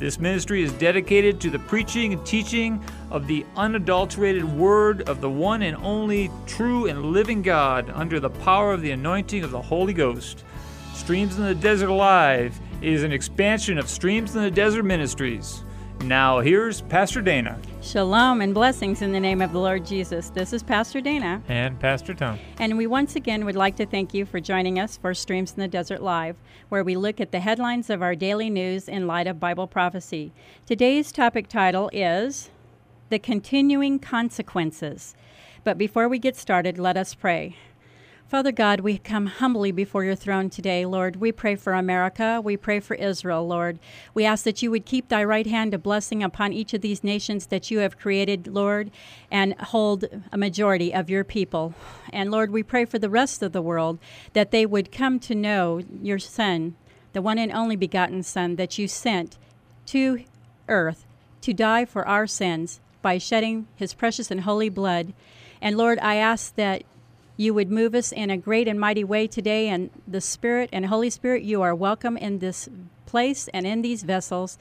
This 0.00 0.18
ministry 0.18 0.62
is 0.62 0.72
dedicated 0.72 1.42
to 1.42 1.50
the 1.50 1.58
preaching 1.58 2.14
and 2.14 2.24
teaching 2.24 2.82
of 3.10 3.26
the 3.26 3.44
unadulterated 3.54 4.44
word 4.44 5.06
of 5.10 5.20
the 5.20 5.28
one 5.28 5.60
and 5.60 5.76
only 5.76 6.30
true 6.46 6.86
and 6.86 7.12
living 7.12 7.42
God 7.42 7.90
under 7.90 8.18
the 8.18 8.30
power 8.30 8.72
of 8.72 8.80
the 8.80 8.92
anointing 8.92 9.44
of 9.44 9.50
the 9.50 9.60
Holy 9.60 9.92
Ghost. 9.92 10.42
Streams 10.94 11.36
in 11.36 11.44
the 11.44 11.54
Desert 11.54 11.90
Alive 11.90 12.58
is 12.80 13.02
an 13.02 13.12
expansion 13.12 13.76
of 13.76 13.90
Streams 13.90 14.34
in 14.34 14.40
the 14.40 14.50
Desert 14.50 14.84
Ministries. 14.84 15.64
Now, 16.04 16.40
here's 16.40 16.80
Pastor 16.80 17.20
Dana. 17.20 17.58
Shalom 17.82 18.42
and 18.42 18.52
blessings 18.52 19.00
in 19.00 19.10
the 19.10 19.18
name 19.18 19.40
of 19.40 19.52
the 19.52 19.58
Lord 19.58 19.86
Jesus. 19.86 20.28
This 20.28 20.52
is 20.52 20.62
Pastor 20.62 21.00
Dana. 21.00 21.42
And 21.48 21.80
Pastor 21.80 22.12
Tom. 22.12 22.38
And 22.58 22.76
we 22.76 22.86
once 22.86 23.16
again 23.16 23.46
would 23.46 23.56
like 23.56 23.76
to 23.76 23.86
thank 23.86 24.12
you 24.12 24.26
for 24.26 24.38
joining 24.38 24.78
us 24.78 24.98
for 24.98 25.14
Streams 25.14 25.54
in 25.54 25.60
the 25.60 25.66
Desert 25.66 26.02
Live, 26.02 26.36
where 26.68 26.84
we 26.84 26.94
look 26.94 27.22
at 27.22 27.32
the 27.32 27.40
headlines 27.40 27.88
of 27.88 28.02
our 28.02 28.14
daily 28.14 28.50
news 28.50 28.86
in 28.86 29.06
light 29.06 29.26
of 29.26 29.40
Bible 29.40 29.66
prophecy. 29.66 30.30
Today's 30.66 31.10
topic 31.10 31.48
title 31.48 31.88
is 31.94 32.50
The 33.08 33.18
Continuing 33.18 33.98
Consequences. 33.98 35.14
But 35.64 35.78
before 35.78 36.06
we 36.06 36.18
get 36.18 36.36
started, 36.36 36.78
let 36.78 36.98
us 36.98 37.14
pray. 37.14 37.56
Father 38.30 38.52
God, 38.52 38.78
we 38.78 38.96
come 38.96 39.26
humbly 39.26 39.72
before 39.72 40.04
your 40.04 40.14
throne 40.14 40.50
today, 40.50 40.86
Lord. 40.86 41.16
We 41.16 41.32
pray 41.32 41.56
for 41.56 41.72
America. 41.72 42.40
We 42.40 42.56
pray 42.56 42.78
for 42.78 42.94
Israel, 42.94 43.44
Lord. 43.44 43.80
We 44.14 44.24
ask 44.24 44.44
that 44.44 44.62
you 44.62 44.70
would 44.70 44.86
keep 44.86 45.08
thy 45.08 45.24
right 45.24 45.48
hand 45.48 45.74
of 45.74 45.82
blessing 45.82 46.22
upon 46.22 46.52
each 46.52 46.72
of 46.72 46.80
these 46.80 47.02
nations 47.02 47.46
that 47.46 47.72
you 47.72 47.80
have 47.80 47.98
created, 47.98 48.46
Lord, 48.46 48.92
and 49.32 49.60
hold 49.60 50.04
a 50.30 50.38
majority 50.38 50.94
of 50.94 51.10
your 51.10 51.24
people. 51.24 51.74
And 52.12 52.30
Lord, 52.30 52.52
we 52.52 52.62
pray 52.62 52.84
for 52.84 53.00
the 53.00 53.10
rest 53.10 53.42
of 53.42 53.50
the 53.50 53.60
world 53.60 53.98
that 54.32 54.52
they 54.52 54.64
would 54.64 54.92
come 54.92 55.18
to 55.18 55.34
know 55.34 55.82
your 56.00 56.20
Son, 56.20 56.76
the 57.12 57.22
one 57.22 57.36
and 57.36 57.50
only 57.50 57.74
begotten 57.74 58.22
Son 58.22 58.54
that 58.54 58.78
you 58.78 58.86
sent 58.86 59.38
to 59.86 60.22
earth 60.68 61.04
to 61.40 61.52
die 61.52 61.84
for 61.84 62.06
our 62.06 62.28
sins 62.28 62.78
by 63.02 63.18
shedding 63.18 63.66
his 63.74 63.92
precious 63.92 64.30
and 64.30 64.42
holy 64.42 64.68
blood. 64.68 65.14
And 65.60 65.76
Lord, 65.76 65.98
I 65.98 66.14
ask 66.14 66.54
that 66.54 66.84
you 67.40 67.54
would 67.54 67.70
move 67.70 67.94
us 67.94 68.12
in 68.12 68.28
a 68.28 68.36
great 68.36 68.68
and 68.68 68.78
mighty 68.78 69.02
way 69.02 69.26
today. 69.26 69.68
And 69.68 69.88
the 70.06 70.20
Spirit 70.20 70.68
and 70.74 70.84
Holy 70.84 71.08
Spirit, 71.08 71.42
you 71.42 71.62
are 71.62 71.74
welcome 71.74 72.18
in 72.18 72.38
this 72.38 72.68
place 73.06 73.48
and 73.54 73.66
in 73.66 73.80
these 73.80 74.02
vessels. 74.02 74.58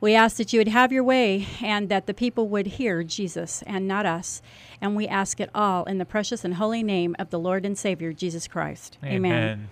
We 0.00 0.14
ask 0.14 0.38
that 0.38 0.50
you 0.50 0.60
would 0.60 0.68
have 0.68 0.92
your 0.92 1.04
way 1.04 1.46
and 1.60 1.90
that 1.90 2.06
the 2.06 2.14
people 2.14 2.48
would 2.48 2.66
hear 2.66 3.02
Jesus 3.02 3.62
and 3.66 3.86
not 3.86 4.06
us. 4.06 4.40
And 4.80 4.96
we 4.96 5.06
ask 5.06 5.40
it 5.40 5.50
all 5.54 5.84
in 5.84 5.98
the 5.98 6.06
precious 6.06 6.42
and 6.42 6.54
holy 6.54 6.82
name 6.82 7.14
of 7.18 7.28
the 7.28 7.38
Lord 7.38 7.66
and 7.66 7.76
Savior, 7.76 8.14
Jesus 8.14 8.48
Christ. 8.48 8.96
Amen. 9.04 9.32
Amen. 9.32 9.68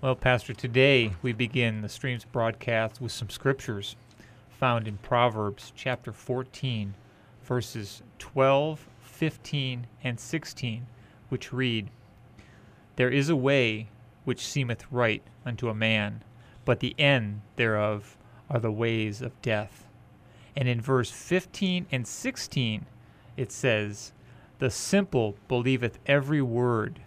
Well, 0.00 0.14
Pastor, 0.14 0.54
today 0.54 1.10
we 1.22 1.32
begin 1.32 1.82
the 1.82 1.88
streams 1.88 2.24
broadcast 2.24 3.00
with 3.00 3.10
some 3.10 3.30
scriptures 3.30 3.96
found 4.60 4.86
in 4.86 4.96
Proverbs 4.98 5.72
chapter 5.74 6.12
14, 6.12 6.94
verses 7.42 8.00
12, 8.20 8.86
15, 9.00 9.88
and 10.04 10.20
16 10.20 10.86
which 11.32 11.50
read, 11.50 11.88
There 12.96 13.08
is 13.08 13.30
a 13.30 13.34
way 13.34 13.88
which 14.24 14.46
seemeth 14.46 14.84
right 14.92 15.22
unto 15.46 15.70
a 15.70 15.74
man, 15.74 16.22
but 16.66 16.80
the 16.80 16.94
end 16.98 17.40
thereof 17.56 18.18
are 18.50 18.60
the 18.60 18.70
ways 18.70 19.22
of 19.22 19.40
death. 19.40 19.86
And 20.54 20.68
in 20.68 20.78
verse 20.78 21.10
15 21.10 21.86
and 21.90 22.06
16 22.06 22.84
it 23.38 23.50
says, 23.50 24.12
The 24.58 24.68
simple 24.68 25.36
believeth 25.48 25.98
every 26.04 26.42
word, 26.42 27.00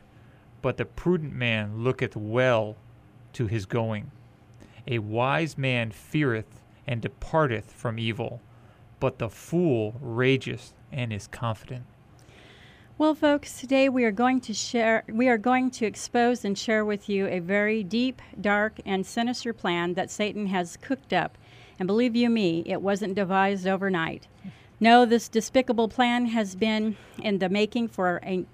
but 0.63 0.77
the 0.77 0.85
prudent 0.85 1.33
man 1.33 1.83
looketh 1.83 2.15
well 2.15 2.77
to 3.33 3.45
his 3.45 3.67
going. 3.67 4.09
A 4.87 4.97
wise 4.97 5.55
man 5.55 5.91
feareth 5.91 6.63
and 6.87 6.99
departeth 6.99 7.71
from 7.71 7.99
evil, 7.99 8.41
but 8.99 9.19
the 9.19 9.29
fool 9.29 9.93
rageth 10.01 10.73
and 10.91 11.13
is 11.13 11.27
confident. 11.27 11.85
Well, 12.97 13.13
folks, 13.13 13.59
today 13.59 13.89
we 13.89 14.05
are 14.05 14.11
going 14.11 14.39
to 14.39 14.53
share, 14.53 15.03
we 15.11 15.27
are 15.27 15.37
going 15.37 15.69
to 15.71 15.85
expose 15.85 16.45
and 16.45 16.57
share 16.57 16.85
with 16.85 17.09
you 17.09 17.27
a 17.27 17.39
very 17.39 17.83
deep, 17.83 18.21
dark, 18.39 18.79
and 18.85 19.05
sinister 19.05 19.51
plan 19.51 19.95
that 19.95 20.09
Satan 20.09 20.47
has 20.47 20.77
cooked 20.77 21.11
up. 21.11 21.37
And 21.77 21.87
believe 21.87 22.15
you 22.15 22.29
me, 22.29 22.63
it 22.65 22.81
wasn't 22.81 23.15
devised 23.15 23.67
overnight. 23.67 24.29
No, 24.79 25.03
this 25.05 25.27
despicable 25.27 25.89
plan 25.89 26.27
has 26.27 26.55
been 26.55 26.95
in 27.21 27.39
the 27.39 27.49
making 27.49 27.89
for 27.89 28.21
a 28.23 28.45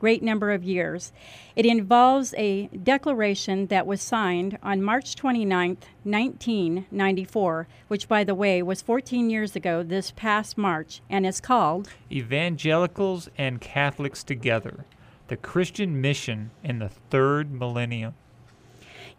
great 0.00 0.22
number 0.22 0.50
of 0.50 0.64
years. 0.64 1.12
It 1.54 1.66
involves 1.66 2.34
a 2.36 2.68
declaration 2.68 3.66
that 3.66 3.86
was 3.86 4.00
signed 4.00 4.58
on 4.62 4.82
March 4.82 5.14
29, 5.14 5.76
1994, 6.02 7.68
which, 7.88 8.08
by 8.08 8.24
the 8.24 8.34
way, 8.34 8.62
was 8.62 8.82
14 8.82 9.30
years 9.30 9.54
ago 9.54 9.82
this 9.82 10.10
past 10.10 10.58
March, 10.58 11.02
and 11.08 11.26
is 11.26 11.40
called 11.40 11.90
Evangelicals 12.10 13.28
and 13.36 13.60
Catholics 13.60 14.24
Together 14.24 14.86
The 15.28 15.36
Christian 15.36 16.00
Mission 16.00 16.50
in 16.64 16.78
the 16.78 16.88
Third 16.88 17.52
Millennium. 17.52 18.14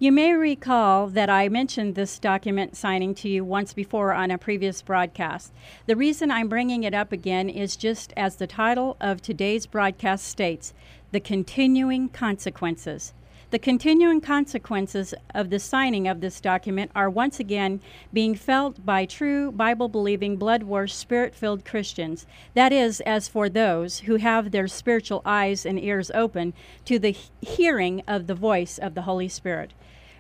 You 0.01 0.12
may 0.12 0.34
recall 0.34 1.06
that 1.09 1.29
I 1.29 1.47
mentioned 1.47 1.94
this 1.94 2.17
document 2.17 2.75
signing 2.75 3.13
to 3.13 3.29
you 3.29 3.45
once 3.45 3.72
before 3.72 4.13
on 4.13 4.31
a 4.31 4.38
previous 4.39 4.81
broadcast. 4.81 5.53
The 5.85 5.95
reason 5.95 6.31
I'm 6.31 6.50
bringing 6.50 6.81
it 6.81 6.95
up 6.95 7.12
again 7.12 7.50
is 7.50 7.75
just 7.75 8.12
as 8.17 8.38
the 8.38 8.47
title 8.47 8.97
of 9.00 9.22
today's 9.22 9.67
broadcast 9.67 10.25
states 10.25 10.73
the 11.12 11.19
continuing 11.19 12.09
consequences. 12.09 13.13
The 13.51 13.59
continuing 13.59 14.22
consequences 14.22 15.13
of 15.35 15.51
the 15.51 15.59
signing 15.59 16.07
of 16.07 16.19
this 16.19 16.41
document 16.41 16.89
are 16.95 17.07
once 17.07 17.39
again 17.39 17.79
being 18.12 18.33
felt 18.33 18.83
by 18.83 19.06
true 19.06 19.51
Bible 19.51 19.88
believing, 19.88 20.35
blood 20.35 20.63
washed, 20.63 20.97
spirit 20.97 21.35
filled 21.35 21.63
Christians. 21.63 22.25
That 22.56 22.73
is, 22.73 23.01
as 23.01 23.28
for 23.28 23.50
those 23.50 24.00
who 24.00 24.16
have 24.16 24.50
their 24.50 24.68
spiritual 24.68 25.22
eyes 25.25 25.63
and 25.63 25.79
ears 25.79 26.09
open 26.16 26.56
to 26.85 26.97
the 26.97 27.16
hearing 27.41 28.01
of 28.07 28.25
the 28.25 28.33
voice 28.33 28.79
of 28.79 28.95
the 28.95 29.03
Holy 29.03 29.28
Spirit. 29.28 29.73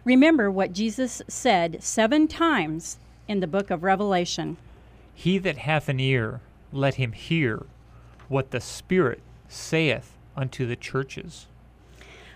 Remember 0.03 0.49
what 0.49 0.73
Jesus 0.73 1.21
said 1.27 1.83
seven 1.83 2.27
times 2.27 2.97
in 3.27 3.39
the 3.39 3.47
book 3.47 3.69
of 3.69 3.83
Revelation 3.83 4.57
He 5.13 5.37
that 5.37 5.59
hath 5.59 5.89
an 5.89 5.99
ear, 5.99 6.41
let 6.73 6.95
him 6.95 7.11
hear 7.11 7.65
what 8.27 8.49
the 8.49 8.61
Spirit 8.61 9.21
saith 9.47 10.13
unto 10.35 10.65
the 10.65 10.75
churches. 10.75 11.45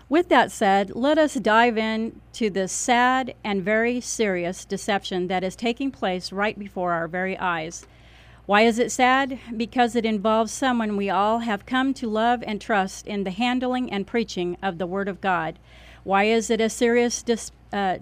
With 0.08 0.28
that 0.28 0.52
said, 0.52 0.94
let 0.94 1.18
us 1.18 1.34
dive 1.34 1.76
in 1.76 2.20
to 2.34 2.50
this 2.50 2.70
sad 2.70 3.34
and 3.42 3.64
very 3.64 4.00
serious 4.00 4.64
deception 4.64 5.26
that 5.26 5.42
is 5.42 5.56
taking 5.56 5.90
place 5.90 6.30
right 6.30 6.56
before 6.56 6.92
our 6.92 7.08
very 7.08 7.36
eyes. 7.36 7.84
Why 8.44 8.60
is 8.60 8.78
it 8.78 8.92
sad? 8.92 9.40
Because 9.56 9.96
it 9.96 10.04
involves 10.04 10.52
someone 10.52 10.96
we 10.96 11.10
all 11.10 11.40
have 11.40 11.66
come 11.66 11.92
to 11.94 12.08
love 12.08 12.44
and 12.46 12.60
trust 12.60 13.08
in 13.08 13.24
the 13.24 13.32
handling 13.32 13.90
and 13.90 14.06
preaching 14.06 14.56
of 14.62 14.78
the 14.78 14.86
Word 14.86 15.08
of 15.08 15.20
God. 15.20 15.58
Why 16.06 16.22
is 16.26 16.50
it 16.50 16.60
a 16.60 16.70
serious 16.70 17.20
dis- 17.20 17.50
uh, 17.72 17.98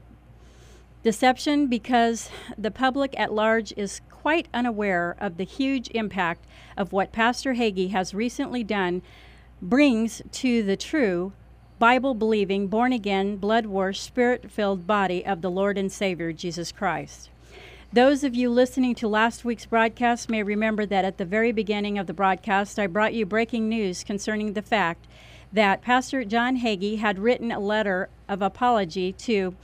deception? 1.02 1.68
Because 1.68 2.28
the 2.58 2.70
public 2.70 3.18
at 3.18 3.32
large 3.32 3.72
is 3.78 4.02
quite 4.10 4.46
unaware 4.52 5.16
of 5.18 5.38
the 5.38 5.44
huge 5.44 5.88
impact 5.94 6.44
of 6.76 6.92
what 6.92 7.12
Pastor 7.12 7.54
Hagee 7.54 7.92
has 7.92 8.12
recently 8.12 8.62
done 8.62 9.00
brings 9.62 10.20
to 10.32 10.62
the 10.62 10.76
true 10.76 11.32
Bible 11.78 12.12
believing, 12.12 12.66
born 12.66 12.92
again, 12.92 13.36
blood 13.36 13.64
washed, 13.64 14.02
spirit 14.02 14.50
filled 14.50 14.86
body 14.86 15.24
of 15.24 15.40
the 15.40 15.50
Lord 15.50 15.78
and 15.78 15.90
Savior 15.90 16.30
Jesus 16.30 16.72
Christ. 16.72 17.30
Those 17.90 18.22
of 18.22 18.34
you 18.34 18.50
listening 18.50 18.94
to 18.96 19.08
last 19.08 19.46
week's 19.46 19.64
broadcast 19.64 20.28
may 20.28 20.42
remember 20.42 20.84
that 20.84 21.06
at 21.06 21.16
the 21.16 21.24
very 21.24 21.52
beginning 21.52 21.98
of 21.98 22.06
the 22.06 22.12
broadcast, 22.12 22.78
I 22.78 22.86
brought 22.86 23.14
you 23.14 23.24
breaking 23.24 23.70
news 23.70 24.04
concerning 24.04 24.52
the 24.52 24.60
fact 24.60 25.06
that 25.54 25.82
Pastor 25.82 26.24
John 26.24 26.56
Hagee 26.58 26.98
had 26.98 27.20
written 27.20 27.52
a 27.52 27.60
letter 27.60 28.08
of 28.28 28.42
apology 28.42 29.12
to 29.12 29.54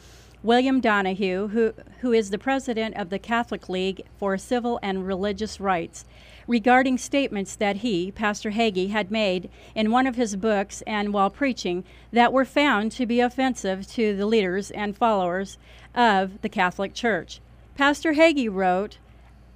William 0.40 0.80
Donohue, 0.80 1.48
who, 1.48 1.74
who 2.00 2.12
is 2.12 2.30
the 2.30 2.38
president 2.38 2.96
of 2.96 3.10
the 3.10 3.18
Catholic 3.18 3.68
League 3.68 4.02
for 4.16 4.38
Civil 4.38 4.78
and 4.82 5.04
Religious 5.04 5.58
Rights, 5.58 6.04
regarding 6.46 6.96
statements 6.96 7.56
that 7.56 7.78
he, 7.78 8.12
Pastor 8.12 8.52
Hagee, 8.52 8.90
had 8.90 9.10
made 9.10 9.50
in 9.74 9.90
one 9.90 10.06
of 10.06 10.14
his 10.14 10.36
books 10.36 10.80
and 10.86 11.12
while 11.12 11.28
preaching 11.28 11.84
that 12.12 12.32
were 12.32 12.44
found 12.44 12.92
to 12.92 13.04
be 13.04 13.20
offensive 13.20 13.86
to 13.88 14.16
the 14.16 14.26
leaders 14.26 14.70
and 14.70 14.96
followers 14.96 15.58
of 15.94 16.40
the 16.40 16.48
Catholic 16.48 16.94
Church. 16.94 17.40
Pastor 17.74 18.14
Hagee 18.14 18.48
wrote, 18.48 18.98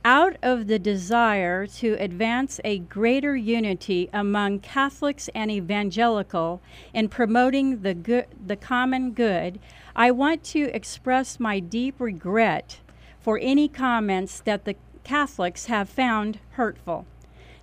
out 0.04 0.36
of 0.42 0.66
the 0.66 0.78
desire 0.78 1.66
to 1.66 1.94
advance 1.98 2.60
a 2.62 2.78
greater 2.78 3.34
unity 3.34 4.10
among 4.12 4.60
Catholics 4.60 5.30
and 5.34 5.50
evangelical 5.50 6.60
in 6.92 7.08
promoting 7.08 7.80
the 7.80 7.94
good, 7.94 8.26
the 8.46 8.56
common 8.56 9.12
good, 9.12 9.58
I 9.96 10.10
want 10.10 10.44
to 10.44 10.64
express 10.74 11.40
my 11.40 11.58
deep 11.58 11.98
regret 11.98 12.80
for 13.18 13.38
any 13.40 13.66
comments 13.66 14.40
that 14.40 14.66
the 14.66 14.76
Catholics 15.04 15.66
have 15.66 15.88
found 15.88 16.38
hurtful. 16.50 17.06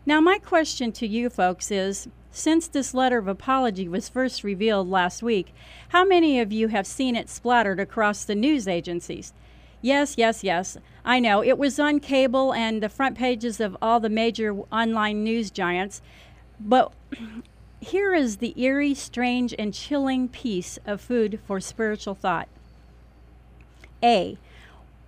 Now, 0.04 0.20
my 0.20 0.40
question 0.40 0.92
to 0.94 1.08
you 1.08 1.30
folks 1.30 1.70
is 1.70 2.08
since 2.32 2.68
this 2.68 2.94
letter 2.94 3.20
of 3.20 3.28
apology 3.28 3.88
was 3.88 4.10
first 4.10 4.44
revealed 4.44 4.90
last 4.90 5.22
week, 5.22 5.54
how 5.90 6.06
many 6.06 6.40
of 6.40 6.52
you 6.52 6.70
have 6.70 6.88
seen 6.88 7.16
it 7.16 7.30
splattered 7.30 7.80
across 7.80 8.24
the 8.24 8.36
news 8.36 8.68
agencies? 8.68 9.34
Yes, 9.82 10.16
yes, 10.18 10.44
yes. 10.44 10.78
I 11.04 11.20
know. 11.20 11.44
It 11.44 11.58
was 11.58 11.80
on 11.80 12.00
cable 12.00 12.54
and 12.54 12.82
the 12.82 12.90
front 12.90 13.18
pages 13.18 13.60
of 13.60 13.76
all 13.82 14.00
the 14.00 14.10
major 14.10 14.54
online 14.72 15.24
news 15.24 15.50
giants. 15.50 16.02
But 16.60 16.94
here 17.80 18.14
is 18.14 18.38
the 18.38 18.54
eerie, 18.62 18.94
strange, 18.94 19.56
and 19.58 19.74
chilling 19.74 20.28
piece 20.28 20.78
of 20.86 21.02
food 21.02 21.40
for 21.48 21.60
spiritual 21.60 22.14
thought. 22.14 22.48
A. 24.04 24.38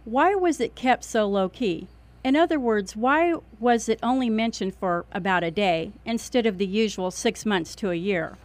Why 0.05 0.35
was 0.35 0.59
it 0.59 0.75
kept 0.75 1.03
so 1.03 1.27
low 1.27 1.49
key? 1.49 1.87
In 2.23 2.35
other 2.35 2.59
words, 2.59 2.95
why 2.95 3.35
was 3.59 3.89
it 3.89 3.99
only 4.01 4.29
mentioned 4.29 4.75
for 4.75 5.05
about 5.11 5.43
a 5.43 5.51
day 5.51 5.91
instead 6.05 6.45
of 6.45 6.57
the 6.57 6.65
usual 6.65 7.11
six 7.11 7.45
months 7.45 7.75
to 7.75 7.91
a 7.91 7.95
year? 7.95 8.37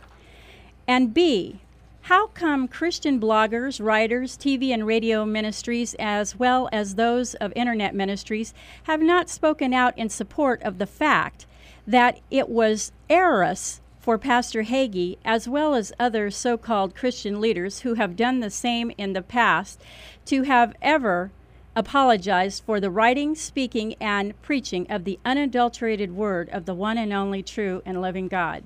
And 0.86 1.14
B, 1.14 1.60
how 2.08 2.28
come 2.28 2.66
Christian 2.66 3.20
bloggers, 3.20 3.84
writers, 3.84 4.38
TV 4.38 4.70
and 4.72 4.86
radio 4.86 5.26
ministries, 5.26 5.94
as 5.98 6.38
well 6.38 6.66
as 6.72 6.94
those 6.94 7.34
of 7.34 7.52
internet 7.54 7.94
ministries, 7.94 8.54
have 8.84 9.02
not 9.02 9.28
spoken 9.28 9.74
out 9.74 9.96
in 9.98 10.08
support 10.08 10.62
of 10.62 10.78
the 10.78 10.86
fact 10.86 11.44
that 11.86 12.18
it 12.30 12.48
was 12.48 12.92
errors 13.10 13.82
for 14.00 14.16
Pastor 14.16 14.62
Hagee, 14.62 15.18
as 15.22 15.46
well 15.50 15.74
as 15.74 15.92
other 16.00 16.30
so 16.30 16.56
called 16.56 16.96
Christian 16.96 17.42
leaders 17.42 17.80
who 17.80 17.92
have 17.92 18.16
done 18.16 18.40
the 18.40 18.48
same 18.48 18.90
in 18.96 19.12
the 19.12 19.20
past, 19.20 19.78
to 20.24 20.44
have 20.44 20.74
ever 20.80 21.30
apologized 21.76 22.62
for 22.64 22.80
the 22.80 22.90
writing, 22.90 23.34
speaking, 23.34 23.94
and 24.00 24.40
preaching 24.40 24.90
of 24.90 25.04
the 25.04 25.18
unadulterated 25.26 26.12
word 26.12 26.48
of 26.54 26.64
the 26.64 26.74
one 26.74 26.96
and 26.96 27.12
only 27.12 27.42
true 27.42 27.82
and 27.84 28.00
living 28.00 28.28
God? 28.28 28.64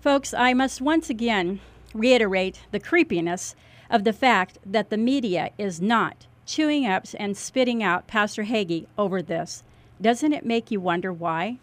Folks, 0.00 0.32
I 0.32 0.54
must 0.54 0.80
once 0.80 1.10
again 1.10 1.60
reiterate 1.94 2.60
the 2.70 2.80
creepiness 2.80 3.54
of 3.90 4.04
the 4.04 4.12
fact 4.12 4.58
that 4.64 4.90
the 4.90 4.96
media 4.96 5.50
is 5.58 5.80
not 5.80 6.26
chewing 6.46 6.86
up 6.86 7.06
and 7.18 7.36
spitting 7.36 7.82
out 7.82 8.06
Pastor 8.06 8.44
Hagee 8.44 8.86
over 8.98 9.22
this. 9.22 9.62
Doesn't 10.00 10.32
it 10.32 10.44
make 10.44 10.70
you 10.70 10.80
wonder 10.80 11.12
why? 11.12 11.58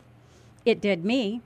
It 0.65 0.81
did 0.81 1.03
me. 1.03 1.41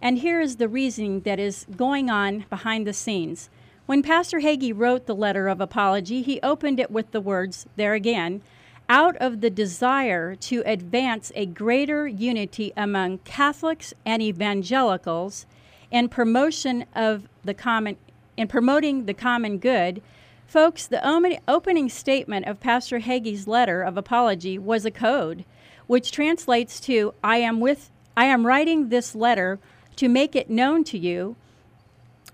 And 0.00 0.18
here 0.18 0.40
is 0.40 0.56
the 0.56 0.68
reasoning 0.68 1.20
that 1.20 1.38
is 1.38 1.66
going 1.76 2.08
on 2.08 2.46
behind 2.48 2.86
the 2.86 2.92
scenes. 2.92 3.50
When 3.86 4.02
Pastor 4.02 4.40
Hagee 4.40 4.72
wrote 4.72 5.06
the 5.06 5.14
letter 5.14 5.48
of 5.48 5.60
apology, 5.60 6.22
he 6.22 6.40
opened 6.42 6.80
it 6.80 6.90
with 6.90 7.10
the 7.10 7.20
words, 7.20 7.66
there 7.76 7.94
again, 7.94 8.40
out 8.88 9.16
of 9.16 9.40
the 9.40 9.50
desire 9.50 10.34
to 10.34 10.62
advance 10.64 11.30
a 11.34 11.46
greater 11.46 12.08
unity 12.08 12.72
among 12.76 13.18
Catholics 13.18 13.92
and 14.06 14.22
evangelicals 14.22 15.46
in 15.90 16.08
promotion 16.08 16.84
of 16.94 17.28
the 17.44 17.54
common 17.54 17.96
in 18.36 18.48
promoting 18.48 19.06
the 19.06 19.14
common 19.14 19.58
good. 19.58 20.02
Folks 20.46 20.86
the 20.86 21.04
opening 21.46 21.88
statement 21.88 22.46
of 22.46 22.60
pastor 22.60 23.00
hagee's 23.00 23.46
letter 23.46 23.82
of 23.82 23.96
apology 23.96 24.58
was 24.58 24.84
a 24.84 24.90
code 24.90 25.44
which 25.90 26.12
translates 26.12 26.78
to 26.78 27.12
i 27.24 27.38
am 27.38 27.58
with 27.58 27.90
i 28.16 28.24
am 28.24 28.46
writing 28.46 28.90
this 28.90 29.12
letter 29.12 29.58
to 29.96 30.08
make 30.08 30.36
it 30.36 30.48
known 30.48 30.84
to 30.84 30.96
you 30.96 31.34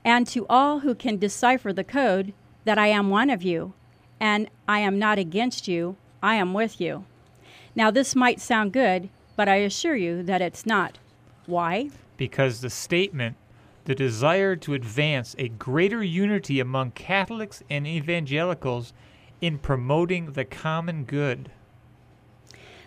and 0.05 0.27
to 0.27 0.45
all 0.51 0.81
who 0.81 0.95
can 0.95 1.17
decipher 1.17 1.73
the 1.73 1.83
code 1.83 2.35
that 2.65 2.77
i 2.77 2.87
am 2.87 3.09
one 3.09 3.31
of 3.31 3.43
you 3.43 3.73
and 4.21 4.51
i 4.69 4.79
am 4.81 4.99
not 4.99 5.19
against 5.19 5.67
you. 5.67 5.97
I 6.23 6.35
am 6.35 6.55
with 6.55 6.81
you. 6.81 7.05
Now 7.75 7.91
this 7.91 8.15
might 8.15 8.41
sound 8.41 8.73
good 8.73 9.09
but 9.37 9.49
i 9.49 9.57
assure 9.57 9.97
you 9.97 10.23
that 10.25 10.43
it's 10.43 10.67
not. 10.67 10.99
Why? 11.47 11.89
Because 12.19 12.61
the 12.61 12.71
statement 12.71 13.37
the 13.87 13.95
desire 13.95 14.55
to 14.57 14.75
advance 14.75 15.35
a 15.39 15.49
greater 15.49 16.03
unity 16.03 16.61
among 16.61 16.91
Catholics 16.93 17.63
and 17.71 17.87
evangelicals 17.87 18.93
in 19.41 19.59
promoting 19.59 20.33
the 20.33 20.45
common 20.45 21.05
good. 21.05 21.51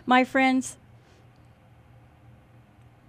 My 0.06 0.24
friends, 0.24 0.78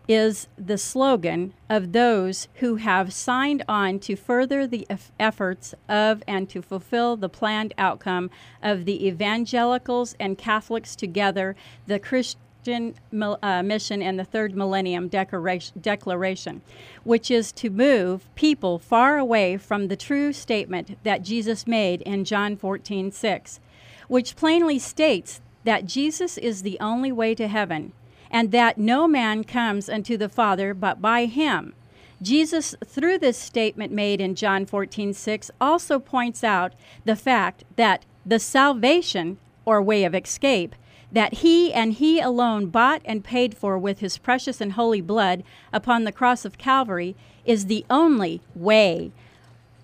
is 0.08 0.48
the 0.58 0.78
slogan 0.78 1.54
of 1.70 1.94
those 1.94 2.48
who 2.56 2.76
have 2.76 3.14
signed 3.14 3.64
on 3.68 4.00
to 4.00 4.16
further 4.16 4.68
the 4.68 4.86
efforts 5.20 5.74
of 5.88 6.22
and 6.28 6.50
to 6.50 6.62
fulfill 6.62 7.16
the 7.16 7.30
planned 7.30 7.74
outcome 7.78 8.30
of 8.62 8.86
the 8.86 9.08
evangelicals 9.08 10.16
and 10.20 10.38
Catholics 10.38 10.96
together, 10.96 11.56
the 11.88 12.00
Christian 12.00 12.42
Uh, 12.68 13.64
mission 13.64 14.04
and 14.04 14.20
the 14.20 14.24
third 14.24 14.56
millennium 14.56 15.08
declaration, 15.08 16.62
which 17.04 17.32
is 17.32 17.52
to 17.52 17.72
move 17.72 18.30
people 18.36 18.78
far 18.78 19.18
away 19.18 19.58
from 19.58 19.88
the 19.88 19.96
true 19.96 20.32
statement 20.32 20.96
that 21.04 21.24
Jesus 21.24 21.66
made 21.66 22.02
in 22.04 22.24
John 22.24 22.56
14 22.56 23.12
6, 23.12 23.60
which 24.08 24.36
plainly 24.36 24.78
states 24.78 25.42
that 25.64 25.88
Jesus 25.88 26.38
is 26.38 26.62
the 26.62 26.80
only 26.80 27.12
way 27.12 27.34
to 27.34 27.48
heaven 27.48 27.94
and 28.30 28.52
that 28.52 28.78
no 28.78 29.08
man 29.08 29.44
comes 29.44 29.90
unto 29.90 30.16
the 30.16 30.30
Father 30.30 30.76
but 30.76 31.02
by 31.02 31.26
him. 31.26 31.74
Jesus, 32.22 32.76
through 32.86 33.18
this 33.18 33.40
statement 33.40 33.92
made 33.92 34.22
in 34.22 34.36
John 34.36 34.68
14 34.68 35.14
6, 35.14 35.50
also 35.60 35.98
points 35.98 36.44
out 36.44 36.74
the 37.06 37.16
fact 37.16 37.64
that 37.76 38.06
the 38.24 38.38
salvation 38.38 39.40
or 39.66 39.82
way 39.82 40.04
of 40.04 40.14
escape 40.14 40.76
that 41.12 41.36
he 41.36 41.74
and 41.74 41.94
he 41.94 42.20
alone 42.20 42.68
bought 42.68 43.02
and 43.06 43.24
paid 43.24 43.58
for 43.58 43.78
with 43.78 44.00
his 44.00 44.18
precious 44.18 44.62
and 44.62 44.74
holy 44.74 45.02
blood 45.02 45.44
upon 45.74 46.04
the 46.04 46.12
cross 46.12 46.46
of 46.46 46.58
Calvary 46.58 47.16
is 47.46 47.66
the 47.66 47.86
only 47.90 48.42
way, 48.56 49.12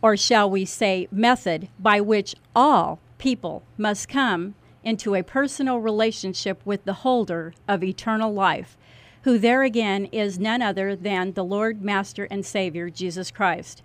or 0.01 0.15
shall 0.15 0.49
we 0.49 0.63
say, 0.63 1.07
method, 1.11 1.67
by 1.79 1.99
which 1.99 2.35
all 2.55 2.99
people 3.17 3.63
must 3.77 4.07
come 4.07 4.55
into 4.83 5.15
a 5.15 5.23
personal 5.23 5.79
relationship 5.79 6.61
with 6.63 6.85
the 6.85 6.93
holder 6.93 7.53
of 7.67 7.83
eternal 7.83 8.33
life, 8.33 8.77
who 9.23 9.37
there 9.37 9.63
again 9.63 10.05
is 10.05 10.39
none 10.39 10.61
other 10.61 10.95
than 10.95 11.33
the 11.33 11.43
Lord, 11.43 11.81
Master, 11.81 12.25
and 12.31 12.45
Savior, 12.45 12.89
Jesus 12.89 13.31
Christ 13.31 13.81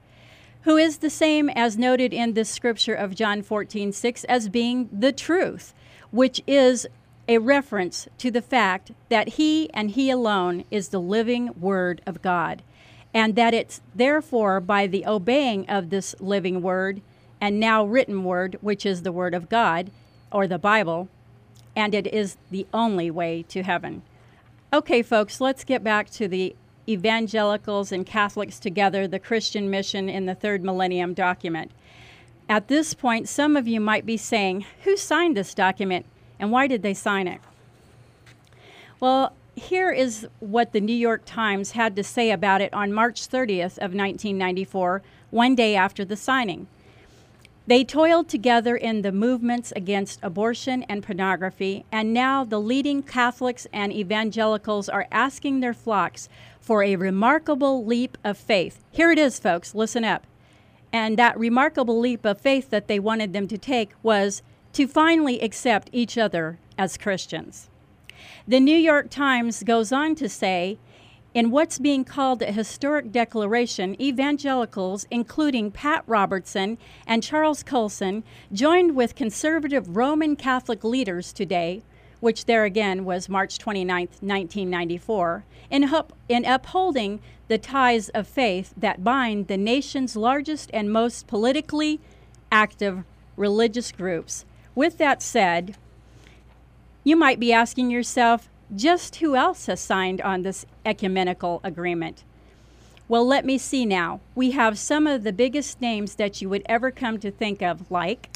who 0.63 0.77
is 0.77 0.99
the 0.99 1.11
same 1.11 1.49
as 1.51 1.77
noted 1.77 2.13
in 2.13 2.35
this 2.35 2.49
scripture 2.49 2.95
of 2.95 3.15
John 3.15 3.43
14, 3.43 3.93
6, 3.93 4.25
as 4.25 4.49
being 4.49 4.89
the 4.93 5.13
truth, 5.13 5.75
which 6.11 6.41
is 6.47 6.87
a 7.29 7.39
reference 7.39 8.09
to 8.19 8.31
the 8.31 8.43
fact 8.43 8.93
that 9.09 9.31
He 9.31 9.71
and 9.73 9.93
He 9.93 10.11
alone 10.11 10.65
is 10.71 10.89
the 10.89 11.01
living 11.01 11.51
Word 11.59 12.01
of 12.07 12.23
God, 12.23 12.63
and 13.15 13.37
that 13.37 13.55
it's 13.55 13.81
therefore 13.95 14.61
by 14.61 14.87
the 14.87 15.07
obeying 15.07 15.69
of 15.69 15.91
this 15.91 16.15
living 16.21 16.63
Word 16.63 17.01
and 17.41 17.61
now 17.61 17.85
written 17.85 18.25
Word, 18.25 18.57
which 18.61 18.87
is 18.87 19.03
the 19.03 19.13
Word 19.13 19.35
of 19.35 19.49
God 19.49 19.91
or 20.31 20.47
the 20.47 20.59
Bible, 20.59 21.09
and 21.77 21.95
it 21.95 22.07
is 22.07 22.37
the 22.51 22.67
only 22.73 23.11
way 23.11 23.45
to 23.49 23.63
heaven. 23.63 24.03
Okay, 24.73 25.03
folks, 25.03 25.41
let's 25.41 25.65
get 25.65 25.85
back 25.85 26.11
to 26.11 26.27
the 26.27 26.57
evangelicals 26.89 27.93
and 27.93 28.07
Catholics 28.07 28.59
together, 28.59 29.07
the 29.07 29.19
Christian 29.19 29.71
mission 29.71 30.09
in 30.09 30.27
the 30.27 30.35
third 30.35 30.65
millennium 30.65 31.15
document. 31.15 31.71
At 32.49 32.69
this 32.69 32.95
point, 32.95 33.29
some 33.29 33.57
of 33.57 33.69
you 33.69 33.81
might 33.81 34.05
be 34.05 34.17
saying, 34.17 34.65
Who 34.85 34.97
signed 34.97 35.37
this 35.37 35.55
document? 35.55 36.07
And 36.43 36.51
why 36.51 36.67
did 36.67 36.83
they 36.83 36.93
sign 36.93 37.29
it? 37.29 37.41
Well, 38.99 39.33
here 39.55 39.93
is 39.93 40.27
what 40.41 40.73
the 40.73 40.81
New 40.81 40.93
York 40.93 41.23
Times 41.25 41.71
had 41.71 41.95
to 41.95 42.03
say 42.03 42.33
about 42.33 42.61
it 42.61 42.75
on 42.75 42.93
March 42.93 43.29
30th 43.29 43.79
of 43.79 43.95
1994, 43.95 45.03
one 45.31 45.55
day 45.55 45.77
after 45.77 46.05
the 46.05 46.17
signing. 46.17 46.67
They 47.69 47.85
toiled 47.85 48.29
together 48.29 48.77
in 48.77 49.03
the 49.03 49.13
movements 49.13 49.73
against 49.77 50.19
abortion 50.21 50.83
and 50.89 51.05
pornography, 51.05 51.85
and 51.93 52.13
now 52.13 52.43
the 52.43 52.61
leading 52.61 53.05
Catholics 53.05 53.69
and 53.73 53.93
evangelicals 53.93 54.89
are 54.89 55.07
asking 55.13 55.61
their 55.61 55.73
flocks 55.73 56.29
for 56.61 56.83
a 56.83 56.97
remarkable 56.97 57.85
leap 57.85 58.19
of 58.25 58.37
faith. 58.37 58.83
Here 58.91 59.13
it 59.13 59.19
is, 59.19 59.39
folks, 59.39 59.77
listen 59.77 60.05
up. 60.05 60.27
And 60.93 61.17
that 61.19 61.39
remarkable 61.39 62.01
leap 62.01 62.25
of 62.25 62.41
faith 62.41 62.71
that 62.71 62.89
they 62.89 62.99
wanted 62.99 63.33
them 63.33 63.47
to 63.47 63.57
take 63.57 63.93
was 64.03 64.43
to 64.73 64.87
finally 64.87 65.41
accept 65.41 65.91
each 65.93 66.17
other 66.17 66.59
as 66.79 66.97
Christians. 66.97 67.69
The 68.47 68.61
New 68.61 68.77
York 68.77 69.11
Times 69.11 69.63
goes 69.63 69.93
on 69.93 70.15
to 70.17 70.29
say, 70.29 70.79
in 71.35 71.51
what's 71.51 71.79
being 71.79 72.05
called 72.05 72.43
a 72.43 72.53
historic 72.53 73.11
declaration, 73.11 74.01
evangelicals, 74.01 75.07
including 75.11 75.71
Pat 75.71 76.05
Robertson 76.07 76.77
and 77.07 77.23
Charles 77.23 77.63
Colson, 77.63 78.23
joined 78.53 78.95
with 78.95 79.15
conservative 79.15 79.97
Roman 79.97 80.37
Catholic 80.37 80.85
leaders 80.85 81.33
today 81.33 81.83
which 82.23 82.45
there 82.45 82.65
again 82.65 83.05
was 83.05 83.29
March 83.29 83.59
29, 83.59 84.07
1994, 84.21 85.45
in, 85.71 85.93
up, 85.93 86.13
in 86.29 86.45
upholding 86.45 87.19
the 87.49 87.59
ties 87.59 88.11
of 88.11 88.29
faith 88.29 88.73
that 88.77 89.03
bind 89.03 89.49
the 89.49 89.57
nation's 89.57 90.15
largest 90.15 90.71
and 90.73 90.93
most 90.93 91.27
politically 91.27 91.99
active 92.53 93.03
religious 93.37 93.91
groups. 93.91 94.45
With 94.75 94.99
that 94.99 95.23
said, 95.23 95.77
you 97.05 97.17
might 97.17 97.41
be 97.41 97.53
asking 97.53 97.91
yourself, 97.91 98.49
just 98.75 99.17
who 99.17 99.37
else 99.37 99.67
has 99.67 99.81
signed 99.81 100.21
on 100.21 100.43
this 100.43 100.65
ecumenical 100.87 101.61
agreement? 101.63 102.25
Well, 103.09 103.27
let 103.27 103.45
me 103.45 103.59
see 103.59 103.85
now. 103.85 104.21
We 104.35 104.53
have 104.53 104.79
some 104.79 105.07
of 105.07 105.25
the 105.25 105.33
biggest 105.33 105.81
names 105.81 106.15
that 106.15 106.41
you 106.41 106.49
would 106.49 106.63
ever 106.67 106.91
come 106.91 107.19
to 107.19 107.31
think 107.31 107.61
of, 107.61 107.91
like 107.91 108.29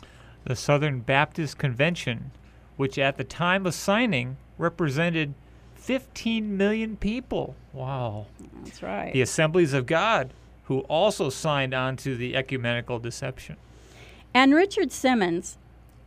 the 0.44 0.56
Southern 0.56 1.00
Baptist 1.00 1.56
Convention, 1.56 2.32
which 2.76 2.98
at 2.98 3.16
the 3.16 3.24
time 3.24 3.64
of 3.64 3.74
signing 3.74 4.36
represented 4.58 5.34
15 5.76 6.56
million 6.56 6.96
people. 6.96 7.54
Wow. 7.72 8.26
That's 8.64 8.82
right. 8.82 9.12
The 9.12 9.22
Assemblies 9.22 9.72
of 9.72 9.86
God, 9.86 10.32
who 10.64 10.80
also 10.80 11.30
signed 11.30 11.72
on 11.72 11.96
to 11.98 12.16
the 12.16 12.36
ecumenical 12.36 12.98
deception. 12.98 13.56
And 14.34 14.54
Richard 14.54 14.92
Simmons, 14.92 15.56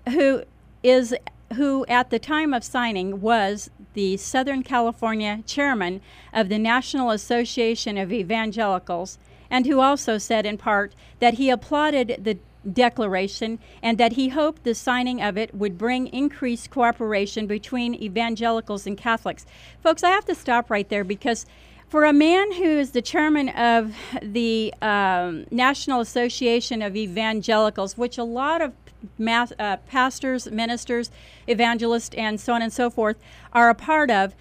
who 0.09 0.43
is 0.83 1.15
who 1.55 1.85
at 1.87 2.09
the 2.09 2.19
time 2.19 2.53
of 2.53 2.63
signing 2.63 3.21
was 3.21 3.71
the 3.93 4.17
Southern 4.17 4.61
California 4.61 5.41
chairman 5.47 5.99
of 6.31 6.47
the 6.47 6.59
National 6.59 7.09
Association 7.09 7.97
of 7.97 8.13
Evangelicals, 8.13 9.17
and 9.49 9.65
who 9.65 9.79
also 9.79 10.17
said 10.17 10.45
in 10.45 10.57
part 10.57 10.93
that 11.19 11.35
he 11.35 11.49
applauded 11.49 12.19
the 12.23 12.37
declaration 12.71 13.57
and 13.81 13.97
that 13.97 14.13
he 14.13 14.29
hoped 14.29 14.63
the 14.63 14.75
signing 14.75 15.21
of 15.21 15.37
it 15.37 15.55
would 15.55 15.77
bring 15.77 16.07
increased 16.07 16.69
cooperation 16.69 17.47
between 17.47 17.95
evangelicals 17.95 18.85
and 18.85 18.97
Catholics. 18.97 19.45
Folks, 19.81 20.03
I 20.03 20.09
have 20.09 20.25
to 20.25 20.35
stop 20.35 20.69
right 20.69 20.87
there 20.87 21.03
because 21.03 21.45
for 21.87 22.05
a 22.05 22.13
man 22.13 22.53
who 22.53 22.65
is 22.65 22.91
the 22.91 23.01
chairman 23.01 23.49
of 23.49 23.95
the 24.21 24.73
um, 24.81 25.45
National 25.49 26.01
Association 26.01 26.83
of 26.83 26.95
Evangelicals, 26.95 27.97
which 27.97 28.17
a 28.17 28.23
lot 28.23 28.61
of 28.61 28.73
uh, 29.19 29.77
pastors, 29.87 30.49
ministers, 30.51 31.11
evangelists, 31.47 32.15
and 32.15 32.39
so 32.39 32.53
on 32.53 32.61
and 32.61 32.71
so 32.71 32.89
forth 32.89 33.17
are 33.53 33.69
a 33.69 33.75
part 33.75 34.11
of, 34.11 34.35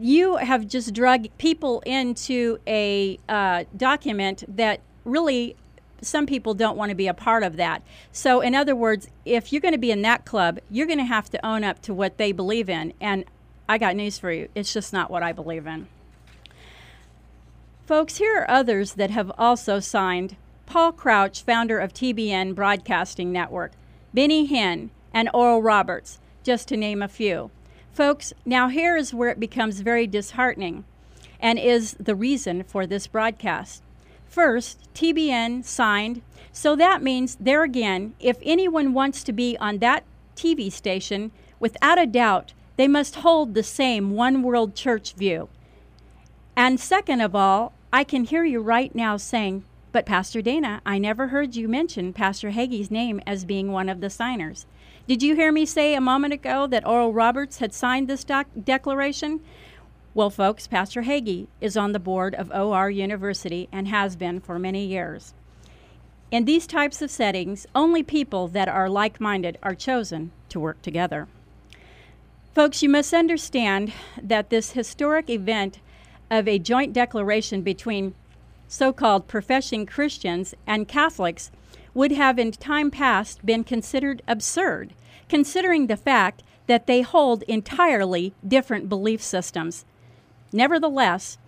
you 0.00 0.36
have 0.36 0.66
just 0.66 0.94
drug 0.94 1.26
people 1.38 1.82
into 1.84 2.58
a 2.66 3.18
uh, 3.28 3.64
document 3.76 4.44
that 4.48 4.80
really 5.04 5.56
some 6.00 6.26
people 6.26 6.54
don't 6.54 6.76
want 6.76 6.90
to 6.90 6.94
be 6.94 7.06
a 7.06 7.14
part 7.14 7.42
of 7.42 7.56
that. 7.56 7.82
So, 8.10 8.40
in 8.40 8.54
other 8.54 8.74
words, 8.74 9.08
if 9.24 9.52
you're 9.52 9.60
going 9.60 9.72
to 9.72 9.78
be 9.78 9.90
in 9.90 10.02
that 10.02 10.24
club, 10.24 10.58
you're 10.70 10.86
going 10.86 10.98
to 10.98 11.04
have 11.04 11.30
to 11.30 11.46
own 11.46 11.62
up 11.62 11.80
to 11.82 11.94
what 11.94 12.18
they 12.18 12.32
believe 12.32 12.68
in. 12.68 12.92
And 13.00 13.24
I 13.68 13.78
got 13.78 13.96
news 13.96 14.18
for 14.18 14.32
you 14.32 14.48
it's 14.54 14.72
just 14.72 14.92
not 14.92 15.10
what 15.10 15.22
I 15.22 15.32
believe 15.32 15.66
in. 15.66 15.86
Folks, 17.86 18.16
here 18.16 18.40
are 18.40 18.50
others 18.50 18.94
that 18.94 19.10
have 19.10 19.30
also 19.38 19.80
signed 19.80 20.36
Paul 20.66 20.92
Crouch, 20.92 21.42
founder 21.42 21.78
of 21.78 21.92
TBN 21.92 22.54
Broadcasting 22.54 23.32
Network, 23.32 23.72
Benny 24.14 24.46
Hinn, 24.46 24.90
and 25.14 25.30
Oral 25.32 25.62
Roberts, 25.62 26.18
just 26.42 26.68
to 26.68 26.76
name 26.76 27.02
a 27.02 27.08
few. 27.08 27.50
Folks, 27.92 28.32
now 28.44 28.68
here 28.68 28.96
is 28.96 29.14
where 29.14 29.30
it 29.30 29.40
becomes 29.40 29.80
very 29.80 30.06
disheartening 30.06 30.84
and 31.40 31.58
is 31.58 31.96
the 31.98 32.14
reason 32.14 32.62
for 32.64 32.86
this 32.86 33.06
broadcast. 33.06 33.82
First, 34.26 34.78
TBN 34.94 35.64
signed, 35.64 36.22
so 36.52 36.76
that 36.76 37.02
means 37.02 37.36
there 37.40 37.62
again, 37.62 38.14
if 38.20 38.38
anyone 38.42 38.94
wants 38.94 39.24
to 39.24 39.32
be 39.32 39.56
on 39.58 39.78
that 39.78 40.04
TV 40.36 40.70
station, 40.70 41.32
without 41.58 41.98
a 41.98 42.06
doubt, 42.06 42.52
they 42.76 42.88
must 42.88 43.16
hold 43.16 43.54
the 43.54 43.62
same 43.62 44.12
one 44.12 44.42
world 44.42 44.74
church 44.74 45.12
view. 45.14 45.48
And 46.56 46.78
second 46.78 47.20
of 47.20 47.34
all, 47.34 47.72
I 47.92 48.04
can 48.04 48.24
hear 48.24 48.44
you 48.44 48.60
right 48.60 48.94
now 48.94 49.16
saying, 49.16 49.64
but 49.92 50.06
Pastor 50.06 50.40
Dana, 50.40 50.80
I 50.86 50.98
never 50.98 51.28
heard 51.28 51.54
you 51.54 51.68
mention 51.68 52.14
Pastor 52.14 52.50
Hagee's 52.50 52.90
name 52.90 53.20
as 53.26 53.44
being 53.44 53.70
one 53.70 53.90
of 53.90 54.00
the 54.00 54.08
signers. 54.10 54.66
Did 55.06 55.22
you 55.22 55.34
hear 55.34 55.52
me 55.52 55.66
say 55.66 55.94
a 55.94 56.00
moment 56.00 56.32
ago 56.32 56.66
that 56.66 56.86
Oral 56.86 57.12
Roberts 57.12 57.58
had 57.58 57.74
signed 57.74 58.08
this 58.08 58.24
doc- 58.24 58.46
declaration? 58.64 59.40
Well, 60.14 60.30
folks, 60.30 60.66
Pastor 60.66 61.02
Hagee 61.02 61.46
is 61.60 61.76
on 61.76 61.92
the 61.92 61.98
board 61.98 62.34
of 62.34 62.50
OR 62.50 62.90
University 62.90 63.68
and 63.70 63.88
has 63.88 64.16
been 64.16 64.40
for 64.40 64.58
many 64.58 64.86
years. 64.86 65.34
In 66.30 66.46
these 66.46 66.66
types 66.66 67.02
of 67.02 67.10
settings, 67.10 67.66
only 67.74 68.02
people 68.02 68.48
that 68.48 68.68
are 68.68 68.88
like 68.88 69.20
minded 69.20 69.58
are 69.62 69.74
chosen 69.74 70.32
to 70.48 70.58
work 70.58 70.80
together. 70.80 71.28
Folks, 72.54 72.82
you 72.82 72.88
must 72.88 73.12
understand 73.12 73.92
that 74.22 74.48
this 74.48 74.72
historic 74.72 75.28
event 75.28 75.80
of 76.30 76.48
a 76.48 76.58
joint 76.58 76.94
declaration 76.94 77.60
between 77.60 78.14
so 78.72 78.92
called 78.92 79.28
professing 79.28 79.84
Christians 79.84 80.54
and 80.66 80.88
Catholics 80.88 81.50
would 81.92 82.12
have 82.12 82.38
in 82.38 82.52
time 82.52 82.90
past 82.90 83.44
been 83.44 83.64
considered 83.64 84.22
absurd, 84.26 84.94
considering 85.28 85.86
the 85.86 85.96
fact 85.96 86.42
that 86.66 86.86
they 86.86 87.02
hold 87.02 87.42
entirely 87.42 88.32
different 88.46 88.88
belief 88.88 89.22
systems 89.22 89.84
Nevertheless, 90.52 91.38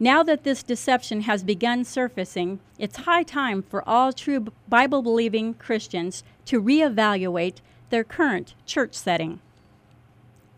now 0.00 0.22
that 0.22 0.42
this 0.42 0.62
deception 0.62 1.22
has 1.22 1.44
begun 1.44 1.84
surfacing, 1.84 2.60
it's 2.78 2.96
high 2.98 3.22
time 3.22 3.62
for 3.62 3.86
all 3.88 4.12
true 4.12 4.46
Bible 4.68 5.02
believing 5.02 5.54
Christians 5.54 6.24
to 6.46 6.62
reevaluate 6.62 7.56
their 7.90 8.04
current 8.04 8.54
church 8.64 8.94
setting. 8.94 9.40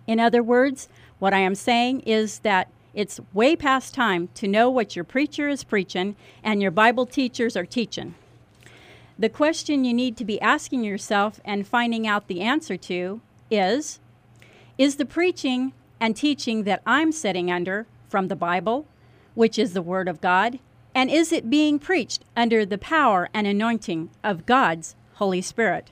In 0.06 0.20
other 0.20 0.42
words, 0.42 0.88
what 1.18 1.34
I 1.34 1.38
am 1.38 1.54
saying 1.54 2.00
is 2.00 2.38
that 2.40 2.68
it's 2.96 3.20
way 3.34 3.54
past 3.54 3.92
time 3.92 4.30
to 4.34 4.48
know 4.48 4.70
what 4.70 4.96
your 4.96 5.04
preacher 5.04 5.50
is 5.50 5.64
preaching 5.64 6.16
and 6.42 6.62
your 6.62 6.70
Bible 6.70 7.04
teachers 7.04 7.54
are 7.54 7.66
teaching. 7.66 8.14
The 9.18 9.28
question 9.28 9.84
you 9.84 9.92
need 9.92 10.16
to 10.16 10.24
be 10.24 10.40
asking 10.40 10.82
yourself 10.82 11.38
and 11.44 11.68
finding 11.68 12.06
out 12.06 12.26
the 12.26 12.40
answer 12.40 12.78
to 12.78 13.20
is 13.50 14.00
Is 14.78 14.96
the 14.96 15.04
preaching 15.04 15.74
and 16.00 16.16
teaching 16.16 16.64
that 16.64 16.80
I'm 16.86 17.12
sitting 17.12 17.50
under 17.50 17.86
from 18.08 18.28
the 18.28 18.36
Bible, 18.36 18.86
which 19.34 19.58
is 19.58 19.74
the 19.74 19.82
Word 19.82 20.08
of 20.08 20.22
God? 20.22 20.58
And 20.94 21.10
is 21.10 21.32
it 21.32 21.50
being 21.50 21.78
preached 21.78 22.24
under 22.34 22.64
the 22.64 22.78
power 22.78 23.28
and 23.34 23.46
anointing 23.46 24.08
of 24.24 24.46
God's 24.46 24.96
Holy 25.16 25.42
Spirit? 25.42 25.90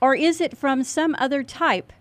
Or 0.00 0.14
is 0.14 0.40
it 0.40 0.56
from 0.56 0.84
some 0.84 1.16
other 1.18 1.42
type 1.42 1.92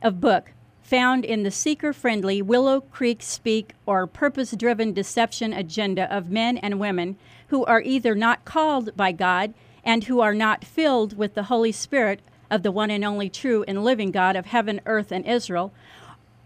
of 0.00 0.20
book 0.20 0.52
found 0.92 1.24
in 1.24 1.42
the 1.42 1.50
seeker 1.50 1.90
friendly 1.90 2.42
Willow 2.42 2.82
Creek 2.82 3.22
speak 3.22 3.72
or 3.86 4.06
purpose 4.06 4.50
driven 4.50 4.92
deception 4.92 5.50
agenda 5.50 6.14
of 6.14 6.28
men 6.28 6.58
and 6.58 6.78
women 6.78 7.16
who 7.48 7.64
are 7.64 7.80
either 7.80 8.14
not 8.14 8.44
called 8.44 8.94
by 8.94 9.10
God 9.10 9.54
and 9.82 10.04
who 10.04 10.20
are 10.20 10.34
not 10.34 10.66
filled 10.66 11.16
with 11.16 11.32
the 11.32 11.44
Holy 11.44 11.72
Spirit 11.72 12.20
of 12.50 12.62
the 12.62 12.70
one 12.70 12.90
and 12.90 13.06
only 13.06 13.30
true 13.30 13.64
and 13.66 13.82
living 13.82 14.10
God 14.10 14.36
of 14.36 14.44
heaven, 14.44 14.82
earth, 14.84 15.10
and 15.10 15.26
Israel? 15.26 15.72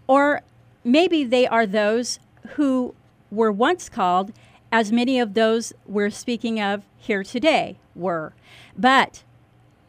Or 0.07 0.43
maybe 0.81 1.25
they 1.25 1.45
are 1.45 1.65
those 1.65 2.19
who 2.51 2.95
were 3.29 3.51
once 3.51 3.89
called, 3.89 4.31
as 4.71 4.93
many 4.93 5.19
of 5.19 5.33
those 5.33 5.73
we're 5.85 6.09
speaking 6.09 6.61
of 6.61 6.83
here 6.97 7.25
today 7.25 7.79
were, 7.97 8.31
but 8.77 9.23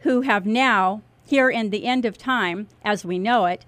who 0.01 0.23
have 0.23 0.47
now, 0.47 1.03
here 1.25 1.49
in 1.49 1.71
the 1.71 1.85
end 1.85 2.05
of 2.05 2.19
time, 2.19 2.67
as 2.85 3.05
we 3.05 3.21
know 3.21 3.47
it, 3.47 3.65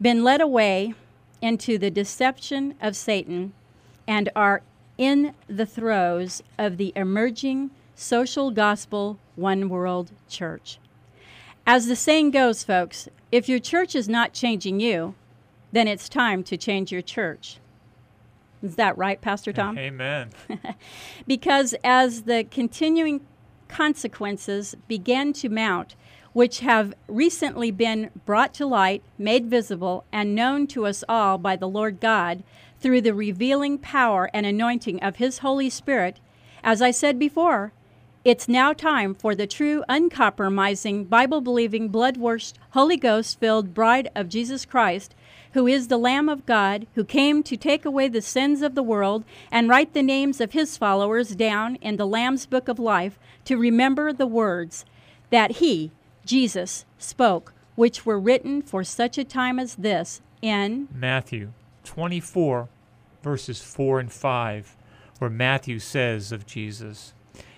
been 0.00 0.24
led 0.24 0.40
away 0.40 0.94
into 1.40 1.78
the 1.78 1.90
deception 1.90 2.74
of 2.80 2.96
Satan 2.96 3.52
and 4.06 4.28
are 4.34 4.62
in 4.96 5.34
the 5.46 5.66
throes 5.66 6.42
of 6.58 6.76
the 6.76 6.92
emerging 6.96 7.70
social 7.94 8.50
gospel 8.50 9.18
one 9.36 9.68
world 9.68 10.10
church. 10.28 10.78
As 11.66 11.86
the 11.86 11.96
saying 11.96 12.30
goes, 12.30 12.64
folks, 12.64 13.08
if 13.30 13.48
your 13.48 13.58
church 13.58 13.94
is 13.94 14.08
not 14.08 14.32
changing 14.32 14.80
you, 14.80 15.14
then 15.72 15.86
it's 15.86 16.08
time 16.08 16.42
to 16.44 16.56
change 16.56 16.90
your 16.90 17.02
church. 17.02 17.58
Is 18.62 18.76
that 18.76 18.96
right, 18.96 19.20
Pastor 19.20 19.52
Tom? 19.52 19.78
Amen. 19.78 20.30
because 21.26 21.74
as 21.84 22.22
the 22.22 22.44
continuing 22.44 23.20
consequences 23.68 24.74
begin 24.88 25.32
to 25.34 25.48
mount, 25.48 25.94
which 26.38 26.60
have 26.60 26.94
recently 27.08 27.68
been 27.72 28.10
brought 28.24 28.54
to 28.54 28.64
light, 28.64 29.02
made 29.18 29.46
visible, 29.46 30.04
and 30.12 30.36
known 30.36 30.68
to 30.68 30.86
us 30.86 31.02
all 31.08 31.36
by 31.36 31.56
the 31.56 31.66
Lord 31.66 31.98
God 31.98 32.44
through 32.80 33.00
the 33.00 33.12
revealing 33.12 33.76
power 33.76 34.30
and 34.32 34.46
anointing 34.46 35.02
of 35.02 35.16
His 35.16 35.38
Holy 35.38 35.68
Spirit, 35.68 36.20
as 36.62 36.80
I 36.80 36.92
said 36.92 37.18
before, 37.18 37.72
it's 38.24 38.46
now 38.46 38.72
time 38.72 39.16
for 39.16 39.34
the 39.34 39.48
true, 39.48 39.82
uncompromising, 39.88 41.06
Bible 41.06 41.40
believing, 41.40 41.88
blood 41.88 42.16
washed, 42.16 42.56
Holy 42.70 42.96
Ghost 42.96 43.40
filled 43.40 43.74
bride 43.74 44.08
of 44.14 44.28
Jesus 44.28 44.64
Christ 44.64 45.16
who 45.54 45.66
is 45.66 45.88
the 45.88 45.98
Lamb 45.98 46.28
of 46.28 46.46
God, 46.46 46.86
who 46.94 47.02
came 47.02 47.42
to 47.42 47.56
take 47.56 47.84
away 47.84 48.06
the 48.06 48.22
sins 48.22 48.62
of 48.62 48.76
the 48.76 48.82
world 48.84 49.24
and 49.50 49.68
write 49.68 49.92
the 49.92 50.04
names 50.04 50.40
of 50.40 50.52
his 50.52 50.76
followers 50.76 51.34
down 51.34 51.74
in 51.76 51.96
the 51.96 52.06
Lamb's 52.06 52.46
book 52.46 52.68
of 52.68 52.78
life 52.78 53.18
to 53.46 53.56
remember 53.56 54.12
the 54.12 54.26
words 54.26 54.84
that 55.30 55.52
he, 55.52 55.90
Jesus, 56.28 56.84
spoke 56.98 57.54
which 57.74 58.04
were 58.04 58.20
written 58.20 58.60
for 58.60 58.84
such 58.84 59.16
a 59.16 59.24
time 59.24 59.58
as 59.58 59.76
this 59.76 60.20
in 60.42 60.86
Matthew 60.92 61.52
24, 61.84 62.68
verses 63.22 63.62
4 63.62 64.00
and 64.00 64.12
5, 64.12 64.76
where 65.20 65.30
Matthew 65.30 65.78
says 65.78 66.30
of 66.30 66.44
Jesus, 66.44 67.14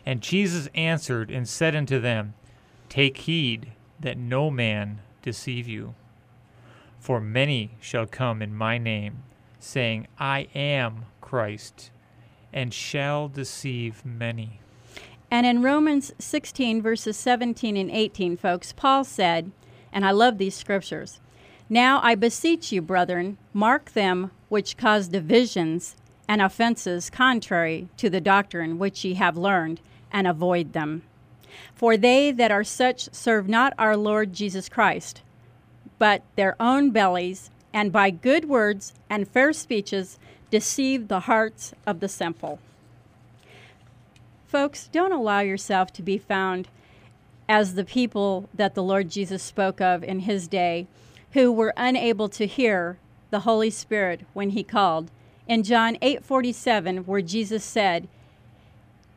And 0.07 0.21
Jesus 0.21 0.69
answered 0.73 1.33
and 1.33 1.49
said 1.49 1.75
unto 1.75 1.99
them, 1.99 2.35
Take 2.89 3.19
heed 3.19 3.73
that 3.99 4.17
no 4.17 4.53
man 4.53 5.01
deceive 5.21 5.67
you. 5.67 5.97
For 7.01 7.21
many 7.21 7.73
shall 7.81 8.07
come 8.07 8.41
in 8.41 8.55
my 8.55 8.79
name, 8.79 9.25
saying, 9.59 10.07
I 10.17 10.47
am 10.55 11.07
Christ, 11.21 11.91
and 12.53 12.73
shall 12.73 13.27
deceive 13.27 14.05
many. 14.07 14.61
And 15.31 15.47
in 15.47 15.63
Romans 15.63 16.13
16, 16.19 16.83
verses 16.83 17.17
17 17.17 17.77
and 17.77 17.91
18, 17.91 18.37
folks, 18.37 18.73
Paul 18.73 19.05
said, 19.05 19.53
and 19.93 20.05
I 20.05 20.11
love 20.11 20.39
these 20.39 20.57
scriptures 20.57 21.21
Now 21.69 22.01
I 22.03 22.15
beseech 22.17 22.73
you, 22.73 22.83
brethren, 22.83 23.39
mark 23.53 23.93
them 23.93 24.33
which 24.49 24.77
cause 24.77 25.09
divisions 25.09 25.95
and 26.29 26.43
offenses 26.43 27.11
contrary 27.11 27.89
to 27.97 28.11
the 28.11 28.21
doctrine 28.21 28.79
which 28.79 29.05
ye 29.05 29.15
have 29.15 29.37
learned, 29.37 29.81
and 30.13 30.27
avoid 30.27 30.73
them. 30.73 31.03
For 31.75 31.97
they 31.97 32.31
that 32.33 32.51
are 32.51 32.65
such 32.65 33.13
serve 33.13 33.49
not 33.49 33.73
our 33.79 33.97
Lord 33.97 34.33
Jesus 34.33 34.69
Christ, 34.69 35.23
but 35.99 36.23
their 36.37 36.55
own 36.61 36.91
bellies, 36.91 37.51
and 37.73 37.93
by 37.93 38.11
good 38.11 38.49
words 38.49 38.93
and 39.09 39.29
fair 39.29 39.53
speeches 39.53 40.19
deceive 40.51 41.09
the 41.09 41.21
hearts 41.21 41.73
of 41.87 42.01
the 42.01 42.09
simple. 42.09 42.59
Folks, 44.51 44.89
don't 44.89 45.13
allow 45.13 45.39
yourself 45.39 45.93
to 45.93 46.03
be 46.03 46.19
found 46.19 46.67
as 47.49 47.75
the 47.75 47.85
people 47.85 48.49
that 48.53 48.75
the 48.75 48.83
Lord 48.83 49.09
Jesus 49.09 49.45
spoke 49.45 49.81
of 49.81 50.03
in 50.03 50.21
his 50.21 50.49
day 50.49 50.89
who 51.35 51.53
were 51.53 51.73
unable 51.77 52.29
to 52.31 52.49
hear 52.49 52.99
the 53.31 53.41
Holy 53.41 53.71
Spirit 53.71 54.23
when 54.33 54.51
he 54.51 54.65
called. 54.65 55.13
In 55.47 55.63
John 55.63 55.97
8:47 56.03 57.07
where 57.07 57.23
Jesus 57.23 57.63
said, 57.63 58.09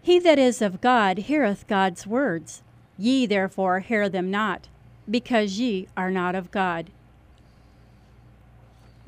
"He 0.04 0.20
that 0.20 0.38
is 0.38 0.62
of 0.62 0.82
God 0.82 1.18
heareth 1.18 1.66
God's 1.66 2.06
words. 2.06 2.62
Ye 3.00 3.26
therefore 3.26 3.80
hear 3.80 4.08
them 4.08 4.30
not, 4.30 4.68
because 5.10 5.58
ye 5.58 5.88
are 5.98 6.12
not 6.12 6.36
of 6.36 6.52
God." 6.52 6.92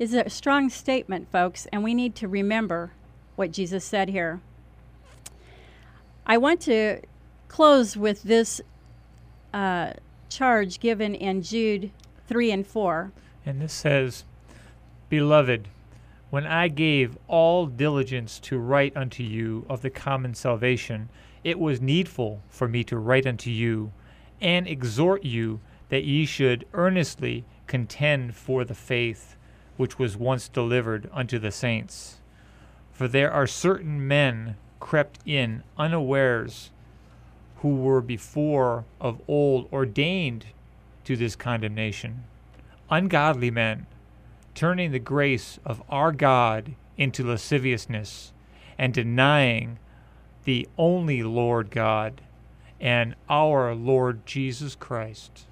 Is 0.00 0.12
a 0.12 0.28
strong 0.28 0.70
statement, 0.70 1.30
folks, 1.30 1.66
and 1.66 1.84
we 1.84 1.94
need 1.94 2.16
to 2.16 2.26
remember 2.26 2.90
what 3.36 3.52
Jesus 3.52 3.84
said 3.84 4.08
here. 4.08 4.40
I 6.26 6.38
want 6.38 6.60
to 6.62 7.00
close 7.46 7.96
with 7.96 8.24
this 8.24 8.60
uh, 9.54 9.92
charge 10.28 10.80
given 10.80 11.14
in 11.14 11.42
Jude 11.42 11.92
3 12.26 12.50
and 12.50 12.66
4. 12.66 13.12
And 13.44 13.60
this 13.60 13.72
says, 13.72 14.24
Beloved, 15.08 15.68
when 16.30 16.44
I 16.44 16.66
gave 16.66 17.16
all 17.28 17.66
diligence 17.66 18.40
to 18.40 18.58
write 18.58 18.96
unto 18.96 19.22
you 19.22 19.64
of 19.68 19.82
the 19.82 19.90
common 19.90 20.34
salvation, 20.34 21.08
it 21.44 21.60
was 21.60 21.80
needful 21.80 22.42
for 22.48 22.66
me 22.66 22.82
to 22.84 22.98
write 22.98 23.26
unto 23.26 23.50
you 23.50 23.92
and 24.40 24.66
exhort 24.66 25.24
you 25.24 25.60
that 25.90 26.02
ye 26.02 26.26
should 26.26 26.66
earnestly 26.74 27.44
contend 27.68 28.34
for 28.34 28.64
the 28.64 28.74
faith 28.74 29.36
which 29.76 29.98
was 29.98 30.16
once 30.16 30.48
delivered 30.48 31.08
unto 31.12 31.38
the 31.38 31.52
saints. 31.52 32.16
For 32.90 33.06
there 33.06 33.30
are 33.30 33.46
certain 33.46 34.08
men 34.08 34.56
crept 34.80 35.18
in 35.24 35.62
unawares, 35.78 36.70
who 37.56 37.74
were 37.76 38.00
before 38.00 38.84
of 39.00 39.20
old 39.26 39.68
ordained 39.72 40.46
to 41.04 41.16
this 41.16 41.36
condemnation, 41.36 42.24
ungodly 42.90 43.50
men, 43.50 43.86
turning 44.54 44.92
the 44.92 44.98
grace 44.98 45.58
of 45.64 45.82
our 45.88 46.12
God 46.12 46.74
into 46.96 47.24
lasciviousness, 47.26 48.32
and 48.78 48.92
denying 48.92 49.78
the 50.44 50.68
only 50.78 51.22
Lord 51.22 51.70
God 51.70 52.20
and 52.80 53.14
our 53.28 53.74
Lord 53.74 54.26
Jesus 54.26 54.74
Christ. 54.74 55.46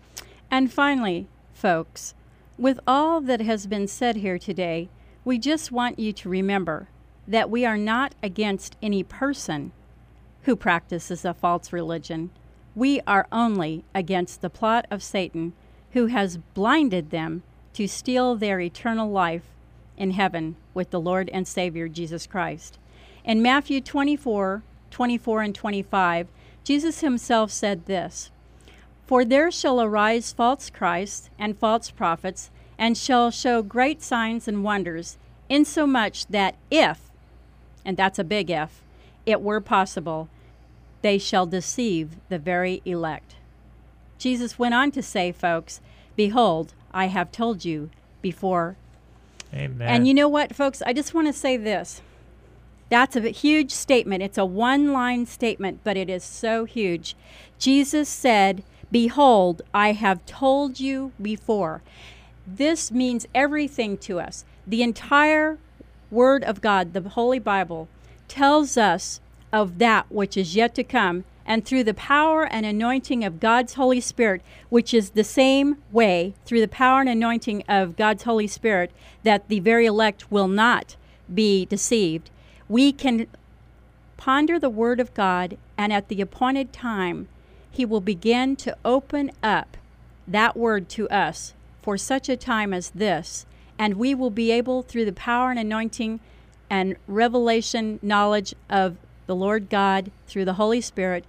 And 0.51 0.73
finally, 0.73 1.27
folks, 1.53 2.15
with 2.59 2.79
all 2.87 3.21
that 3.23 3.41
has 3.41 3.67
been 3.67 3.89
said 3.89 4.17
here 4.17 4.39
today, 4.39 4.89
we 5.25 5.39
just 5.39 5.73
want 5.73 5.99
you 5.99 6.13
to 6.13 6.29
remember 6.29 6.89
that 7.27 7.51
we 7.51 7.65
are 7.65 7.79
not 7.79 8.15
against 8.23 8.77
any 8.83 9.03
person 9.03 9.73
who 10.43 10.57
practices 10.57 11.25
a 11.25 11.35
false 11.35 11.73
religion. 11.73 12.31
We 12.75 13.01
are 13.07 13.27
only 13.33 13.85
against 13.95 14.41
the 14.41 14.51
plot 14.51 14.87
of 14.91 15.03
Satan 15.03 15.53
who 15.93 16.07
has 16.07 16.39
blinded 16.55 17.11
them 17.11 17.43
to 17.73 17.87
steal 17.87 18.37
their 18.37 18.61
eternal 18.61 19.11
life 19.11 19.45
in 19.97 20.11
heaven 20.11 20.57
with 20.75 20.91
the 20.91 21.01
Lord 21.01 21.31
and 21.33 21.47
Savior 21.47 21.89
Jesus 21.89 22.27
Christ. 22.27 22.79
In 23.25 23.41
Matthew 23.41 23.81
24, 23.81 24.63
24 24.91 25.43
and 25.43 25.55
25, 25.55 26.29
Jesus 26.63 27.01
himself 27.01 27.51
said 27.51 27.87
this 27.87 28.31
For 29.07 29.25
there 29.25 29.51
shall 29.51 29.81
arise 29.81 30.33
false 30.33 30.69
Christs 30.69 31.31
and 31.39 31.57
false 31.57 31.91
prophets, 31.91 32.51
and 32.77 32.99
shall 32.99 33.31
show 33.31 33.63
great 33.63 34.03
signs 34.03 34.49
and 34.49 34.65
wonders, 34.65 35.17
insomuch 35.49 36.27
that 36.27 36.57
if 36.71 37.04
and 37.85 37.97
that's 37.97 38.19
a 38.19 38.25
big 38.25 38.51
if, 38.51 38.83
it 39.27 39.41
were 39.41 39.61
possible, 39.61 40.29
they 41.03 41.19
shall 41.19 41.47
deceive 41.47 42.17
the 42.29 42.39
very 42.39 42.81
elect. 42.85 43.37
Jesus 44.19 44.59
went 44.59 44.75
on 44.75 44.91
to 44.93 45.03
say, 45.03 45.33
folks, 45.33 45.81
Behold, 46.17 46.75
I 46.93 47.07
have 47.07 47.33
told 47.33 47.65
you 47.65 47.91
before. 48.23 48.77
Amen. 49.53 49.89
And 49.89 50.09
you 50.09 50.15
know 50.15 50.29
what, 50.29 50.55
folks? 50.55 50.83
I 50.83 50.93
just 50.93 51.13
want 51.13 51.27
to 51.27 51.33
say 51.33 51.57
this. 51.57 52.01
That's 52.89 53.17
a 53.17 53.29
huge 53.31 53.71
statement. 53.71 54.23
It's 54.23 54.39
a 54.39 54.45
one 54.45 54.93
line 54.93 55.27
statement, 55.27 55.81
but 55.85 55.97
it 55.97 56.09
is 56.09 56.23
so 56.23 56.65
huge. 56.65 57.17
Jesus 57.59 58.09
said, 58.09 58.63
Behold, 58.91 59.63
I 59.73 59.93
have 59.93 60.25
told 60.27 60.79
you 60.79 61.13
before. 61.21 61.83
This 62.47 62.93
means 62.93 63.27
everything 63.35 63.99
to 63.99 64.21
us. 64.21 64.45
The 64.67 64.83
entire 64.83 65.59
Word 66.15 66.45
of 66.45 66.61
God, 66.61 66.93
the 66.93 67.09
Holy 67.11 67.41
Bible, 67.41 67.89
tells 68.29 68.77
us 68.77 69.21
of 69.53 69.79
that 69.79 70.07
which 70.11 70.37
is 70.37 70.55
yet 70.55 70.75
to 70.77 70.85
come, 70.85 71.25
and 71.45 71.65
through 71.65 71.85
the 71.85 71.93
power 71.93 72.47
and 72.47 72.65
anointing 72.65 73.25
of 73.25 73.41
God's 73.41 73.75
Holy 73.75 74.01
Spirit, 74.01 74.41
which 74.71 74.95
is 74.95 75.11
the 75.11 75.25
same 75.25 75.79
way, 75.93 76.35
through 76.47 76.61
the 76.61 76.69
power 76.69 77.01
and 77.01 77.09
anointing 77.09 77.65
of 77.69 77.97
God's 77.97 78.23
Holy 78.23 78.47
Spirit, 78.47 78.91
that 79.25 79.49
the 79.49 79.61
very 79.61 79.87
elect 79.87 80.31
will 80.31 80.49
not 80.49 80.97
be 81.33 81.67
deceived, 81.67 82.31
we 82.69 82.93
can 82.93 83.27
ponder 84.17 84.59
the 84.59 84.71
Word 84.71 85.01
of 85.01 85.13
God, 85.15 85.59
and 85.77 85.93
at 85.93 86.09
the 86.09 86.21
appointed 86.21 86.73
time, 86.73 87.29
He 87.71 87.85
will 87.85 88.01
begin 88.01 88.57
to 88.57 88.77
open 88.85 89.33
up 89.43 89.77
that 90.27 90.57
Word 90.57 90.89
to 90.91 91.09
us 91.09 91.55
for 91.83 91.99
such 91.99 92.29
a 92.29 92.37
time 92.37 92.73
as 92.73 92.91
this 92.91 93.45
and 93.79 93.95
we 93.95 94.15
will 94.15 94.31
be 94.31 94.51
able, 94.51 94.83
through 94.83 95.05
the 95.05 95.13
power 95.13 95.51
and 95.51 95.59
anointing 95.59 96.21
and 96.71 96.97
revelation 97.07 97.99
knowledge 98.03 98.55
of 98.71 98.97
the 99.27 99.35
Lord 99.35 99.71
God 99.71 100.11
through 100.27 100.45
the 100.45 100.55
Holy 100.55 100.81
Spirit, 100.81 101.25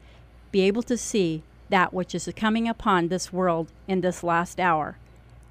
be 0.51 0.62
able 0.62 0.84
to 0.84 0.97
see 0.97 1.43
that 1.69 1.93
which 1.93 2.13
is 2.13 2.29
coming 2.36 2.67
upon 2.67 3.08
this 3.08 3.34
world 3.34 3.71
in 3.88 4.01
this 4.01 4.23
last 4.23 4.60
hour. 4.60 4.97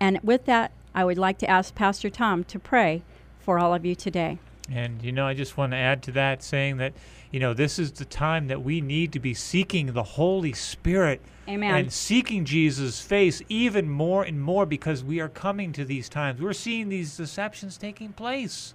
And 0.00 0.20
with 0.22 0.44
that, 0.46 0.72
I 0.94 1.04
would 1.04 1.18
like 1.18 1.38
to 1.38 1.50
ask 1.50 1.74
Pastor 1.74 2.10
Tom 2.10 2.44
to 2.44 2.58
pray 2.58 3.02
for 3.40 3.58
all 3.58 3.74
of 3.74 3.84
you 3.84 3.94
today. 3.94 4.38
And, 4.70 5.02
you 5.02 5.12
know, 5.12 5.26
I 5.26 5.34
just 5.34 5.56
want 5.56 5.72
to 5.72 5.76
add 5.76 6.02
to 6.04 6.12
that 6.12 6.42
saying 6.42 6.78
that, 6.78 6.94
you 7.30 7.40
know, 7.40 7.52
this 7.52 7.78
is 7.78 7.92
the 7.92 8.04
time 8.04 8.46
that 8.46 8.62
we 8.62 8.80
need 8.80 9.12
to 9.12 9.20
be 9.20 9.34
seeking 9.34 9.92
the 9.92 10.02
Holy 10.02 10.52
Spirit 10.52 11.20
Amen. 11.48 11.74
and 11.74 11.92
seeking 11.92 12.44
Jesus' 12.44 13.00
face 13.00 13.42
even 13.48 13.88
more 13.88 14.22
and 14.22 14.40
more 14.40 14.64
because 14.64 15.04
we 15.04 15.20
are 15.20 15.28
coming 15.28 15.72
to 15.72 15.84
these 15.84 16.08
times. 16.08 16.40
We're 16.40 16.52
seeing 16.52 16.88
these 16.88 17.16
deceptions 17.16 17.76
taking 17.76 18.12
place. 18.12 18.74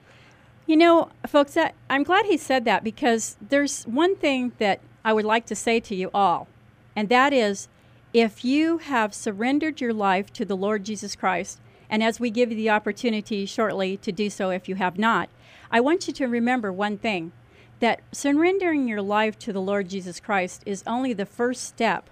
You 0.65 0.77
know, 0.77 1.10
folks, 1.25 1.58
I, 1.58 1.73
I'm 1.89 2.03
glad 2.03 2.25
he 2.27 2.38
said 2.38 2.65
that 2.65 2.84
because 2.84 3.38
there's 3.41 3.86
one 3.86 4.15
thing 4.15 4.51
that 4.60 4.82
I 5.03 5.13
would 5.13 5.25
like 5.25 5.47
to 5.47 5.55
say 5.55 5.79
to 5.79 5.95
you 5.95 6.12
all, 6.13 6.47
and 6.95 7.10
that 7.10 7.34
is 7.34 7.67
if 8.13 8.45
you 8.45 8.77
have 8.79 9.13
surrendered 9.13 9.82
your 9.82 9.93
life 9.93 10.32
to 10.34 10.45
the 10.45 10.58
Lord 10.58 10.84
Jesus 10.84 11.15
Christ, 11.15 11.60
and 11.89 12.03
as 12.03 12.19
we 12.19 12.29
give 12.29 12.51
you 12.51 12.55
the 12.55 12.69
opportunity 12.69 13.45
shortly 13.45 13.97
to 13.97 14.12
do 14.12 14.29
so 14.29 14.51
if 14.51 14.69
you 14.69 14.75
have 14.75 14.99
not, 14.99 15.29
I 15.71 15.79
want 15.79 16.08
you 16.08 16.13
to 16.13 16.27
remember 16.27 16.71
one 16.71 16.97
thing 16.97 17.32
that 17.79 18.01
surrendering 18.12 18.88
your 18.88 19.01
life 19.01 19.39
to 19.39 19.53
the 19.53 19.62
Lord 19.62 19.89
Jesus 19.89 20.19
Christ 20.19 20.62
is 20.65 20.84
only 20.86 21.13
the 21.13 21.25
first 21.25 21.63
step 21.63 22.10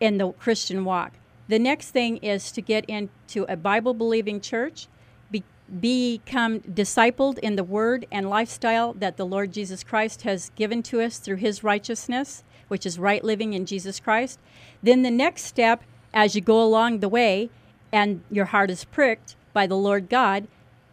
in 0.00 0.18
the 0.18 0.32
Christian 0.32 0.84
walk. 0.84 1.12
The 1.48 1.58
next 1.58 1.90
thing 1.90 2.16
is 2.18 2.50
to 2.52 2.60
get 2.60 2.84
into 2.86 3.44
a 3.48 3.56
Bible 3.56 3.94
believing 3.94 4.40
church, 4.40 4.88
be, 5.30 5.44
become 5.80 6.60
discipled 6.60 7.38
in 7.38 7.56
the 7.56 7.64
word 7.64 8.06
and 8.10 8.28
lifestyle 8.28 8.92
that 8.94 9.16
the 9.16 9.26
Lord 9.26 9.52
Jesus 9.52 9.84
Christ 9.84 10.22
has 10.22 10.50
given 10.56 10.82
to 10.84 11.00
us 11.00 11.18
through 11.18 11.36
his 11.36 11.62
righteousness, 11.62 12.42
which 12.68 12.84
is 12.84 12.98
right 12.98 13.22
living 13.22 13.52
in 13.52 13.64
Jesus 13.64 14.00
Christ. 14.00 14.40
Then 14.82 15.02
the 15.02 15.10
next 15.10 15.44
step 15.44 15.82
as 16.12 16.34
you 16.34 16.40
go 16.40 16.62
along 16.62 16.98
the 16.98 17.08
way 17.08 17.50
and 17.92 18.22
your 18.30 18.46
heart 18.46 18.70
is 18.70 18.84
pricked 18.84 19.36
by 19.52 19.66
the 19.66 19.76
Lord 19.76 20.08
God, 20.08 20.48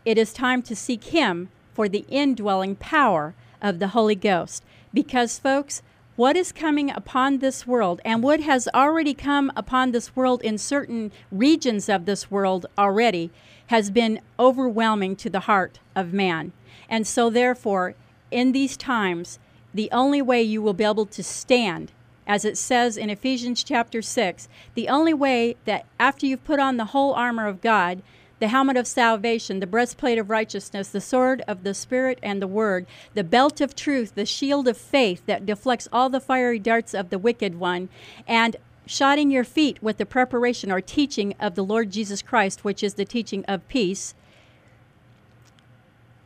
it 0.05 0.17
is 0.17 0.33
time 0.33 0.61
to 0.63 0.75
seek 0.75 1.05
Him 1.05 1.49
for 1.73 1.89
the 1.89 2.05
indwelling 2.09 2.75
power 2.75 3.33
of 3.61 3.79
the 3.79 3.89
Holy 3.89 4.15
Ghost. 4.15 4.63
Because, 4.93 5.39
folks, 5.39 5.81
what 6.15 6.35
is 6.35 6.51
coming 6.51 6.91
upon 6.91 7.39
this 7.39 7.65
world 7.65 7.99
and 8.05 8.21
what 8.21 8.39
has 8.39 8.67
already 8.73 9.13
come 9.13 9.51
upon 9.55 9.91
this 9.91 10.15
world 10.15 10.41
in 10.43 10.57
certain 10.57 11.11
regions 11.31 11.89
of 11.89 12.05
this 12.05 12.29
world 12.29 12.65
already 12.77 13.31
has 13.67 13.89
been 13.89 14.19
overwhelming 14.39 15.15
to 15.15 15.29
the 15.29 15.41
heart 15.41 15.79
of 15.95 16.13
man. 16.13 16.51
And 16.87 17.07
so, 17.07 17.29
therefore, 17.29 17.95
in 18.29 18.51
these 18.51 18.77
times, 18.77 19.39
the 19.73 19.89
only 19.91 20.21
way 20.21 20.43
you 20.43 20.61
will 20.61 20.73
be 20.73 20.83
able 20.83 21.07
to 21.07 21.23
stand, 21.23 21.91
as 22.27 22.45
it 22.45 22.57
says 22.57 22.95
in 22.95 23.09
Ephesians 23.09 23.63
chapter 23.63 24.01
6, 24.01 24.47
the 24.75 24.89
only 24.89 25.13
way 25.13 25.55
that 25.65 25.85
after 25.99 26.27
you've 26.27 26.43
put 26.43 26.59
on 26.59 26.77
the 26.77 26.85
whole 26.85 27.13
armor 27.13 27.47
of 27.47 27.61
God, 27.61 28.03
the 28.43 28.49
helmet 28.49 28.75
of 28.75 28.85
salvation, 28.85 29.61
the 29.61 29.65
breastplate 29.65 30.17
of 30.17 30.29
righteousness, 30.29 30.89
the 30.89 30.99
sword 30.99 31.41
of 31.47 31.63
the 31.63 31.73
Spirit 31.73 32.19
and 32.21 32.41
the 32.41 32.45
Word, 32.45 32.85
the 33.13 33.23
belt 33.23 33.61
of 33.61 33.73
truth, 33.73 34.15
the 34.15 34.25
shield 34.25 34.67
of 34.67 34.75
faith 34.75 35.25
that 35.27 35.45
deflects 35.45 35.87
all 35.93 36.09
the 36.09 36.19
fiery 36.19 36.59
darts 36.59 36.93
of 36.93 37.09
the 37.09 37.17
wicked 37.17 37.57
one, 37.57 37.87
and 38.27 38.57
shodding 38.85 39.31
your 39.31 39.45
feet 39.45 39.81
with 39.81 39.95
the 39.95 40.05
preparation 40.05 40.73
or 40.73 40.81
teaching 40.81 41.33
of 41.39 41.55
the 41.55 41.63
Lord 41.63 41.89
Jesus 41.89 42.21
Christ, 42.21 42.65
which 42.65 42.83
is 42.83 42.95
the 42.95 43.05
teaching 43.05 43.45
of 43.45 43.65
peace. 43.69 44.13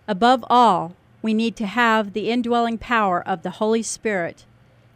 Above 0.08 0.44
all, 0.50 0.96
we 1.22 1.36
need 1.36 1.56
to 1.58 1.68
have 1.68 2.14
the 2.14 2.32
indwelling 2.32 2.80
power 2.80 3.22
of 3.28 3.44
the 3.44 3.52
Holy 3.62 3.84
Spirit 3.84 4.44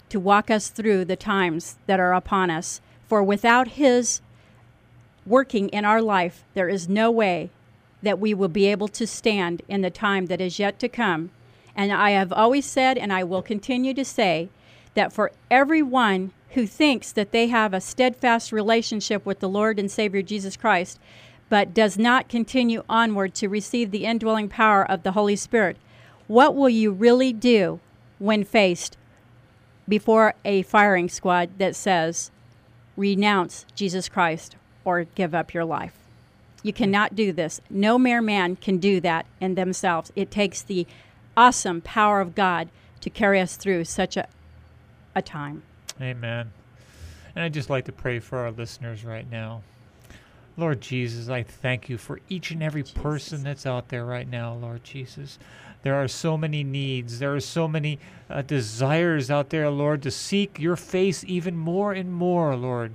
to 0.09 0.19
walk 0.19 0.49
us 0.49 0.69
through 0.69 1.05
the 1.05 1.15
times 1.15 1.77
that 1.85 1.99
are 1.99 2.15
upon 2.15 2.49
us. 2.49 2.81
For 3.07 3.21
without 3.21 3.67
His 3.67 4.21
working 5.25 5.69
in 5.69 5.85
our 5.85 6.01
life, 6.01 6.43
there 6.53 6.69
is 6.69 6.89
no 6.89 7.11
way 7.11 7.49
that 8.01 8.19
we 8.19 8.33
will 8.33 8.47
be 8.47 8.65
able 8.65 8.87
to 8.87 9.05
stand 9.05 9.61
in 9.67 9.81
the 9.81 9.89
time 9.89 10.25
that 10.27 10.41
is 10.41 10.59
yet 10.59 10.79
to 10.79 10.89
come. 10.89 11.29
And 11.75 11.91
I 11.91 12.11
have 12.11 12.33
always 12.33 12.65
said, 12.65 12.97
and 12.97 13.13
I 13.13 13.23
will 13.23 13.41
continue 13.41 13.93
to 13.93 14.03
say, 14.03 14.49
that 14.93 15.13
for 15.13 15.31
everyone 15.49 16.31
who 16.49 16.67
thinks 16.67 17.11
that 17.11 17.31
they 17.31 17.47
have 17.47 17.73
a 17.73 17.79
steadfast 17.79 18.51
relationship 18.51 19.25
with 19.25 19.39
the 19.39 19.47
Lord 19.47 19.79
and 19.79 19.89
Savior 19.89 20.21
Jesus 20.21 20.57
Christ, 20.57 20.99
but 21.47 21.73
does 21.73 21.97
not 21.97 22.27
continue 22.27 22.83
onward 22.89 23.33
to 23.35 23.47
receive 23.47 23.91
the 23.91 24.05
indwelling 24.05 24.49
power 24.49 24.89
of 24.89 25.03
the 25.03 25.11
Holy 25.11 25.35
Spirit, 25.35 25.77
what 26.27 26.55
will 26.55 26.69
you 26.69 26.91
really 26.91 27.31
do 27.31 27.79
when 28.19 28.43
faced 28.43 28.97
before 29.87 30.33
a 30.43 30.61
firing 30.63 31.09
squad 31.09 31.49
that 31.57 31.75
says, 31.75 32.31
renounce 32.95 33.65
Jesus 33.75 34.09
Christ 34.09 34.55
or 34.85 35.03
give 35.03 35.33
up 35.33 35.53
your 35.53 35.65
life. 35.65 35.93
You 36.63 36.73
cannot 36.73 37.15
do 37.15 37.31
this. 37.31 37.59
No 37.69 37.97
mere 37.97 38.21
man 38.21 38.55
can 38.55 38.77
do 38.77 38.99
that 39.01 39.25
in 39.39 39.55
themselves. 39.55 40.11
It 40.15 40.29
takes 40.29 40.61
the 40.61 40.85
awesome 41.35 41.81
power 41.81 42.21
of 42.21 42.35
God 42.35 42.69
to 43.01 43.09
carry 43.09 43.39
us 43.39 43.55
through 43.55 43.85
such 43.85 44.15
a, 44.15 44.27
a 45.15 45.21
time. 45.21 45.63
Amen. 45.99 46.51
And 47.35 47.43
I'd 47.43 47.53
just 47.53 47.69
like 47.69 47.85
to 47.85 47.91
pray 47.91 48.19
for 48.19 48.39
our 48.39 48.51
listeners 48.51 49.03
right 49.03 49.29
now. 49.29 49.63
Lord 50.57 50.81
Jesus, 50.81 51.29
I 51.29 51.43
thank 51.43 51.89
you 51.89 51.97
for 51.97 52.19
each 52.29 52.51
and 52.51 52.61
every 52.61 52.83
Jesus. 52.83 53.01
person 53.01 53.43
that's 53.43 53.65
out 53.65 53.89
there 53.89 54.05
right 54.05 54.29
now, 54.29 54.53
Lord 54.53 54.83
Jesus. 54.83 55.39
There 55.83 55.95
are 55.95 56.07
so 56.07 56.37
many 56.37 56.63
needs. 56.63 57.19
There 57.19 57.33
are 57.33 57.39
so 57.39 57.67
many 57.67 57.97
uh, 58.29 58.43
desires 58.43 59.31
out 59.31 59.49
there, 59.49 59.69
Lord, 59.69 60.03
to 60.03 60.11
seek 60.11 60.59
your 60.59 60.75
face 60.75 61.23
even 61.27 61.57
more 61.57 61.93
and 61.93 62.13
more, 62.13 62.55
Lord. 62.55 62.93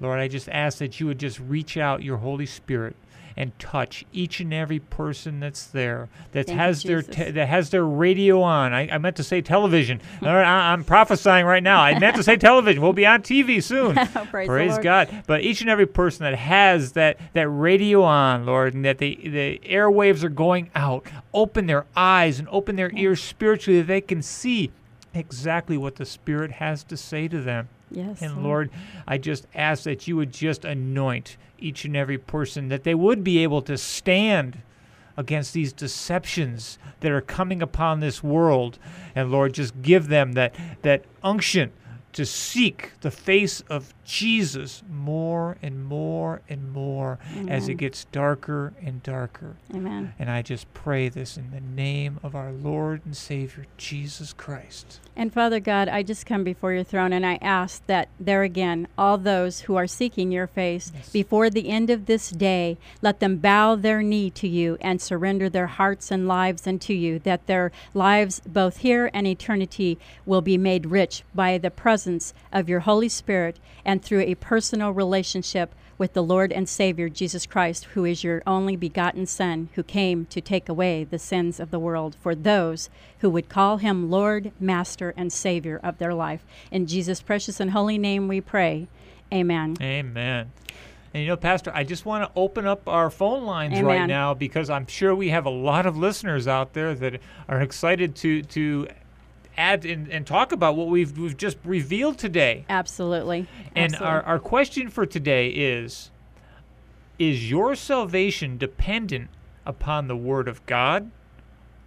Lord, 0.00 0.20
I 0.20 0.28
just 0.28 0.48
ask 0.48 0.78
that 0.78 1.00
you 1.00 1.06
would 1.06 1.18
just 1.18 1.38
reach 1.40 1.76
out 1.76 2.02
your 2.02 2.18
Holy 2.18 2.46
Spirit 2.46 2.96
and 3.36 3.56
touch 3.58 4.04
each 4.12 4.40
and 4.40 4.52
every 4.54 4.78
person 4.78 5.40
that's 5.40 5.66
there 5.66 6.08
that 6.32 6.46
Thank 6.46 6.58
has 6.58 6.82
their 6.82 7.02
te- 7.02 7.32
that 7.32 7.48
has 7.48 7.70
their 7.70 7.84
radio 7.84 8.42
on. 8.42 8.72
I, 8.72 8.88
I 8.88 8.98
meant 8.98 9.16
to 9.16 9.24
say 9.24 9.40
television. 9.42 10.00
I, 10.22 10.72
am 10.72 10.84
prophesying 10.84 11.44
right 11.44 11.62
now. 11.62 11.80
I 11.80 11.98
meant 11.98 12.16
to 12.16 12.22
say 12.22 12.36
television. 12.36 12.82
We'll 12.82 12.92
be 12.92 13.06
on 13.06 13.22
TV 13.22 13.62
soon. 13.62 13.94
Praise, 14.30 14.48
Praise 14.48 14.78
God. 14.78 15.24
But 15.26 15.42
each 15.42 15.60
and 15.60 15.70
every 15.70 15.86
person 15.86 16.24
that 16.24 16.36
has 16.36 16.92
that 16.92 17.18
that 17.32 17.48
radio 17.48 18.02
on, 18.02 18.46
Lord, 18.46 18.74
and 18.74 18.84
that 18.84 18.98
the 18.98 19.16
the 19.16 19.60
airwaves 19.64 20.22
are 20.22 20.28
going 20.28 20.70
out, 20.74 21.06
open 21.32 21.66
their 21.66 21.86
eyes 21.96 22.38
and 22.38 22.48
open 22.50 22.76
their 22.76 22.92
ears 22.94 23.22
spiritually 23.22 23.80
that 23.80 23.88
they 23.88 24.00
can 24.00 24.22
see 24.22 24.70
exactly 25.12 25.76
what 25.76 25.96
the 25.96 26.04
Spirit 26.04 26.52
has 26.52 26.84
to 26.84 26.96
say 26.96 27.28
to 27.28 27.40
them. 27.40 27.68
Yes. 27.90 28.22
And 28.22 28.42
Lord, 28.42 28.70
I 29.06 29.18
just 29.18 29.46
ask 29.54 29.84
that 29.84 30.08
you 30.08 30.16
would 30.16 30.32
just 30.32 30.64
anoint 30.64 31.36
each 31.58 31.84
and 31.84 31.96
every 31.96 32.18
person, 32.18 32.68
that 32.68 32.84
they 32.84 32.94
would 32.94 33.22
be 33.22 33.42
able 33.42 33.62
to 33.62 33.78
stand 33.78 34.58
against 35.16 35.52
these 35.52 35.72
deceptions 35.72 36.78
that 37.00 37.12
are 37.12 37.20
coming 37.20 37.62
upon 37.62 38.00
this 38.00 38.22
world. 38.22 38.78
And 39.14 39.30
Lord, 39.30 39.54
just 39.54 39.80
give 39.80 40.08
them 40.08 40.32
that, 40.32 40.54
that 40.82 41.04
unction 41.22 41.72
to 42.14 42.24
seek 42.24 42.92
the 43.00 43.10
face 43.10 43.60
of 43.68 43.92
Jesus 44.04 44.82
more 44.88 45.56
and 45.60 45.84
more 45.84 46.42
and 46.48 46.70
more 46.72 47.18
Amen. 47.32 47.48
as 47.48 47.68
it 47.68 47.74
gets 47.74 48.04
darker 48.06 48.72
and 48.80 49.02
darker. 49.02 49.56
Amen. 49.74 50.14
And 50.18 50.30
I 50.30 50.42
just 50.42 50.72
pray 50.74 51.08
this 51.08 51.36
in 51.36 51.50
the 51.50 51.60
name 51.60 52.20
of 52.22 52.36
our 52.36 52.52
Lord 52.52 53.02
and 53.04 53.16
Savior, 53.16 53.66
Jesus 53.76 54.32
Christ. 54.32 55.00
And 55.16 55.32
Father 55.32 55.58
God, 55.58 55.88
I 55.88 56.02
just 56.02 56.24
come 56.24 56.44
before 56.44 56.72
your 56.72 56.84
throne 56.84 57.12
and 57.12 57.26
I 57.26 57.38
ask 57.42 57.84
that 57.86 58.08
there 58.20 58.42
again, 58.42 58.86
all 58.96 59.18
those 59.18 59.60
who 59.60 59.74
are 59.74 59.86
seeking 59.88 60.30
your 60.30 60.46
face 60.46 60.92
yes. 60.94 61.10
before 61.10 61.50
the 61.50 61.68
end 61.68 61.90
of 61.90 62.06
this 62.06 62.30
day, 62.30 62.78
let 63.02 63.18
them 63.18 63.38
bow 63.38 63.74
their 63.74 64.02
knee 64.02 64.30
to 64.30 64.46
you 64.46 64.78
and 64.80 65.00
surrender 65.00 65.48
their 65.48 65.66
hearts 65.66 66.12
and 66.12 66.28
lives 66.28 66.66
unto 66.66 66.92
you, 66.92 67.18
that 67.20 67.46
their 67.46 67.72
lives, 67.92 68.40
both 68.46 68.78
here 68.78 69.10
and 69.12 69.26
eternity, 69.26 69.98
will 70.24 70.42
be 70.42 70.58
made 70.58 70.86
rich 70.86 71.24
by 71.34 71.58
the 71.58 71.70
presence 71.70 72.03
of 72.52 72.68
your 72.68 72.80
Holy 72.80 73.08
Spirit 73.08 73.58
and 73.84 74.02
through 74.02 74.20
a 74.20 74.34
personal 74.34 74.90
relationship 74.90 75.74
with 75.96 76.12
the 76.12 76.22
Lord 76.22 76.52
and 76.52 76.68
Savior 76.68 77.08
Jesus 77.08 77.46
Christ, 77.46 77.84
who 77.94 78.04
is 78.04 78.24
your 78.24 78.42
only 78.46 78.76
begotten 78.76 79.26
Son, 79.26 79.68
who 79.74 79.82
came 79.82 80.26
to 80.26 80.40
take 80.40 80.68
away 80.68 81.04
the 81.04 81.18
sins 81.18 81.60
of 81.60 81.70
the 81.70 81.78
world 81.78 82.16
for 82.20 82.34
those 82.34 82.90
who 83.20 83.30
would 83.30 83.48
call 83.48 83.78
him 83.78 84.10
Lord, 84.10 84.52
Master, 84.58 85.14
and 85.16 85.32
Savior 85.32 85.80
of 85.82 85.98
their 85.98 86.14
life. 86.14 86.44
In 86.70 86.86
Jesus' 86.86 87.22
precious 87.22 87.60
and 87.60 87.70
holy 87.70 87.98
name 87.98 88.28
we 88.28 88.40
pray. 88.40 88.88
Amen. 89.32 89.76
Amen. 89.80 90.52
And 91.14 91.22
you 91.22 91.28
know, 91.28 91.36
Pastor, 91.36 91.70
I 91.72 91.84
just 91.84 92.04
want 92.04 92.24
to 92.24 92.38
open 92.38 92.66
up 92.66 92.88
our 92.88 93.08
phone 93.08 93.44
lines 93.44 93.74
Amen. 93.74 93.84
right 93.84 94.06
now 94.06 94.34
because 94.34 94.68
I'm 94.68 94.86
sure 94.88 95.14
we 95.14 95.28
have 95.28 95.46
a 95.46 95.50
lot 95.50 95.86
of 95.86 95.96
listeners 95.96 96.48
out 96.48 96.72
there 96.72 96.92
that 96.94 97.20
are 97.48 97.60
excited 97.60 98.16
to 98.16 98.42
to 98.42 98.88
add 99.56 99.84
and, 99.84 100.08
and 100.08 100.26
talk 100.26 100.52
about 100.52 100.76
what 100.76 100.88
we've 100.88 101.16
we've 101.16 101.36
just 101.36 101.58
revealed 101.64 102.18
today. 102.18 102.64
Absolutely. 102.68 103.46
And 103.74 103.94
Absolutely. 103.94 104.06
our, 104.06 104.22
our 104.22 104.38
question 104.38 104.88
for 104.88 105.06
today 105.06 105.48
is 105.48 106.10
Is 107.18 107.50
your 107.50 107.74
salvation 107.74 108.58
dependent 108.58 109.30
upon 109.66 110.08
the 110.08 110.16
word 110.16 110.48
of 110.48 110.64
God 110.66 111.10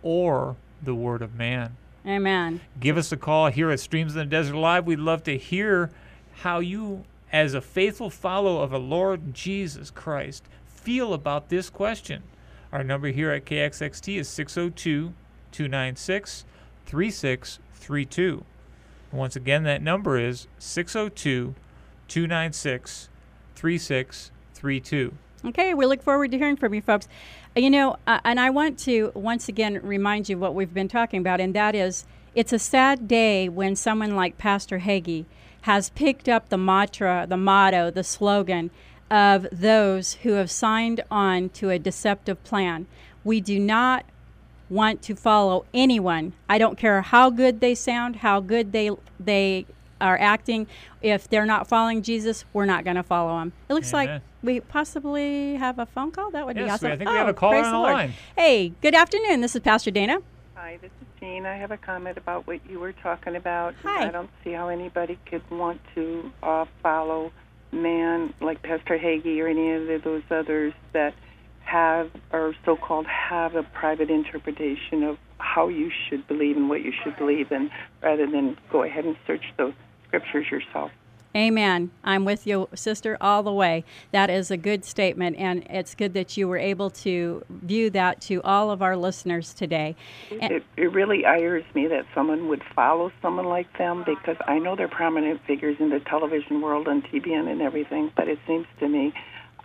or 0.02 0.56
the 0.82 0.96
word 0.96 1.22
of 1.22 1.36
man? 1.36 1.78
Amen. 2.06 2.62
Give 2.80 2.98
us 2.98 3.12
a 3.12 3.18
call 3.18 3.48
here 3.48 3.70
at 3.70 3.80
Streams 3.80 4.14
in 4.14 4.20
the 4.20 4.26
Desert 4.26 4.56
Live. 4.56 4.86
We'd 4.86 5.00
love 5.00 5.24
to 5.24 5.38
hear 5.38 5.92
how 6.36 6.60
you, 6.60 7.04
as 7.34 7.54
a 7.54 7.60
faithful 7.60 8.10
follower 8.10 8.64
of 8.64 8.72
a 8.72 8.78
Lord 8.78 9.34
Jesus 9.34 9.92
Christ, 9.92 10.46
feel 10.66 11.14
about 11.14 11.50
this 11.50 11.70
question. 11.70 12.24
Our 12.72 12.84
number 12.84 13.10
here 13.10 13.32
at 13.32 13.46
KXXT 13.46 14.20
is 14.20 14.30
602 14.30 15.14
296 15.52 16.46
3632. 16.88 18.44
Once 19.12 19.36
again, 19.36 19.64
that 19.64 19.82
number 19.82 20.18
is 20.18 20.48
602 20.58 21.54
296 22.08 23.10
3632. 23.56 25.14
Okay, 25.46 25.74
we 25.74 25.86
look 25.86 26.02
forward 26.02 26.32
to 26.32 26.38
hearing 26.38 26.56
from 26.56 26.74
you 26.74 26.82
folks. 26.82 27.08
Uh, 27.56 27.60
you 27.60 27.70
know, 27.70 27.98
uh, 28.08 28.20
and 28.24 28.40
I 28.40 28.50
want 28.50 28.80
to 28.80 29.12
once 29.14 29.48
again 29.48 29.80
remind 29.84 30.30
you 30.30 30.38
what 30.38 30.56
we've 30.56 30.74
been 30.74 30.88
talking 30.88 31.20
about, 31.20 31.40
and 31.40 31.54
that 31.54 31.76
is 31.76 32.06
it's 32.34 32.54
a 32.54 32.60
sad 32.60 33.08
day 33.08 33.50
when 33.50 33.76
someone 33.76 34.16
like 34.16 34.38
Pastor 34.38 34.80
Hagee 34.80 35.26
has 35.62 35.90
picked 35.90 36.30
up 36.30 36.50
the 36.50 36.58
mantra, 36.58 37.26
the 37.28 37.38
motto, 37.38 37.92
the 37.92 38.04
slogan 38.04 38.72
of 39.10 39.48
those 39.52 40.14
who 40.16 40.34
have 40.34 40.52
signed 40.52 41.04
on 41.10 41.50
to 41.50 41.70
a 41.70 41.80
deceptive 41.80 42.44
plan. 42.44 42.88
We 43.24 43.42
do 43.42 43.60
not 43.60 44.06
want 44.70 45.02
to 45.04 45.16
follow 45.16 45.66
anyone. 45.74 46.34
I 46.50 46.58
don't 46.58 46.78
care 46.78 47.02
how 47.02 47.30
good 47.30 47.60
they 47.60 47.76
sound, 47.76 48.18
how 48.18 48.40
good 48.40 48.72
they 48.72 48.92
they 49.20 49.66
are 50.00 50.18
acting. 50.20 50.68
If 51.02 51.28
they're 51.28 51.46
not 51.46 51.68
following 51.68 52.02
Jesus, 52.02 52.46
we're 52.54 52.66
not 52.66 52.84
going 52.84 52.98
to 52.98 53.04
follow 53.04 53.40
them. 53.40 53.54
It 53.70 53.74
looks 53.74 53.94
Amen. 53.94 54.08
like 54.08 54.22
we 54.44 54.60
possibly 54.60 55.56
have 55.56 55.80
a 55.80 55.86
phone 55.86 56.12
call. 56.12 56.32
That 56.32 56.46
would 56.46 56.56
yes, 56.56 56.66
be 56.66 56.70
awesome. 56.70 56.92
I 56.92 56.98
think 56.98 57.10
oh, 57.10 57.14
we 57.14 57.18
have 57.18 57.28
a 57.28 57.32
oh, 57.32 57.34
caller 57.34 57.58
on 57.58 57.72
the 57.72 57.80
line. 57.80 58.14
Hey, 58.36 58.74
good 58.82 58.96
afternoon. 58.96 59.42
This 59.42 59.56
is 59.56 59.62
Pastor 59.62 59.92
Dana. 59.92 60.20
Hi, 60.56 60.78
this 60.82 60.92
is 61.02 61.08
Jean. 61.20 61.46
I 61.46 61.56
have 61.56 61.72
a 61.72 61.78
comment 61.78 62.18
about 62.18 62.48
what 62.48 62.60
you 62.70 62.80
were 62.80 62.94
talking 62.94 63.36
about. 63.36 63.76
Hi. 63.84 64.08
I 64.08 64.12
don't 64.12 64.30
see 64.44 64.52
how 64.52 64.70
anybody 64.70 65.18
could 65.26 65.50
want 65.50 65.82
to 65.96 66.32
uh, 66.44 66.66
follow 66.84 67.32
man 67.72 68.34
like 68.40 68.62
Pastor 68.64 68.98
Hagee 68.98 69.40
or 69.40 69.48
any 69.48 69.94
of 69.94 70.04
those 70.04 70.24
others 70.32 70.74
that 70.94 71.14
have 71.68 72.10
or 72.32 72.56
so-called 72.66 73.06
have 73.08 73.56
a 73.56 73.64
private 73.64 74.10
interpretation 74.10 75.04
of 75.04 75.18
how 75.38 75.68
you 75.68 75.92
should 76.08 76.28
believe 76.28 76.56
and 76.56 76.70
what 76.70 76.82
you 76.82 76.94
should 77.04 77.16
believe 77.18 77.52
in, 77.52 77.70
rather 78.02 78.26
than 78.26 78.58
go 78.72 78.84
ahead 78.84 79.06
and 79.06 79.18
search 79.26 79.44
the 79.58 79.74
scriptures 80.08 80.50
yourself. 80.50 80.92
Amen. 81.36 81.92
I'm 82.04 82.26
with 82.26 82.48
you, 82.48 82.68
sister, 82.74 83.16
all 83.22 83.44
the 83.44 83.52
way. 83.52 83.84
That 84.12 84.32
is 84.32 84.50
a 84.50 84.58
good 84.58 84.84
statement, 84.84 85.38
and 85.38 85.68
it's 85.70 85.94
good 85.94 86.14
that 86.14 86.36
you 86.36 86.48
were 86.48 86.58
able 86.58 86.90
to 86.90 87.46
view 87.50 87.92
that 87.92 88.22
to 88.22 88.42
all 88.42 88.72
of 88.72 88.82
our 88.82 88.98
listeners 88.98 89.54
today. 89.54 89.96
It, 90.32 90.64
it 90.76 90.92
really 90.92 91.26
ires 91.26 91.66
me 91.76 91.86
that 91.88 92.06
someone 92.16 92.48
would 92.48 92.64
follow 92.76 93.12
someone 93.22 93.46
like 93.46 93.78
them 93.78 94.04
because 94.04 94.38
I 94.48 94.58
know 94.58 94.76
they're 94.76 94.88
prominent 94.88 95.42
figures 95.46 95.78
in 95.80 95.90
the 95.90 96.00
television 96.00 96.62
world 96.62 96.88
and 96.88 97.04
TBN 97.04 97.52
and 97.52 97.62
everything, 97.62 98.12
but 98.16 98.28
it 98.28 98.40
seems 98.48 98.66
to 98.80 98.88
me 98.88 99.14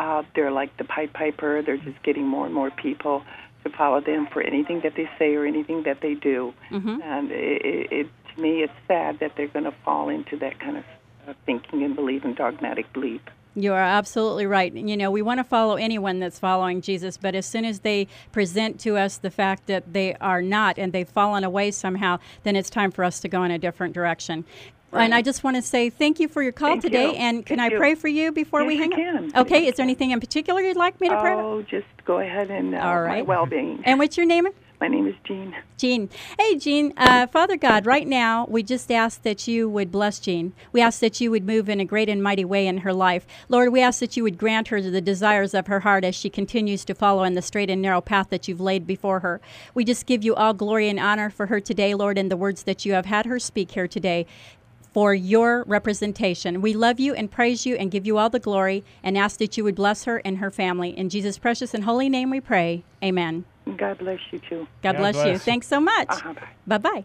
uh, 0.02 0.22
they're 0.34 0.50
like 0.50 0.76
the 0.78 0.84
Pied 0.84 1.12
Piper. 1.12 1.62
They're 1.62 1.76
just 1.76 2.02
getting 2.02 2.26
more 2.26 2.44
and 2.44 2.54
more 2.54 2.70
people 2.70 3.22
to 3.62 3.70
follow 3.70 4.00
them 4.00 4.26
for 4.32 4.42
anything 4.42 4.80
that 4.82 4.94
they 4.96 5.08
say 5.18 5.34
or 5.36 5.46
anything 5.46 5.84
that 5.84 6.00
they 6.00 6.14
do. 6.14 6.52
Mm-hmm. 6.70 7.00
And 7.02 7.30
it, 7.30 7.62
it, 7.64 7.92
it, 7.92 8.06
to 8.34 8.40
me, 8.40 8.62
it's 8.64 8.72
sad 8.88 9.20
that 9.20 9.32
they're 9.36 9.46
going 9.46 9.64
to 9.64 9.74
fall 9.84 10.08
into 10.08 10.36
that 10.38 10.58
kind 10.58 10.78
of 10.78 10.84
uh, 11.28 11.34
thinking 11.46 11.84
and 11.84 11.94
believe 11.94 12.24
in 12.24 12.34
dogmatic 12.34 12.92
belief. 12.92 13.20
You 13.54 13.74
are 13.74 13.80
absolutely 13.80 14.46
right. 14.46 14.72
You 14.72 14.96
know, 14.96 15.10
we 15.10 15.22
want 15.22 15.38
to 15.38 15.44
follow 15.44 15.76
anyone 15.76 16.18
that's 16.18 16.38
following 16.38 16.80
Jesus, 16.80 17.16
but 17.16 17.34
as 17.34 17.46
soon 17.46 17.64
as 17.64 17.80
they 17.80 18.08
present 18.32 18.80
to 18.80 18.96
us 18.96 19.18
the 19.18 19.30
fact 19.30 19.66
that 19.66 19.92
they 19.92 20.14
are 20.16 20.42
not 20.42 20.78
and 20.78 20.92
they've 20.92 21.08
fallen 21.08 21.44
away 21.44 21.70
somehow, 21.70 22.18
then 22.42 22.56
it's 22.56 22.70
time 22.70 22.90
for 22.90 23.04
us 23.04 23.20
to 23.20 23.28
go 23.28 23.44
in 23.44 23.50
a 23.50 23.58
different 23.58 23.94
direction. 23.94 24.46
Right. 24.92 25.05
And 25.05 25.14
I 25.14 25.22
just 25.22 25.42
want 25.42 25.57
to 25.57 25.62
say 25.62 25.88
thank 25.88 26.20
you 26.20 26.28
for 26.28 26.42
your 26.42 26.52
call 26.52 26.68
Thank 26.68 26.83
today. 26.83 27.07
you. 27.07 27.12
And 27.12 27.46
can 27.46 27.57
Thank 27.59 27.72
I 27.72 27.74
you. 27.74 27.78
pray 27.81 27.94
for 27.94 28.09
you 28.09 28.31
before 28.31 28.61
Yes, 28.61 28.68
we 28.68 28.76
hang 28.76 28.90
can. 28.90 29.31
up? 29.35 29.46
Okay. 29.46 29.66
Is 29.66 29.76
there 29.76 29.85
anything 29.85 30.11
in 30.11 30.20
particular 30.20 30.61
you'd 30.61 30.76
like 30.76 31.00
me 31.00 31.09
to 31.09 31.18
pray? 31.18 31.33
Oh, 31.33 31.62
just 31.62 31.87
go 32.05 32.18
ahead 32.20 32.50
and 32.50 32.74
uh, 32.74 32.78
All 32.78 33.07
my 33.07 33.22
well-being. 33.22 33.83
And 33.85 33.98
what's 33.98 34.18
your 34.18 34.26
name? 34.26 34.48
My 34.83 34.88
name 34.88 35.07
is 35.07 35.14
Jean. 35.24 35.55
Jean. 35.78 36.11
Hey, 36.38 36.57
Jean. 36.57 36.92
Uh, 36.96 37.28
Father 37.28 37.57
God, 37.57 37.87
right 37.87 38.07
now, 38.07 38.46
we 38.50 38.64
just 38.64 38.90
ask 38.90 39.22
that 39.22 39.46
you 39.46 39.68
would 39.68 39.92
bless 39.92 40.18
Jean. 40.18 40.52
We 40.72 40.81
ask 40.81 40.98
that 40.98 41.20
you 41.20 41.31
would 41.31 41.46
move 41.46 41.68
in 41.68 41.78
a 41.78 41.85
great 41.85 42.09
and 42.09 42.20
mighty 42.20 42.44
way 42.44 42.66
in 42.66 42.78
her 42.78 42.92
life. 42.92 43.24
Lord, 43.48 43.72
we 43.72 43.81
ask 43.81 44.00
that 44.00 44.16
you 44.16 44.24
would 44.24 44.37
grant 44.37 44.68
her 44.68 44.83
the 44.83 45.00
desires 45.00 45.55
of 45.55 45.68
her 45.68 45.81
heart 45.81 46.05
as 46.05 46.16
she 46.16 46.28
continues 46.28 46.85
to 46.87 46.94
follow 46.96 47.22
in 47.22 47.35
the 47.35 47.42
straight 47.42 47.70
and 47.70 47.81
narrow 47.81 48.00
path 48.00 48.28
that 48.31 48.48
you've 48.48 48.61
laid 48.61 48.85
before 48.85 49.20
her. 49.20 49.40
We 49.72 49.85
just 49.85 50.05
give 50.05 50.24
you 50.24 50.35
all 50.35 50.52
glory 50.52 50.88
and 50.88 50.98
honor 50.98 51.31
for 51.31 51.46
her 51.46 51.61
today, 51.61 51.94
Lord, 51.94 52.18
in 52.18 52.28
the 52.28 52.37
words 52.37 52.64
that 52.64 52.85
you 52.85 52.92
have 52.94 53.07
had 53.07 53.24
her 53.26 53.38
speak 53.38 53.70
here 53.70 53.87
today 53.87 54.26
for 54.92 55.14
your 55.14 55.64
representation. 55.64 56.61
We 56.61 56.74
love 56.74 57.00
you 57.00 57.14
and 57.14 57.31
praise 57.31 57.64
you 57.66 57.76
and 57.76 57.90
give 57.90 58.07
you 58.07 58.18
all 58.18 58.31
the 58.31 58.38
glory 58.38 58.85
and 59.02 59.16
ask 59.16 59.38
that 59.38 59.57
you 59.57 59.64
would 59.64 59.74
bless 59.74 60.05
her 60.05 60.18
and 60.24 60.38
her 60.38 60.50
family. 60.50 60.96
In 60.96 61.09
Jesus' 61.09 61.38
precious 61.38 61.74
and 61.74 61.85
holy 61.85 62.09
name 62.09 62.31
we 62.31 62.40
pray. 62.40 62.85
Amen. 63.02 63.44
God 63.76 63.98
bless 63.98 64.18
you 64.31 64.40
too. 64.40 64.66
God 64.83 64.96
God 64.96 65.12
bless, 65.12 65.26
you. 65.26 65.38
Thanks 65.38 65.66
so 65.68 65.81
much. 65.81 66.09
Uh-huh, 66.11 66.33
bye. 66.35 66.78
Bye 66.78 66.78
bye. 66.78 67.05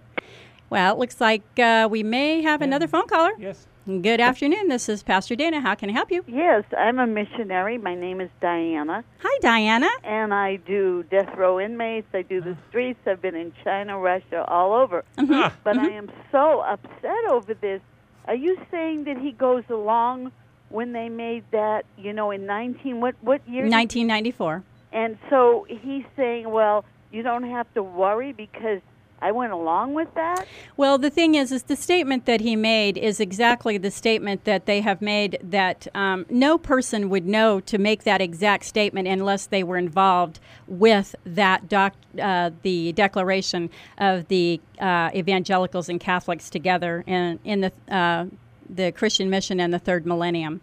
Well, 0.70 0.94
it 0.94 1.00
looks 1.00 1.22
like 1.22 1.44
uh, 1.60 1.88
we 1.90 2.04
may 2.04 2.42
have 2.42 2.62
another 2.62 2.88
phone 2.88 3.08
caller. 3.08 3.32
Yes. 3.38 3.68
Good 3.88 4.20
afternoon. 4.20 4.68
This 4.68 4.90
is 4.90 5.02
Pastor 5.02 5.34
Dana. 5.38 5.62
How 5.62 5.74
can 5.74 5.90
I 5.90 5.94
help 5.94 6.12
you? 6.12 6.22
Yes, 6.28 6.66
I'm 6.78 7.00
a 7.00 7.08
missionary. 7.08 7.78
My 7.78 7.96
name 7.96 8.20
is 8.20 8.30
Diana, 8.42 9.02
Hi, 9.20 9.40
Diana. 9.40 9.88
and 10.04 10.34
I 10.34 10.58
do 10.58 11.04
death 11.04 11.34
row 11.38 11.58
inmates. 11.58 12.08
I 12.14 12.24
do 12.24 12.42
the 12.42 12.52
uh-huh. 12.52 12.62
streets. 12.68 13.00
I've 13.08 13.22
been 13.22 13.36
in 13.36 13.54
China, 13.64 13.98
Russia, 13.98 14.44
all 14.46 14.74
over. 14.74 15.06
Mm-hmm. 15.18 15.34
Ah, 15.36 15.54
But 15.64 15.78
mm-hmm. 15.78 15.86
I 15.86 15.90
am 15.92 16.12
so 16.34 16.60
upset 16.60 17.30
over 17.30 17.54
this. 17.54 17.80
Are 18.26 18.36
you 18.36 18.58
saying 18.72 19.06
that 19.06 19.20
he 19.20 19.32
goes 19.32 19.64
along 19.70 20.34
when 20.68 20.92
they 20.92 21.08
made 21.08 21.46
that, 21.52 21.86
you 21.98 22.12
know, 22.12 22.32
in 22.32 22.46
19 22.46 23.00
what 23.00 23.16
what 23.22 23.40
year? 23.48 23.70
1994. 23.70 24.64
And 24.92 25.18
so 25.30 25.66
he's 25.70 26.04
saying, 26.18 26.52
well, 26.52 26.84
you 27.14 27.24
don't 27.24 27.50
have 27.50 27.74
to 27.76 27.84
worry 27.84 28.34
because 28.34 28.82
I 29.22 29.32
went 29.32 29.52
along 29.52 29.94
with 29.94 30.14
that. 30.14 30.46
Well, 30.76 30.98
the 30.98 31.10
thing 31.10 31.36
is, 31.36 31.52
is 31.52 31.64
the 31.64 31.76
statement 31.76 32.26
that 32.26 32.42
he 32.42 32.56
made 32.56 32.98
is 32.98 33.20
exactly 33.20 33.78
the 33.78 33.90
statement 33.90 34.44
that 34.44 34.66
they 34.68 34.82
have 34.82 35.02
made. 35.02 35.40
That 35.42 35.88
um, 35.96 36.26
no 36.30 36.58
person 36.58 37.10
would 37.10 37.26
know 37.26 37.60
to 37.62 37.78
make 37.78 38.04
that 38.04 38.22
exact 38.22 38.66
statement 38.66 39.08
unless 39.08 39.48
they 39.48 39.64
were 39.64 39.78
involved 39.78 40.40
with 40.68 41.16
that 41.26 41.68
doc, 41.68 41.94
uh, 42.22 42.52
the 42.62 42.92
declaration 42.94 43.70
of 43.98 44.28
the 44.28 44.62
uh, 44.80 45.10
evangelicals 45.16 45.90
and 45.90 46.00
Catholics 46.00 46.50
together 46.50 47.04
in 47.08 47.40
in 47.44 47.62
the 47.62 47.72
uh, 47.90 48.26
the 48.70 48.92
Christian 48.92 49.30
mission 49.30 49.60
and 49.60 49.74
the 49.74 49.80
third 49.80 50.06
millennium. 50.06 50.62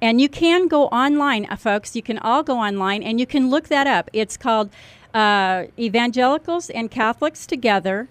And 0.00 0.20
you 0.20 0.28
can 0.28 0.68
go 0.68 0.88
online, 0.88 1.46
uh, 1.50 1.56
folks. 1.56 1.96
You 1.96 2.02
can 2.02 2.18
all 2.18 2.42
go 2.42 2.58
online 2.58 3.02
and 3.02 3.18
you 3.18 3.26
can 3.26 3.48
look 3.48 3.68
that 3.68 3.86
up. 3.86 4.10
It's 4.12 4.36
called 4.36 4.70
uh, 5.16 5.64
Evangelicals 5.78 6.68
and 6.70 6.90
Catholics 6.90 7.46
Together, 7.46 8.08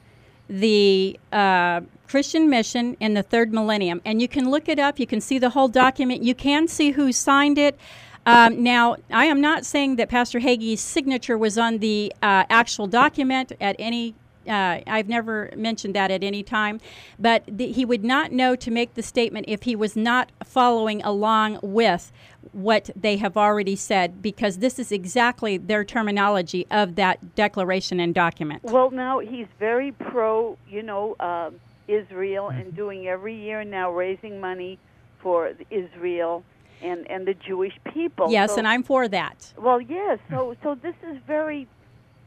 the 0.49 1.19
uh, 1.31 1.81
Christian 2.07 2.49
Mission 2.49 2.97
in 2.99 3.13
the 3.13 3.21
Third 3.21 3.53
Millennium. 3.53 4.01
And 4.03 4.21
you 4.21 4.27
can 4.27 4.49
look 4.49 4.67
it 4.67 4.79
up. 4.79 4.99
You 4.99 5.05
can 5.05 5.21
see 5.21 5.37
the 5.37 5.51
whole 5.51 5.67
document. 5.67 6.23
You 6.23 6.33
can 6.33 6.67
see 6.67 6.91
who 6.91 7.11
signed 7.11 7.59
it. 7.59 7.79
Um, 8.25 8.63
now, 8.63 8.95
I 9.11 9.25
am 9.25 9.39
not 9.39 9.65
saying 9.67 9.97
that 9.97 10.09
Pastor 10.09 10.39
Hagee's 10.39 10.81
signature 10.81 11.37
was 11.37 11.59
on 11.59 11.77
the 11.77 12.11
uh, 12.23 12.45
actual 12.49 12.87
document 12.87 13.51
at 13.61 13.75
any 13.77 14.15
uh, 14.47 14.81
I've 14.87 15.07
never 15.07 15.51
mentioned 15.55 15.95
that 15.95 16.11
at 16.11 16.23
any 16.23 16.43
time, 16.43 16.79
but 17.19 17.43
the, 17.47 17.71
he 17.71 17.85
would 17.85 18.03
not 18.03 18.31
know 18.31 18.55
to 18.55 18.71
make 18.71 18.93
the 18.93 19.03
statement 19.03 19.45
if 19.47 19.63
he 19.63 19.75
was 19.75 19.95
not 19.95 20.31
following 20.43 21.01
along 21.03 21.59
with 21.61 22.11
what 22.51 22.89
they 22.95 23.17
have 23.17 23.35
already 23.35 23.75
said, 23.75 24.21
because 24.21 24.59
this 24.59 24.79
is 24.79 24.91
exactly 24.91 25.57
their 25.57 25.83
terminology 25.83 26.65
of 26.71 26.95
that 26.95 27.35
declaration 27.35 27.99
and 27.99 28.13
document. 28.13 28.63
Well, 28.63 28.91
now 28.91 29.19
he's 29.19 29.47
very 29.59 29.91
pro, 29.91 30.57
you 30.69 30.83
know, 30.83 31.15
uh, 31.19 31.51
Israel 31.87 32.49
and 32.49 32.75
doing 32.75 33.07
every 33.07 33.35
year 33.35 33.63
now 33.63 33.91
raising 33.91 34.39
money 34.39 34.79
for 35.19 35.51
Israel 35.69 36.43
and 36.81 37.09
and 37.09 37.27
the 37.27 37.33
Jewish 37.33 37.73
people. 37.93 38.31
Yes, 38.31 38.51
So- 38.51 38.57
and 38.59 38.67
I'm 38.67 38.83
for 38.83 39.07
that. 39.07 39.53
Well, 39.57 39.79
yes. 39.81 40.19
So 40.29 40.55
so 40.63 40.75
this 40.75 40.95
is 41.09 41.17
very 41.27 41.67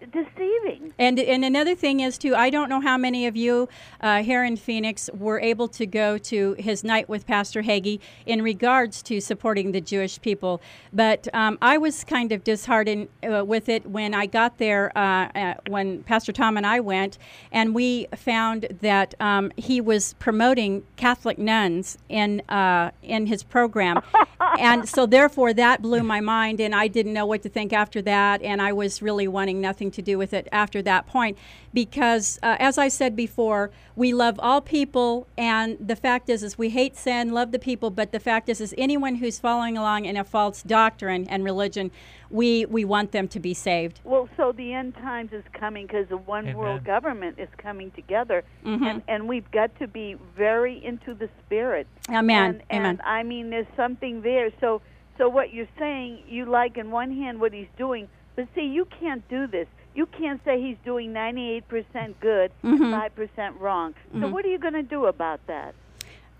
deceiving. 0.00 0.92
And 0.98 1.18
and 1.18 1.44
another 1.44 1.74
thing 1.74 2.00
is 2.00 2.18
too, 2.18 2.34
I 2.34 2.50
don't 2.50 2.68
know 2.68 2.80
how 2.80 2.96
many 2.96 3.26
of 3.26 3.36
you 3.36 3.68
uh, 4.00 4.22
here 4.22 4.44
in 4.44 4.56
Phoenix 4.56 5.10
were 5.12 5.40
able 5.40 5.68
to 5.68 5.86
go 5.86 6.18
to 6.18 6.54
his 6.58 6.84
night 6.84 7.08
with 7.08 7.26
Pastor 7.26 7.62
Hagee 7.62 8.00
in 8.24 8.42
regards 8.42 9.02
to 9.04 9.20
supporting 9.20 9.72
the 9.72 9.80
Jewish 9.80 10.20
people, 10.20 10.60
but 10.92 11.28
um, 11.34 11.58
I 11.60 11.78
was 11.78 12.04
kind 12.04 12.32
of 12.32 12.44
disheartened 12.44 13.08
uh, 13.28 13.44
with 13.44 13.68
it 13.68 13.86
when 13.86 14.14
I 14.14 14.26
got 14.26 14.58
there 14.58 14.96
uh, 14.96 15.28
uh, 15.34 15.54
when 15.68 16.02
Pastor 16.04 16.32
Tom 16.32 16.56
and 16.56 16.66
I 16.66 16.80
went, 16.80 17.18
and 17.50 17.74
we 17.74 18.06
found 18.14 18.68
that 18.80 19.14
um, 19.20 19.52
he 19.56 19.80
was 19.80 20.14
promoting 20.14 20.84
Catholic 20.96 21.38
nuns 21.38 21.98
in 22.08 22.40
uh, 22.48 22.92
in 23.02 23.26
his 23.26 23.42
program, 23.42 24.00
and 24.58 24.88
so 24.88 25.06
therefore 25.06 25.52
that 25.54 25.82
blew 25.82 26.02
my 26.02 26.20
mind, 26.20 26.60
and 26.60 26.74
I 26.74 26.88
didn't 26.88 27.12
know 27.12 27.26
what 27.26 27.42
to 27.42 27.48
think 27.48 27.72
after 27.72 28.00
that, 28.02 28.42
and 28.42 28.62
I 28.62 28.72
was 28.72 29.02
really 29.02 29.28
wanting 29.28 29.60
nothing 29.60 29.87
to 29.92 30.02
do 30.02 30.18
with 30.18 30.32
it 30.32 30.48
after 30.52 30.82
that 30.82 31.06
point, 31.06 31.38
because 31.74 32.38
uh, 32.42 32.56
as 32.58 32.78
I 32.78 32.88
said 32.88 33.14
before, 33.16 33.70
we 33.96 34.12
love 34.12 34.38
all 34.40 34.60
people, 34.60 35.26
and 35.36 35.76
the 35.80 35.96
fact 35.96 36.28
is, 36.28 36.42
is 36.42 36.56
we 36.56 36.70
hate 36.70 36.96
sin, 36.96 37.32
love 37.32 37.52
the 37.52 37.58
people, 37.58 37.90
but 37.90 38.12
the 38.12 38.20
fact 38.20 38.48
is, 38.48 38.60
is 38.60 38.74
anyone 38.78 39.16
who's 39.16 39.38
following 39.38 39.76
along 39.76 40.04
in 40.04 40.16
a 40.16 40.24
false 40.24 40.62
doctrine 40.62 41.26
and 41.28 41.44
religion, 41.44 41.90
we 42.30 42.66
we 42.66 42.84
want 42.84 43.12
them 43.12 43.26
to 43.28 43.40
be 43.40 43.54
saved. 43.54 44.00
Well, 44.04 44.28
so 44.36 44.52
the 44.52 44.72
end 44.74 44.94
times 44.94 45.32
is 45.32 45.44
coming 45.54 45.86
because 45.86 46.08
the 46.08 46.18
one 46.18 46.44
Amen. 46.44 46.56
world 46.56 46.84
government 46.84 47.38
is 47.38 47.48
coming 47.56 47.90
together, 47.92 48.44
Mhm. 48.64 48.82
and 48.86 49.02
and 49.08 49.28
we've 49.28 49.50
got 49.50 49.76
to 49.78 49.86
be 49.88 50.16
very 50.36 50.84
into 50.84 51.14
the 51.14 51.28
spirit. 51.44 51.86
Amen. 52.10 52.44
And, 52.44 52.62
Amen. 52.70 52.86
and 52.86 53.00
I 53.02 53.22
mean, 53.22 53.50
there's 53.50 53.66
something 53.76 54.22
there. 54.22 54.50
So 54.60 54.82
so 55.16 55.28
what 55.28 55.52
you're 55.52 55.66
saying, 55.78 56.22
you 56.28 56.44
like 56.44 56.76
in 56.76 56.90
one 56.92 57.10
hand 57.10 57.40
what 57.40 57.52
he's 57.52 57.66
doing, 57.76 58.08
but 58.36 58.46
see, 58.54 58.66
you 58.66 58.84
can't 59.00 59.26
do 59.28 59.46
this. 59.48 59.66
You 59.94 60.06
can't 60.06 60.42
say 60.44 60.60
he's 60.60 60.76
doing 60.84 61.12
98% 61.12 62.20
good 62.20 62.52
Mhm. 62.62 62.80
and 62.80 62.92
5% 62.92 63.60
wrong. 63.60 63.94
So 64.12 64.18
Mhm. 64.18 64.30
what 64.30 64.44
are 64.44 64.48
you 64.48 64.58
going 64.58 64.74
to 64.74 64.82
do 64.82 65.06
about 65.06 65.46
that? 65.46 65.74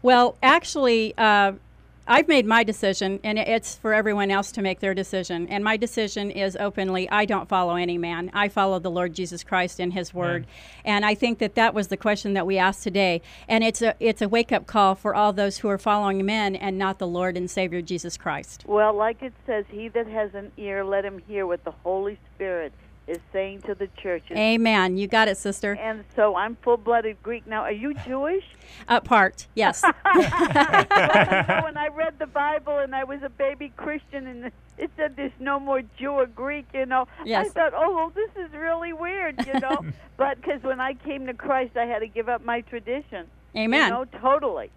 Well, 0.03 0.37
actually, 0.43 1.13
uh, 1.19 1.53
I've 2.11 2.27
made 2.27 2.47
my 2.47 2.65
decision, 2.65 3.21
and 3.23 3.39
it's 3.39 3.77
for 3.77 3.93
everyone 3.93 4.31
else 4.31 4.51
to 4.53 4.63
make 4.63 4.81
their 4.81 4.95
decision. 4.95 5.47
And 5.49 5.63
my 5.63 5.77
decision 5.77 6.31
is 6.31 6.57
openly 6.59 7.07
I 7.11 7.27
don't 7.27 7.47
follow 7.51 7.75
any 7.75 7.99
man. 7.99 8.31
I 8.33 8.49
follow 8.49 8.79
the 8.79 8.91
Lord 8.91 9.13
Jesus 9.13 9.45
Christ 9.45 9.79
and 9.79 9.93
His 9.93 10.15
Word. 10.15 10.47
And 10.87 11.05
I 11.05 11.15
think 11.15 11.39
that 11.41 11.55
that 11.57 11.75
was 11.75 11.89
the 11.89 11.99
question 11.99 12.33
that 12.33 12.47
we 12.47 12.57
asked 12.57 12.83
today. 12.83 13.21
And 13.47 13.63
it's 13.63 13.83
a 13.83 13.95
it's 14.01 14.23
a 14.23 14.29
wake 14.29 14.53
up 14.53 14.67
call 14.67 14.95
for 14.95 15.15
all 15.15 15.35
those 15.35 15.59
who 15.59 15.69
are 15.69 15.77
following 15.77 16.25
men 16.25 16.57
and 16.57 16.79
not 16.79 16.99
the 16.99 17.07
Lord 17.07 17.37
and 17.37 17.51
Savior 17.51 17.83
Jesus 17.83 18.17
Christ. 18.17 18.65
Well, 18.67 18.95
like 18.95 19.23
it 19.23 19.35
says, 19.45 19.67
he 19.69 19.89
that 19.89 20.07
has 20.07 20.35
an 20.35 20.51
ear, 20.57 20.85
let 20.85 21.05
him 21.05 21.21
hear 21.29 21.47
what 21.47 21.63
the 21.65 21.73
Holy 21.83 22.19
Spirit 22.35 22.73
is 23.09 23.19
saying 23.33 23.63
to 23.63 23.75
the 23.75 23.89
churches. 24.01 24.37
Amen. 24.37 24.97
You 24.97 25.09
got 25.09 25.29
it, 25.29 25.37
sister. 25.37 25.73
And 25.75 26.05
so 26.15 26.37
I'm 26.37 26.57
full-blooded 26.63 27.23
Greek 27.23 27.47
now. 27.47 27.63
Are 27.63 27.73
you 27.73 27.95
Jewish? 28.07 28.45
Up 28.89 29.05
part, 29.05 29.47
yes. 29.55 29.83
well, 30.05 30.15
you 30.15 30.23
when 31.65 31.77
I 31.77 31.89
read 31.95 32.19
the 32.19 32.27
Bible 32.27 32.79
and 32.79 32.95
I 32.95 33.05
was 33.05 33.23
a 33.23 33.31
baby 33.31 33.73
Christian 33.77 34.27
and 34.27 34.53
it 34.77 34.91
said 34.97 35.17
there's 35.17 35.33
no 35.41 35.59
more 35.59 35.83
Jew 35.99 36.11
or 36.11 36.27
Greek, 36.27 36.67
you 36.73 36.87
know, 36.87 37.09
Yes. 37.25 37.47
I 37.47 37.51
thought, 37.51 37.73
oh, 37.75 37.95
well, 37.95 38.11
this 38.11 38.31
is 38.37 38.53
really 38.53 38.93
weird, 38.93 39.47
you 39.47 39.59
know. 39.59 39.85
but 40.17 40.41
because 40.41 40.63
when 40.63 40.81
I 40.81 40.95
came 40.95 41.27
to 41.27 41.35
Christ, 41.35 41.77
I 41.77 41.87
had 41.87 42.01
to 42.01 42.09
give 42.09 42.29
up 42.29 42.45
my 42.45 42.61
tradition. 42.63 43.27
Amen. 43.57 43.89
You 43.89 43.95
know, 43.95 44.05
totally. 44.21 44.71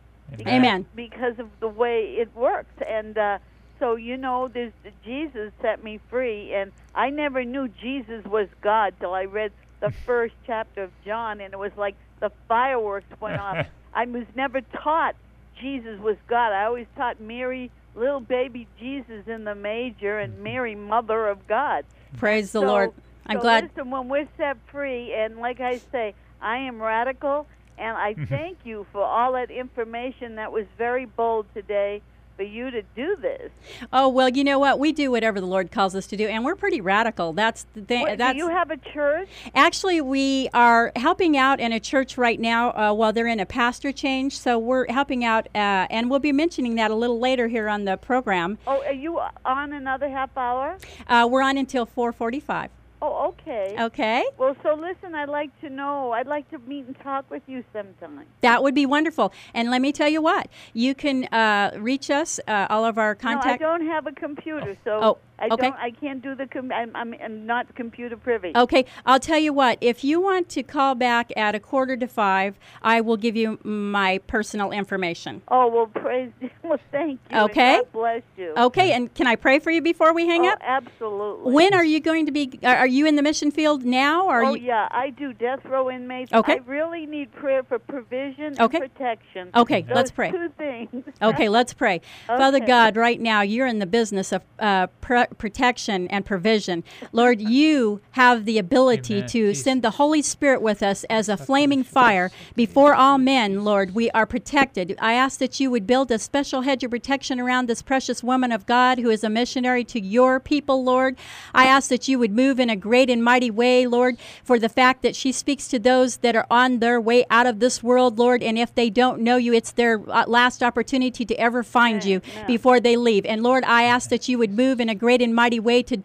Amen. 0.48 0.86
Because 0.96 1.38
of 1.40 1.50
the 1.60 1.68
way 1.68 2.16
it 2.18 2.34
works. 2.36 2.74
And 2.88 3.18
uh, 3.18 3.40
so, 3.82 3.96
you 3.96 4.16
know, 4.16 4.48
this 4.48 4.72
Jesus 5.04 5.52
set 5.62 5.84
me 5.84 6.00
free. 6.10 6.54
And 6.54 6.72
I 6.96 7.10
never 7.10 7.44
knew 7.44 7.68
Jesus 7.68 8.24
was 8.26 8.48
God 8.62 8.94
till 9.00 9.14
I 9.14 9.26
read 9.26 9.52
the 9.82 9.92
first 10.06 10.36
chapter 10.46 10.84
of 10.84 10.92
John. 11.04 11.42
And 11.42 11.52
it 11.54 11.58
was 11.60 11.72
like 11.76 11.96
the 12.22 12.32
fireworks 12.48 13.08
went 13.20 13.40
off. 13.40 13.66
I 13.94 14.06
was 14.06 14.26
never 14.36 14.62
taught 14.62 15.16
Jesus 15.60 16.00
was 16.00 16.16
God. 16.28 16.54
I 16.54 16.66
always 16.66 16.88
taught 16.96 17.20
Mary, 17.20 17.72
little 17.96 18.22
baby 18.22 18.68
Jesus 18.80 19.28
in 19.28 19.44
the 19.44 19.56
major, 19.56 20.20
and 20.20 20.40
Mary, 20.44 20.76
mother 20.76 21.28
of 21.28 21.46
God. 21.48 21.84
Praise 22.18 22.52
the 22.52 22.62
Lord. 22.62 22.92
I'm 23.26 23.38
so 23.38 23.42
glad. 23.42 23.64
Listen, 23.66 23.90
when 23.92 24.08
we're 24.10 24.28
set 24.38 24.58
free, 24.72 25.14
and 25.14 25.38
like 25.38 25.60
I 25.60 25.80
say, 25.92 26.14
I 26.42 26.58
am 26.58 26.82
radical, 26.82 27.48
and 27.78 27.98
I 27.98 28.14
Mm-hmm. 28.14 28.26
thank 28.26 28.58
you 28.64 28.86
for 28.92 29.04
all 29.04 29.34
that 29.34 29.50
information 29.52 30.36
that 30.36 30.52
was 30.52 30.66
very 30.78 31.06
bold 31.06 31.48
today 31.54 32.02
for 32.42 32.48
you 32.48 32.72
to 32.72 32.82
do 32.96 33.16
this. 33.18 33.52
Oh 33.94 34.10
well, 34.10 34.28
you 34.28 34.44
know 34.44 34.58
what? 34.58 34.80
We 34.80 34.92
do 34.94 35.12
whatever 35.12 35.40
the 35.40 35.46
Lord 35.46 35.72
calls 35.72 35.96
us 35.96 36.08
to 36.08 36.18
do, 36.18 36.28
and 36.28 36.44
we're 36.44 36.56
pretty 36.56 36.82
radical. 36.82 37.34
That's 37.34 37.68
the 37.76 37.82
thing. 37.82 38.02
What, 38.02 38.18
that's 38.18 38.34
do 38.34 38.38
you 38.40 38.50
have 38.50 38.72
a 38.72 38.78
church? 38.78 39.30
actually 39.54 40.02
we 40.02 40.50
are 40.52 40.92
helping 40.96 41.38
out 41.38 41.60
in 41.60 41.72
a 41.72 41.80
church 41.80 42.18
right 42.18 42.40
now 42.40 42.72
uh, 42.72 42.94
while 42.94 43.14
they're 43.14 43.28
in 43.28 43.40
a 43.40 43.46
pastor 43.46 43.92
change. 43.92 44.40
So 44.40 44.58
we're 44.58 44.92
helping 44.92 45.24
out, 45.24 45.46
uh, 45.54 45.86
and 45.92 46.10
we'll 46.10 46.20
be 46.20 46.32
mentioning 46.32 46.76
that 46.76 46.90
a 46.90 46.96
little 46.96 47.20
later 47.20 47.48
here 47.48 47.70
on 47.70 47.86
the 47.86 47.98
program. 47.98 48.58
Oh, 48.66 48.82
are 48.88 48.92
you 48.92 49.20
on 49.46 49.74
another 49.74 50.10
half 50.10 50.36
hour? 50.36 50.80
Uh, 51.06 51.28
we're 51.30 51.44
on 51.44 51.60
until 51.60 51.86
4:45. 51.86 52.70
Oh, 53.04 53.30
okay. 53.30 53.76
Okay, 53.80 54.24
Well, 54.38 54.56
so 54.62 54.76
listen, 54.76 55.16
I'd 55.16 55.28
like 55.30 55.50
to 55.62 55.70
know. 55.70 56.12
I'd 56.12 56.28
like 56.28 56.50
to 56.52 56.60
meet 56.60 56.86
and 56.86 56.96
talk 57.00 57.30
with 57.32 57.42
you 57.48 57.64
sometime. 57.74 58.26
that 58.42 58.62
would 58.62 58.76
be 58.76 58.86
wonderful. 58.86 59.34
And 59.56 59.72
let 59.72 59.82
me 59.82 59.92
tell 59.92 60.08
you 60.10 60.22
what, 60.22 60.48
you 60.74 60.94
can 60.94 61.26
uh, 61.26 61.72
reach 61.78 62.12
us. 62.12 62.40
Uh, 62.48 62.68
all 62.70 62.86
of 62.86 62.98
our 62.98 63.16
contact. 63.16 63.46
No, 63.62 63.68
I 63.70 63.78
don't 63.78 63.88
have 63.88 64.06
a 64.06 64.12
computer, 64.12 64.78
so 64.84 65.00
Oh, 65.02 65.18
I 65.42 65.48
okay. 65.52 65.70
don't. 65.70 65.76
I 65.80 65.92
can't 65.92 66.22
do 66.22 66.36
the. 66.36 66.46
Com- 66.46 66.72
I'm, 66.72 66.96
I'm, 66.96 67.16
I'm 67.22 67.46
not 67.46 67.74
computer 67.76 68.16
privy. 68.16 68.52
Okay, 68.56 68.86
I'll 69.06 69.20
tell 69.20 69.40
you 69.40 69.54
what. 69.54 69.80
If 69.82 70.04
you 70.04 70.22
want 70.22 70.50
to 70.50 70.64
call 70.64 70.94
back 70.94 71.32
at 71.36 71.56
a 71.56 71.60
quarter 71.60 71.98
to 71.98 72.08
five, 72.08 72.60
I 72.84 73.02
will 73.02 73.18
give 73.18 73.36
you 73.36 73.60
my 73.64 74.20
personal 74.28 74.72
information. 74.72 75.42
Oh 75.48 75.68
well, 75.68 75.88
praise. 75.88 76.32
Well, 76.64 76.80
thank 76.92 77.20
you. 77.30 77.38
Okay. 77.38 77.78
God 77.78 77.92
bless 77.92 78.22
you. 78.38 78.54
Okay, 78.56 78.92
and 78.94 79.14
can 79.14 79.28
I 79.28 79.36
pray 79.36 79.60
for 79.60 79.72
you 79.72 79.82
before 79.82 80.14
we 80.14 80.28
hang 80.28 80.46
oh, 80.46 80.52
up? 80.52 80.60
absolutely. 80.62 81.52
When 81.52 81.74
are 81.74 81.84
you 81.84 82.00
going 82.00 82.28
to 82.28 82.32
be? 82.32 82.60
Are 82.64 82.88
you 82.88 83.08
in 83.08 83.16
the 83.16 83.24
mission 83.24 83.52
field 83.52 83.84
now? 83.84 84.28
Or 84.28 84.44
oh 84.44 84.54
you? 84.54 84.68
yeah, 84.68 84.88
I 84.92 85.10
do 85.10 85.34
death 85.34 85.66
row 85.66 85.90
inmates. 85.90 86.32
Okay. 86.32 86.54
I 86.54 86.56
really 86.68 87.06
need 87.06 87.32
prayer 87.34 87.64
for 87.64 87.80
provision 87.80 88.56
Okay. 88.60 88.78
and 88.78 88.94
protection. 88.94 89.50
Okay, 89.56 89.82
Those 89.82 89.96
let's 89.96 90.12
pray. 90.12 90.32
Two 90.32 90.50
things. 90.58 91.04
Okay, 91.22 91.50
let's 91.50 91.74
pray. 91.74 92.02
Father 92.28 92.60
God, 92.60 92.96
right 92.96 93.20
now 93.20 93.42
you're 93.42 93.68
in 93.68 93.80
the 93.80 93.86
business 93.86 94.32
of 94.32 94.44
uh, 94.60 94.88
pr- 95.02 95.31
protection 95.38 96.08
and 96.08 96.26
provision. 96.26 96.84
Lord, 97.12 97.42
you 97.42 98.02
have 98.12 98.46
the 98.46 98.58
ability 98.58 99.16
Amen. 99.16 99.30
to 99.30 99.48
Jesus. 99.50 99.64
send 99.64 99.82
the 99.82 99.92
Holy 99.92 100.22
Spirit 100.22 100.62
with 100.62 100.84
us 100.84 101.04
as 101.06 101.30
a 101.30 101.38
flaming 101.38 101.84
fire 101.84 102.32
before 102.56 102.94
all 102.94 103.18
men. 103.18 103.64
Lord, 103.64 103.96
we 103.96 104.10
are 104.12 104.26
protected. 104.26 104.96
I 105.00 105.14
ask 105.14 105.40
that 105.40 105.60
you 105.60 105.72
would 105.72 105.88
build 105.88 106.12
a 106.12 106.20
special 106.20 106.62
hedge 106.62 106.84
of 106.84 106.92
protection 106.92 107.40
around 107.40 107.68
this 107.68 107.82
precious 107.82 108.24
woman 108.24 108.52
of 108.52 108.66
God 108.66 109.00
who 109.00 109.10
is 109.10 109.24
a 109.24 109.30
missionary 109.30 109.84
to 109.86 110.00
your 110.00 110.40
people, 110.40 110.84
Lord. 110.84 111.18
I 111.54 111.66
ask 111.66 111.90
that 111.90 112.08
you 112.08 112.20
would 112.20 112.32
move 112.32 112.60
in 112.60 112.70
a 112.70 112.76
great 112.76 113.10
and 113.10 113.24
mighty 113.24 113.52
way, 113.52 113.88
Lord, 113.88 114.18
for 114.44 114.60
the 114.60 114.70
fact 114.70 115.02
that 115.04 115.16
she 115.16 115.32
speaks 115.32 115.68
to 115.70 115.80
those 115.80 116.18
that 116.18 116.36
are 116.36 116.48
on 116.50 116.80
their 116.80 117.00
way 117.00 117.26
out 117.30 117.48
of 117.48 117.60
this 117.60 117.82
world, 117.82 118.20
Lord, 118.20 118.44
and 118.44 118.58
if 118.58 118.74
they 118.74 118.90
don't 118.90 119.22
know 119.22 119.38
you, 119.38 119.54
it's 119.54 119.72
their 119.72 120.02
uh, 120.10 120.26
last 120.28 120.62
opportunity 120.64 121.26
to 121.26 121.36
ever 121.36 121.64
find 121.64 122.04
you 122.04 122.22
before 122.48 122.80
they 122.80 122.96
leave. 122.96 123.26
And 123.26 123.44
Lord, 123.44 123.64
I 123.64 123.84
ask 123.84 124.10
that 124.10 124.28
you 124.28 124.38
would 124.38 124.52
move 124.52 124.80
in 124.80 124.90
a 124.90 124.96
great 124.96 125.21
and 125.24 125.36
mighty 125.36 125.60
way 125.60 125.84
to 125.84 126.02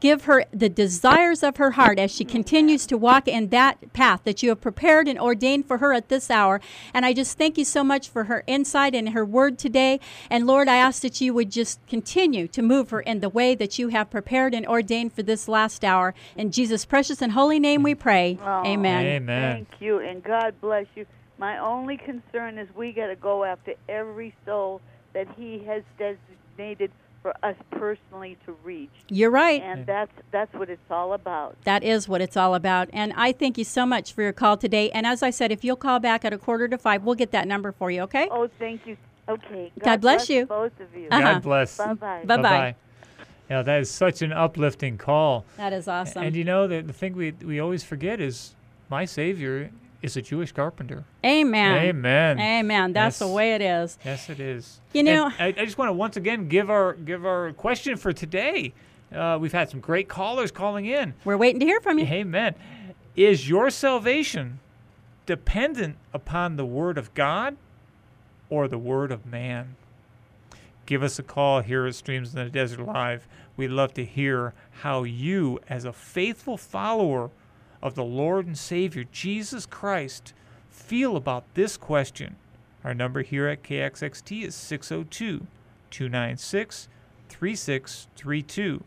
give 0.00 0.24
her 0.24 0.44
the 0.52 0.68
desires 0.68 1.42
of 1.42 1.56
her 1.56 1.72
heart 1.72 1.98
as 1.98 2.10
she 2.10 2.24
continues 2.24 2.86
to 2.86 2.96
walk 2.96 3.28
in 3.28 3.48
that 3.48 3.92
path 3.92 4.22
that 4.24 4.42
you 4.42 4.48
have 4.50 4.60
prepared 4.60 5.08
and 5.08 5.18
ordained 5.18 5.66
for 5.66 5.78
her 5.78 5.92
at 5.92 6.08
this 6.08 6.30
hour. 6.30 6.60
And 6.92 7.04
I 7.04 7.12
just 7.12 7.38
thank 7.38 7.58
you 7.58 7.64
so 7.64 7.82
much 7.82 8.08
for 8.08 8.24
her 8.24 8.44
insight 8.46 8.94
and 8.94 9.10
her 9.10 9.24
word 9.24 9.58
today. 9.58 10.00
And 10.28 10.46
Lord, 10.46 10.68
I 10.68 10.76
ask 10.76 11.02
that 11.02 11.20
you 11.20 11.34
would 11.34 11.50
just 11.50 11.84
continue 11.86 12.48
to 12.48 12.62
move 12.62 12.90
her 12.90 13.00
in 13.00 13.20
the 13.20 13.28
way 13.28 13.54
that 13.54 13.78
you 13.78 13.88
have 13.88 14.10
prepared 14.10 14.54
and 14.54 14.66
ordained 14.66 15.12
for 15.12 15.22
this 15.22 15.48
last 15.48 15.84
hour. 15.84 16.14
In 16.36 16.50
Jesus' 16.50 16.84
precious 16.84 17.22
and 17.22 17.32
holy 17.32 17.58
name 17.58 17.82
we 17.82 17.94
pray. 17.94 18.38
Oh, 18.42 18.64
Amen. 18.64 19.06
Amen. 19.06 19.52
Thank 19.54 19.80
you, 19.80 19.98
and 19.98 20.22
God 20.22 20.54
bless 20.60 20.86
you. 20.94 21.06
My 21.38 21.58
only 21.58 21.96
concern 21.96 22.58
is 22.58 22.68
we 22.76 22.92
got 22.92 23.06
to 23.06 23.16
go 23.16 23.44
after 23.44 23.74
every 23.88 24.34
soul 24.44 24.80
that 25.14 25.26
He 25.36 25.64
has 25.66 25.82
designated 25.98 26.90
for 27.22 27.34
us 27.42 27.56
personally 27.70 28.38
to 28.46 28.52
reach, 28.64 28.90
You're 29.08 29.30
right. 29.30 29.62
and 29.62 29.84
that's 29.86 30.12
that's 30.30 30.52
what 30.54 30.70
it's 30.70 30.90
all 30.90 31.12
about. 31.12 31.56
That 31.64 31.82
is 31.82 32.08
what 32.08 32.20
it's 32.20 32.36
all 32.36 32.54
about. 32.54 32.88
And 32.92 33.12
I 33.14 33.32
thank 33.32 33.58
you 33.58 33.64
so 33.64 33.84
much 33.84 34.12
for 34.12 34.22
your 34.22 34.32
call 34.32 34.56
today. 34.56 34.90
And 34.90 35.06
as 35.06 35.22
I 35.22 35.30
said, 35.30 35.52
if 35.52 35.62
you'll 35.64 35.76
call 35.76 36.00
back 36.00 36.24
at 36.24 36.32
a 36.32 36.38
quarter 36.38 36.68
to 36.68 36.78
five, 36.78 37.04
we'll 37.04 37.14
get 37.14 37.30
that 37.32 37.46
number 37.46 37.72
for 37.72 37.90
you, 37.90 38.02
okay? 38.02 38.28
Oh, 38.30 38.48
thank 38.58 38.86
you. 38.86 38.96
Okay. 39.28 39.70
God 39.78 40.00
bless 40.00 40.28
you. 40.28 40.46
Both 40.46 40.78
of 40.80 40.94
you. 40.94 41.08
Uh-huh. 41.10 41.34
God 41.34 41.42
bless. 41.42 41.76
Bye 41.76 41.94
bye. 41.94 42.24
Bye-bye. 42.24 42.42
Bye-bye. 42.42 42.74
Yeah, 43.48 43.62
that 43.62 43.80
is 43.80 43.90
such 43.90 44.22
an 44.22 44.32
uplifting 44.32 44.96
call. 44.96 45.44
That 45.56 45.72
is 45.72 45.88
awesome. 45.88 46.22
And 46.22 46.36
you 46.36 46.44
know, 46.44 46.68
the, 46.68 46.82
the 46.82 46.92
thing 46.92 47.14
we, 47.14 47.32
we 47.32 47.58
always 47.58 47.82
forget 47.82 48.20
is 48.20 48.54
my 48.88 49.04
Savior 49.04 49.70
is 50.02 50.16
a 50.16 50.22
Jewish 50.22 50.52
carpenter. 50.52 51.04
Amen. 51.24 51.76
Amen. 51.76 52.38
Amen. 52.40 52.92
That's 52.92 53.18
the 53.18 53.28
way 53.28 53.54
it 53.54 53.60
is. 53.62 53.98
Yes, 54.04 54.30
it 54.30 54.40
is. 54.40 54.80
You 54.92 55.02
know- 55.02 55.30
I, 55.38 55.46
I 55.48 55.64
just 55.64 55.78
want 55.78 55.88
to 55.90 55.92
once 55.92 56.16
again 56.16 56.48
give 56.48 56.70
our 56.70 56.94
give 56.94 57.24
our 57.26 57.52
question 57.52 57.96
for 57.96 58.12
today. 58.12 58.72
Uh, 59.14 59.36
we've 59.40 59.52
had 59.52 59.68
some 59.68 59.80
great 59.80 60.08
callers 60.08 60.50
calling 60.52 60.86
in. 60.86 61.14
We're 61.24 61.36
waiting 61.36 61.60
to 61.60 61.66
hear 61.66 61.80
from 61.80 61.98
you. 61.98 62.06
Amen. 62.06 62.54
Is 63.16 63.48
your 63.48 63.68
salvation 63.70 64.60
dependent 65.26 65.96
upon 66.14 66.56
the 66.56 66.64
word 66.64 66.96
of 66.96 67.12
God 67.14 67.56
or 68.48 68.68
the 68.68 68.78
word 68.78 69.10
of 69.10 69.26
man? 69.26 69.74
Give 70.86 71.02
us 71.02 71.18
a 71.18 71.22
call 71.22 71.60
here 71.60 71.86
at 71.86 71.94
Streams 71.94 72.34
in 72.34 72.44
the 72.44 72.50
Desert 72.50 72.84
Live. 72.84 73.26
We'd 73.56 73.68
love 73.68 73.94
to 73.94 74.04
hear 74.04 74.54
how 74.82 75.02
you, 75.04 75.58
as 75.68 75.84
a 75.84 75.92
faithful 75.92 76.56
follower 76.56 77.30
of 77.82 77.94
the 77.94 78.04
Lord 78.04 78.46
and 78.46 78.58
Savior 78.58 79.04
Jesus 79.10 79.66
Christ, 79.66 80.32
feel 80.68 81.16
about 81.16 81.44
this 81.54 81.76
question. 81.76 82.36
Our 82.84 82.94
number 82.94 83.22
here 83.22 83.46
at 83.48 83.62
KXXT 83.62 84.44
is 84.44 84.54
602 84.54 85.46
296 85.90 86.88
3632. 87.28 88.84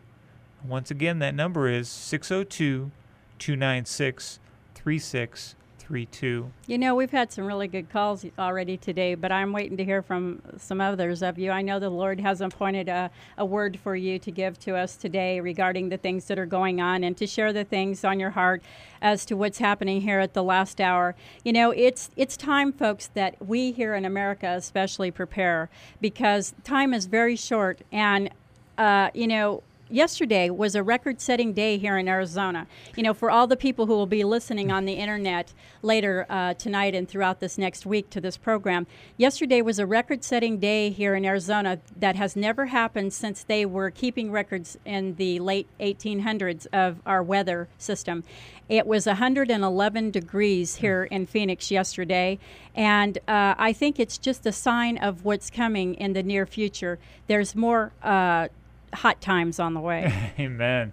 Once 0.66 0.90
again, 0.90 1.18
that 1.18 1.34
number 1.34 1.68
is 1.68 1.88
602 1.88 2.90
296 3.38 4.38
3632. 4.74 5.63
You 6.66 6.78
know, 6.78 6.94
we've 6.94 7.10
had 7.10 7.32
some 7.32 7.44
really 7.44 7.68
good 7.68 7.90
calls 7.90 8.24
already 8.38 8.76
today, 8.76 9.14
but 9.14 9.30
I'm 9.30 9.52
waiting 9.52 9.76
to 9.76 9.84
hear 9.84 10.02
from 10.02 10.42
some 10.56 10.80
others 10.80 11.22
of 11.22 11.38
you. 11.38 11.50
I 11.50 11.62
know 11.62 11.78
the 11.78 11.90
Lord 11.90 12.20
has 12.20 12.40
appointed 12.40 12.88
a, 12.88 13.10
a 13.36 13.44
word 13.44 13.78
for 13.78 13.94
you 13.94 14.18
to 14.18 14.30
give 14.30 14.58
to 14.60 14.76
us 14.76 14.96
today 14.96 15.40
regarding 15.40 15.88
the 15.88 15.96
things 15.96 16.26
that 16.26 16.38
are 16.38 16.46
going 16.46 16.80
on 16.80 17.04
and 17.04 17.16
to 17.16 17.26
share 17.26 17.52
the 17.52 17.64
things 17.64 18.04
on 18.04 18.18
your 18.18 18.30
heart 18.30 18.62
as 19.02 19.24
to 19.26 19.36
what's 19.36 19.58
happening 19.58 20.00
here 20.00 20.20
at 20.20 20.34
the 20.34 20.42
last 20.42 20.80
hour. 20.80 21.14
You 21.44 21.52
know, 21.52 21.70
it's 21.70 22.10
it's 22.16 22.36
time, 22.36 22.72
folks, 22.72 23.08
that 23.08 23.36
we 23.44 23.72
here 23.72 23.94
in 23.94 24.04
America 24.04 24.48
especially 24.56 25.10
prepare 25.10 25.68
because 26.00 26.54
time 26.64 26.94
is 26.94 27.06
very 27.06 27.36
short 27.36 27.80
and 27.92 28.30
uh, 28.78 29.10
you 29.14 29.26
know, 29.26 29.62
yesterday 29.94 30.50
was 30.50 30.74
a 30.74 30.82
record 30.82 31.20
setting 31.20 31.52
day 31.52 31.78
here 31.78 31.96
in 31.96 32.08
Arizona. 32.08 32.66
You 32.96 33.04
know, 33.04 33.14
for 33.14 33.30
all 33.30 33.46
the 33.46 33.56
people 33.56 33.86
who 33.86 33.92
will 33.92 34.06
be 34.06 34.24
listening 34.24 34.72
on 34.72 34.84
the 34.84 34.94
internet 34.94 35.54
later 35.82 36.26
uh, 36.28 36.54
tonight 36.54 36.94
and 36.94 37.08
throughout 37.08 37.40
this 37.40 37.56
next 37.56 37.86
week 37.86 38.10
to 38.10 38.20
this 38.20 38.36
program, 38.36 38.86
yesterday 39.16 39.62
was 39.62 39.78
a 39.78 39.86
record 39.86 40.24
setting 40.24 40.58
day 40.58 40.90
here 40.90 41.14
in 41.14 41.24
Arizona 41.24 41.78
that 41.96 42.16
has 42.16 42.34
never 42.34 42.66
happened 42.66 43.12
since 43.12 43.44
they 43.44 43.64
were 43.64 43.90
keeping 43.90 44.32
records 44.32 44.76
in 44.84 45.14
the 45.14 45.38
late 45.38 45.68
1800s 45.78 46.66
of 46.72 47.00
our 47.06 47.22
weather 47.22 47.68
system. 47.78 48.24
It 48.68 48.86
was 48.86 49.06
111 49.06 50.10
degrees 50.10 50.76
here 50.76 51.04
in 51.04 51.26
Phoenix 51.26 51.70
yesterday, 51.70 52.38
and 52.74 53.18
uh, 53.28 53.54
I 53.58 53.72
think 53.74 54.00
it's 54.00 54.18
just 54.18 54.46
a 54.46 54.52
sign 54.52 54.96
of 54.98 55.24
what's 55.24 55.50
coming 55.50 55.94
in 55.94 56.14
the 56.14 56.22
near 56.22 56.46
future. 56.46 56.98
There's 57.28 57.54
more. 57.54 57.92
Uh, 58.02 58.48
hot 58.94 59.20
times 59.20 59.58
on 59.58 59.74
the 59.74 59.80
way. 59.80 60.32
Amen. 60.38 60.92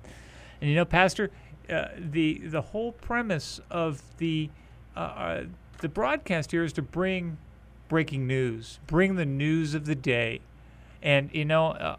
And 0.60 0.70
you 0.70 0.76
know, 0.76 0.86
Pastor, 0.86 1.32
uh, 1.70 1.88
the 1.98 2.40
the 2.40 2.62
whole 2.62 2.92
premise 2.92 3.60
of 3.70 4.02
the 4.18 4.50
uh, 4.96 5.00
uh, 5.00 5.44
the 5.80 5.90
broadcast 5.90 6.52
here 6.52 6.64
is 6.64 6.74
to 6.74 6.82
bring 6.82 7.38
breaking 7.90 8.28
news, 8.28 8.80
bring 8.88 9.16
the 9.16 9.26
news 9.26 9.74
of 9.74 9.86
the 9.86 9.96
day, 9.96 10.42
and 11.02 11.30
you 11.34 11.46
know, 11.46 11.68
uh, 11.72 11.96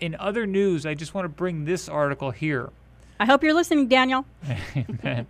in 0.00 0.16
other 0.16 0.46
news, 0.46 0.84
I 0.84 0.94
just 0.94 1.14
want 1.14 1.24
to 1.24 1.28
bring 1.28 1.64
this 1.64 1.88
article 1.88 2.30
here. 2.30 2.70
I 3.18 3.26
hope 3.26 3.42
you're 3.44 3.54
listening, 3.54 3.88
Daniel. 3.88 4.26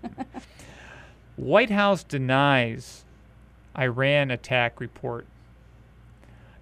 White 1.37 1.71
House 1.71 2.03
denies 2.03 3.05
Iran 3.79 4.31
attack 4.31 4.81
report. 4.81 5.27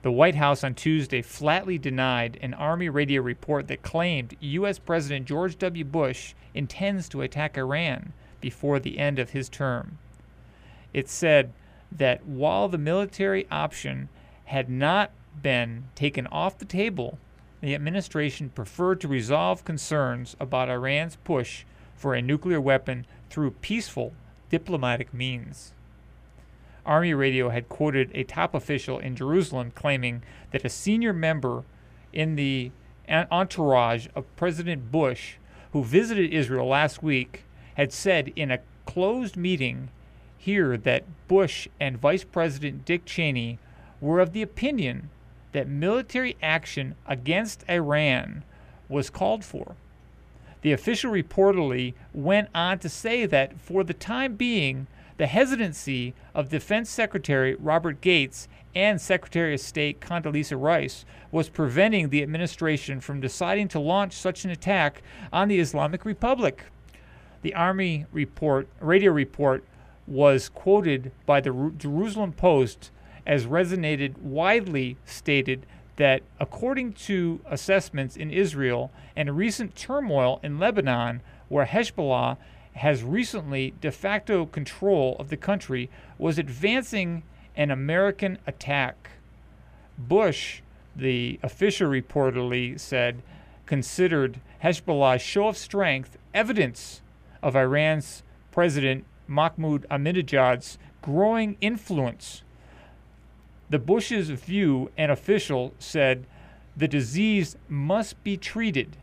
The 0.03 0.11
White 0.11 0.35
House 0.35 0.65
on 0.65 0.75
Tuesday 0.75 1.23
flatly 1.23 1.79
denied 1.79 2.37
an 2.43 2.55
Army 2.55 2.89
radio 2.89 3.23
report 3.23 3.69
that 3.69 3.83
claimed 3.83 4.37
U.S. 4.41 4.81
President 4.81 5.27
George 5.27 5.57
W. 5.59 5.85
Bush 5.85 6.35
intends 6.55 7.09
to 7.09 7.23
attack 7.23 7.57
Iran 7.57 8.13
before 8.41 8.81
the 8.81 8.99
end 8.99 9.21
of 9.21 9.31
his 9.31 9.49
term. 9.49 9.99
It 10.93 11.09
said 11.09 11.53
that 11.93 12.27
while 12.27 12.69
the 12.69 12.79
military 12.79 13.47
option 13.49 14.09
had 14.47 14.69
not 14.69 15.13
been 15.41 15.85
taken 15.95 16.27
off 16.27 16.59
the 16.59 16.65
table, 16.65 17.19
the 17.61 17.75
administration 17.75 18.51
preferred 18.51 19.01
to 19.03 19.09
resolve 19.09 19.65
concerns 19.65 20.35
about 20.41 20.69
Iran's 20.69 21.15
push 21.23 21.65
for 21.95 22.15
a 22.15 22.21
nuclear 22.21 22.61
weapon 22.61 23.07
through 23.31 23.53
peaceful 23.53 24.13
diplomatic 24.51 25.15
means. 25.15 25.73
Army 26.85 27.15
radio 27.15 27.51
had 27.51 27.69
quoted 27.69 28.11
a 28.15 28.25
top 28.25 28.55
official 28.55 28.99
in 28.99 29.17
Jerusalem 29.17 29.73
claiming 29.75 30.23
that 30.51 30.65
a 30.65 30.69
senior 30.69 31.13
member 31.13 31.65
in 32.13 32.37
the 32.37 32.71
entourage 33.09 34.09
of 34.15 34.37
President 34.37 34.91
Bush, 34.91 35.35
who 35.73 35.85
visited 35.85 36.33
Israel 36.33 36.67
last 36.67 37.03
week, 37.03 37.45
had 37.77 37.93
said 37.93 38.33
in 38.37 38.51
a 38.51 38.61
closed 38.87 39.37
meeting 39.37 39.89
here 40.37 40.77
that 40.77 41.05
Bush 41.29 41.69
and 41.79 41.99
Vice 41.99 42.25
President 42.25 42.85
Dick 42.85 43.05
Cheney 43.05 43.59
were 44.01 44.21
of 44.21 44.33
the 44.33 44.43
opinion 44.43 45.11
that 45.53 45.69
military 45.69 46.37
action 46.43 46.95
against 47.07 47.65
Iran 47.69 48.43
was 48.89 49.11
called 49.11 49.45
for. 49.45 49.77
The 50.63 50.73
official 50.73 51.13
reportedly 51.13 51.95
went 52.13 52.49
on 52.55 52.79
to 52.81 52.89
say 52.89 53.27
that 53.27 53.61
for 53.61 53.85
the 53.85 53.95
time 53.95 54.35
being, 54.37 54.87
the 55.19 55.27
hesitancy 55.27 56.15
of 56.35 56.49
Defense 56.49 56.91
Secretary 56.91 57.55
Robert 57.55 58.01
Gates 58.01 58.49
and 58.75 59.01
Secretary 59.01 59.55
of 59.55 59.61
State 59.61 60.01
Condoleezza 60.01 60.61
Rice 60.61 61.05
was 61.31 61.49
preventing 61.49 62.09
the 62.09 62.23
administration 62.23 63.01
from 63.01 63.21
deciding 63.21 63.69
to 63.69 63.81
launch 63.81 64.15
such 64.15 64.45
an 64.45 64.51
attack 64.51 65.03
on 65.33 65.49
the 65.49 65.61
Islamic 65.61 66.05
Republic. 66.05 66.65
The 67.43 67.55
Army 67.55 68.07
report, 68.13 68.69
radio 68.81 69.13
report 69.13 69.65
was 70.07 70.49
quoted 70.49 71.13
by 71.27 71.41
the 71.41 71.73
Jerusalem 71.77 72.33
Post 72.33 72.91
as 73.27 73.47
resonated 73.47 74.19
widely 74.19 74.97
stated 75.05 75.67
that 75.97 76.23
according 76.41 76.93
to 76.93 77.41
assessments 77.49 78.17
in 78.17 78.31
Israel 78.31 78.91
and 79.15 79.37
recent 79.37 79.77
turmoil 79.77 80.41
in 80.43 80.59
Lebanon, 80.59 81.21
where 81.49 81.67
Hezbollah 81.67 82.39
has 82.75 83.03
recently 83.03 83.75
de 83.81 83.91
facto 83.91 84.47
control 84.47 85.17
of 85.19 85.29
the 85.29 85.37
country, 85.37 85.91
was 86.19 86.39
advancing 86.39 87.23
an 87.57 87.71
American 87.71 88.39
attack. 88.47 89.11
Bush, 89.99 90.63
the 90.97 91.39
official 91.43 91.89
reportedly 91.91 92.79
said, 92.79 93.23
considered 93.67 94.41
Hezbollah's 94.63 95.23
show 95.23 95.49
of 95.49 95.57
strength 95.57 96.19
evidence 96.35 97.03
of 97.43 97.55
Iran's 97.55 98.23
President 98.51 99.05
Mahmoud 99.27 99.87
Ahmadinejad's 99.91 100.79
growing 101.03 101.57
influence 101.61 102.43
the 103.73 103.79
Bush's 103.79 104.29
view, 104.29 104.91
an 104.99 105.09
official 105.09 105.73
said 105.79 106.27
the 106.77 106.87
disease 106.87 107.57
must 107.71 108.23
be 108.23 108.37
treated, 108.37 108.99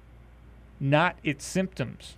not 0.79 1.17
its 1.23 1.43
symptoms. 1.43 2.15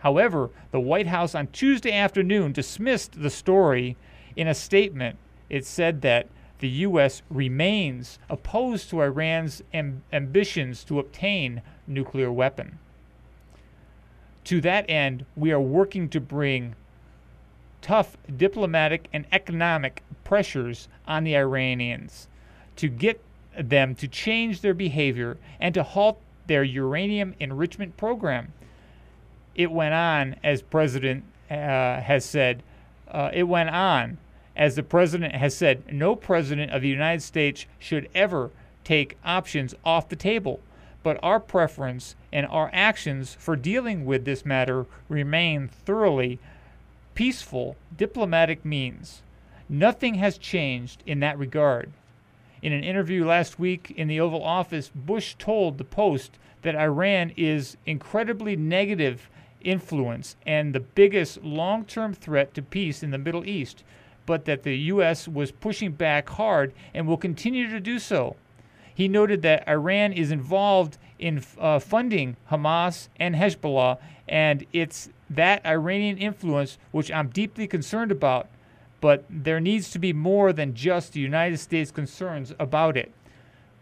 However, 0.00 0.50
the 0.70 0.80
White 0.80 1.08
House 1.08 1.34
on 1.34 1.48
Tuesday 1.48 1.92
afternoon 1.92 2.52
dismissed 2.52 3.20
the 3.20 3.30
story 3.30 3.96
in 4.36 4.46
a 4.46 4.54
statement. 4.54 5.18
It 5.48 5.64
said 5.66 6.02
that 6.02 6.28
the 6.60 6.68
U.S. 6.68 7.22
remains 7.30 8.18
opposed 8.28 8.90
to 8.90 9.00
Iran's 9.00 9.62
amb- 9.72 10.00
ambitions 10.12 10.84
to 10.84 10.98
obtain 10.98 11.62
nuclear 11.86 12.32
weapon. 12.32 12.78
To 14.44 14.60
that 14.62 14.88
end, 14.88 15.24
we 15.36 15.52
are 15.52 15.60
working 15.60 16.08
to 16.10 16.20
bring 16.20 16.74
tough 17.80 18.16
diplomatic 18.36 19.08
and 19.12 19.26
economic 19.30 20.02
pressures 20.24 20.88
on 21.06 21.24
the 21.24 21.36
Iranians 21.36 22.28
to 22.76 22.88
get 22.88 23.20
them 23.58 23.94
to 23.96 24.08
change 24.08 24.60
their 24.60 24.74
behavior 24.74 25.36
and 25.60 25.74
to 25.74 25.82
halt 25.82 26.20
their 26.46 26.64
uranium 26.64 27.34
enrichment 27.38 27.96
program. 27.96 28.52
It 29.58 29.72
went 29.72 29.92
on, 29.92 30.36
as 30.44 30.62
President 30.62 31.24
uh, 31.50 32.00
has 32.00 32.24
said, 32.24 32.62
uh, 33.08 33.30
it 33.34 33.42
went 33.42 33.70
on, 33.70 34.18
as 34.54 34.76
the 34.76 34.84
President 34.84 35.34
has 35.34 35.56
said, 35.56 35.82
no 35.92 36.14
President 36.14 36.70
of 36.70 36.80
the 36.80 36.88
United 36.88 37.22
States 37.22 37.66
should 37.80 38.08
ever 38.14 38.52
take 38.84 39.18
options 39.24 39.74
off 39.84 40.08
the 40.08 40.14
table. 40.14 40.60
But 41.02 41.18
our 41.24 41.40
preference 41.40 42.14
and 42.32 42.46
our 42.46 42.70
actions 42.72 43.36
for 43.40 43.56
dealing 43.56 44.06
with 44.06 44.24
this 44.24 44.46
matter 44.46 44.86
remain 45.08 45.66
thoroughly 45.66 46.38
peaceful 47.16 47.74
diplomatic 47.96 48.64
means. 48.64 49.22
Nothing 49.68 50.14
has 50.14 50.38
changed 50.38 51.02
in 51.04 51.18
that 51.18 51.36
regard. 51.36 51.90
In 52.62 52.72
an 52.72 52.84
interview 52.84 53.26
last 53.26 53.58
week 53.58 53.92
in 53.96 54.06
the 54.06 54.20
Oval 54.20 54.44
Office, 54.44 54.88
Bush 54.94 55.34
told 55.36 55.78
the 55.78 55.84
Post 55.84 56.38
that 56.62 56.76
Iran 56.76 57.32
is 57.36 57.76
incredibly 57.86 58.54
negative 58.54 59.28
influence 59.70 60.36
and 60.46 60.74
the 60.74 60.80
biggest 60.80 61.42
long-term 61.42 62.14
threat 62.14 62.54
to 62.54 62.62
peace 62.62 63.02
in 63.02 63.10
the 63.10 63.18
Middle 63.18 63.46
East, 63.46 63.84
but 64.26 64.44
that 64.44 64.62
the 64.62 64.76
US 64.76 65.28
was 65.28 65.50
pushing 65.50 65.92
back 65.92 66.28
hard 66.28 66.72
and 66.94 67.06
will 67.06 67.16
continue 67.16 67.68
to 67.70 67.80
do 67.80 67.98
so. 67.98 68.36
He 68.94 69.08
noted 69.08 69.42
that 69.42 69.68
Iran 69.68 70.12
is 70.12 70.30
involved 70.30 70.98
in 71.18 71.42
uh, 71.58 71.78
funding 71.78 72.36
Hamas 72.50 73.08
and 73.18 73.34
Hezbollah 73.34 73.98
and 74.28 74.66
it's 74.72 75.08
that 75.30 75.64
Iranian 75.64 76.18
influence 76.18 76.78
which 76.90 77.10
I'm 77.10 77.28
deeply 77.28 77.66
concerned 77.66 78.12
about, 78.12 78.48
but 79.00 79.24
there 79.30 79.60
needs 79.60 79.90
to 79.90 79.98
be 79.98 80.12
more 80.12 80.52
than 80.52 80.74
just 80.74 81.12
the 81.12 81.20
United 81.20 81.58
States' 81.58 81.90
concerns 81.90 82.52
about 82.58 82.96
it. 82.96 83.12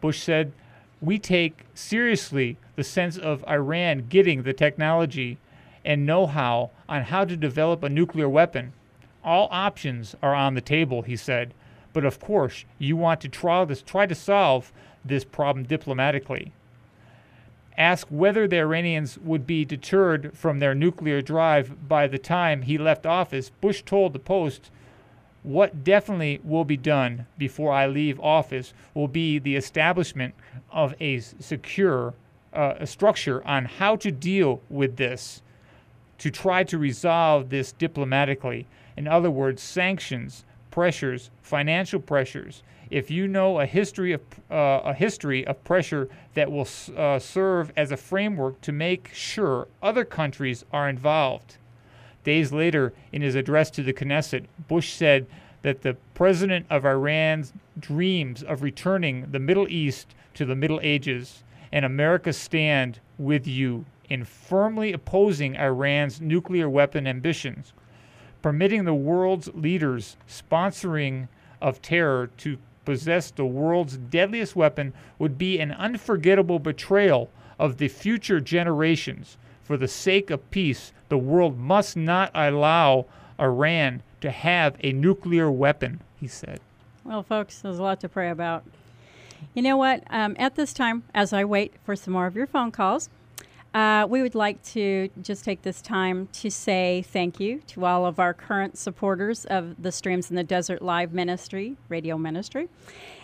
Bush 0.01 0.23
said, 0.23 0.53
We 1.01 1.19
take 1.19 1.65
seriously 1.75 2.59
the 2.77 2.85
sense 2.85 3.17
of 3.17 3.45
Iran 3.49 4.07
getting 4.09 4.43
the 4.43 4.53
technology 4.53 5.39
and 5.87 6.05
know 6.05 6.27
how 6.27 6.71
on 6.89 7.05
how 7.05 7.25
to 7.25 7.37
develop 7.37 7.83
a 7.83 7.89
nuclear 7.89 8.29
weapon. 8.29 8.75
All 9.25 9.49
options 9.51 10.15
are 10.23 10.35
on 10.35 10.55
the 10.55 10.61
table, 10.61 11.03
he 11.03 11.17
said. 11.17 11.55
But 11.95 12.05
of 12.05 12.21
course, 12.21 12.67
you 12.79 12.97
want 12.97 13.23
to 13.23 13.29
try, 13.29 13.65
this, 13.65 13.81
try 13.81 14.05
to 14.05 14.15
solve 14.15 14.73
this 15.05 15.25
problem 15.25 15.65
diplomatically 15.65 16.53
asked 17.77 18.11
whether 18.11 18.49
the 18.49 18.59
Iranians 18.59 19.19
would 19.19 19.47
be 19.47 19.65
deterred 19.65 20.37
from 20.37 20.59
their 20.59 20.75
nuclear 20.75 21.21
drive 21.21 21.89
by 21.89 22.07
the 22.07 22.19
time 22.19 22.63
he 22.63 22.79
left 22.79 23.07
office, 23.07 23.51
Bush 23.61 23.83
told 23.83 24.13
the 24.13 24.19
Post, 24.19 24.71
What 25.43 25.85
definitely 25.85 26.41
will 26.43 26.65
be 26.65 26.77
done 26.77 27.27
before 27.37 27.73
I 27.73 27.87
leave 27.87 28.19
office 28.21 28.73
will 28.95 29.09
be 29.09 29.39
the 29.39 29.57
establishment 29.57 30.35
of 30.71 30.95
a 31.01 31.21
secure 31.21 32.15
uh, 32.53 32.85
structure 32.87 33.47
on 33.47 33.67
how 33.67 33.97
to 33.97 34.11
deal 34.11 34.63
with 34.71 34.97
this, 34.97 35.43
to 36.19 36.31
try 36.31 36.65
to 36.65 36.79
resolve 36.79 37.51
this 37.51 37.73
diplomatically. 37.73 38.67
In 38.97 39.07
other 39.07 39.31
words, 39.31 39.63
sanctions, 39.63 40.45
pressures, 40.71 41.31
financial 41.43 42.01
pressures, 42.01 42.63
if 42.91 43.11
you 43.11 43.27
know 43.27 43.61
a 43.61 43.67
history 43.67 44.13
of 44.13 44.21
uh, 44.51 44.81
a 44.85 44.95
history 44.95 45.47
of 45.47 45.63
pressure 45.65 46.09
that 46.35 46.51
will 46.51 46.69
uh, 46.97 47.19
serve 47.19 47.73
as 47.77 47.91
a 47.91 47.97
framework 47.97 48.61
to 48.61 48.73
make 48.73 49.11
sure 49.13 49.67
other 49.83 50.05
countries 50.05 50.65
are 50.73 50.89
involved. 50.89 51.57
Days 52.23 52.53
later, 52.53 52.93
in 53.13 53.23
his 53.23 53.35
address 53.35 53.71
to 53.71 53.83
the 53.83 53.93
Knesset, 53.93 54.47
Bush 54.69 54.93
said 54.93 55.27
that 55.63 55.83
the 55.83 55.97
president 56.15 56.67
of 56.71 56.85
Iran 56.85 57.45
dreams 57.79 58.43
of 58.43 58.63
returning 58.63 59.27
the 59.31 59.39
Middle 59.39 59.69
East 59.69 60.15
to 60.35 60.45
the 60.45 60.55
Middle 60.55 60.81
Ages, 60.83 61.43
and 61.73 61.85
America 61.85 62.33
stand 62.33 63.01
with 63.19 63.47
you 63.47 63.85
in 64.09 64.25
firmly 64.25 64.93
opposing 64.93 65.57
Iran's 65.57 66.21
nuclear 66.21 66.69
weapon 66.69 67.07
ambitions, 67.07 67.73
permitting 68.43 68.85
the 68.85 68.95
world's 68.95 69.49
leaders 69.55 70.17
sponsoring 70.29 71.29
of 71.61 71.83
terror 71.83 72.31
to 72.39 72.59
possess 72.85 73.31
the 73.31 73.45
world's 73.45 73.97
deadliest 73.97 74.55
weapon 74.55 74.93
would 75.19 75.37
be 75.37 75.59
an 75.59 75.73
unforgettable 75.73 76.59
betrayal 76.59 77.29
of 77.59 77.79
the 77.79 77.89
future 77.89 78.41
generations 78.41 79.37
For 79.67 79.77
the 79.77 79.89
sake 79.89 80.31
of 80.31 80.49
peace, 80.53 80.93
the 81.09 81.19
world 81.19 81.59
must 81.59 81.97
not 81.97 82.31
allow 82.35 83.07
Iran 83.41 84.03
to 84.21 84.31
have 84.31 84.77
a 84.81 84.93
nuclear 84.93 85.51
weapon, 85.51 86.01
he 86.21 86.29
said. 86.29 86.61
Well, 87.03 87.25
folks, 87.25 87.61
there's 87.61 87.81
a 87.81 87.83
lot 87.83 88.01
to 88.03 88.09
pray 88.09 88.31
about. 88.31 88.63
You 89.55 89.63
know 89.63 89.77
what? 89.77 90.05
Um, 90.09 90.37
at 90.39 90.55
this 90.55 90.73
time, 90.73 91.03
as 91.13 91.33
I 91.33 91.45
wait 91.45 91.75
for 91.85 91.97
some 91.97 92.13
more 92.13 92.29
of 92.29 92.37
your 92.37 92.47
phone 92.47 92.71
calls, 92.71 93.11
uh, 93.77 94.07
we 94.09 94.23
would 94.23 94.35
like 94.35 94.63
to 94.63 95.11
just 95.21 95.45
take 95.45 95.61
this 95.61 95.83
time 95.83 96.29
to 96.33 96.51
say 96.51 97.05
thank 97.09 97.39
you 97.39 97.61
to 97.67 97.85
all 97.85 98.07
of 98.07 98.19
our 98.19 98.33
current 98.33 98.79
supporters 98.79 99.45
of 99.45 99.83
the 99.83 99.93
Streams 99.93 100.31
in 100.31 100.37
the 100.37 100.43
Desert 100.43 100.81
Live 100.81 101.13
Ministry, 101.13 101.77
radio 101.91 102.17
ministry. 102.17 102.71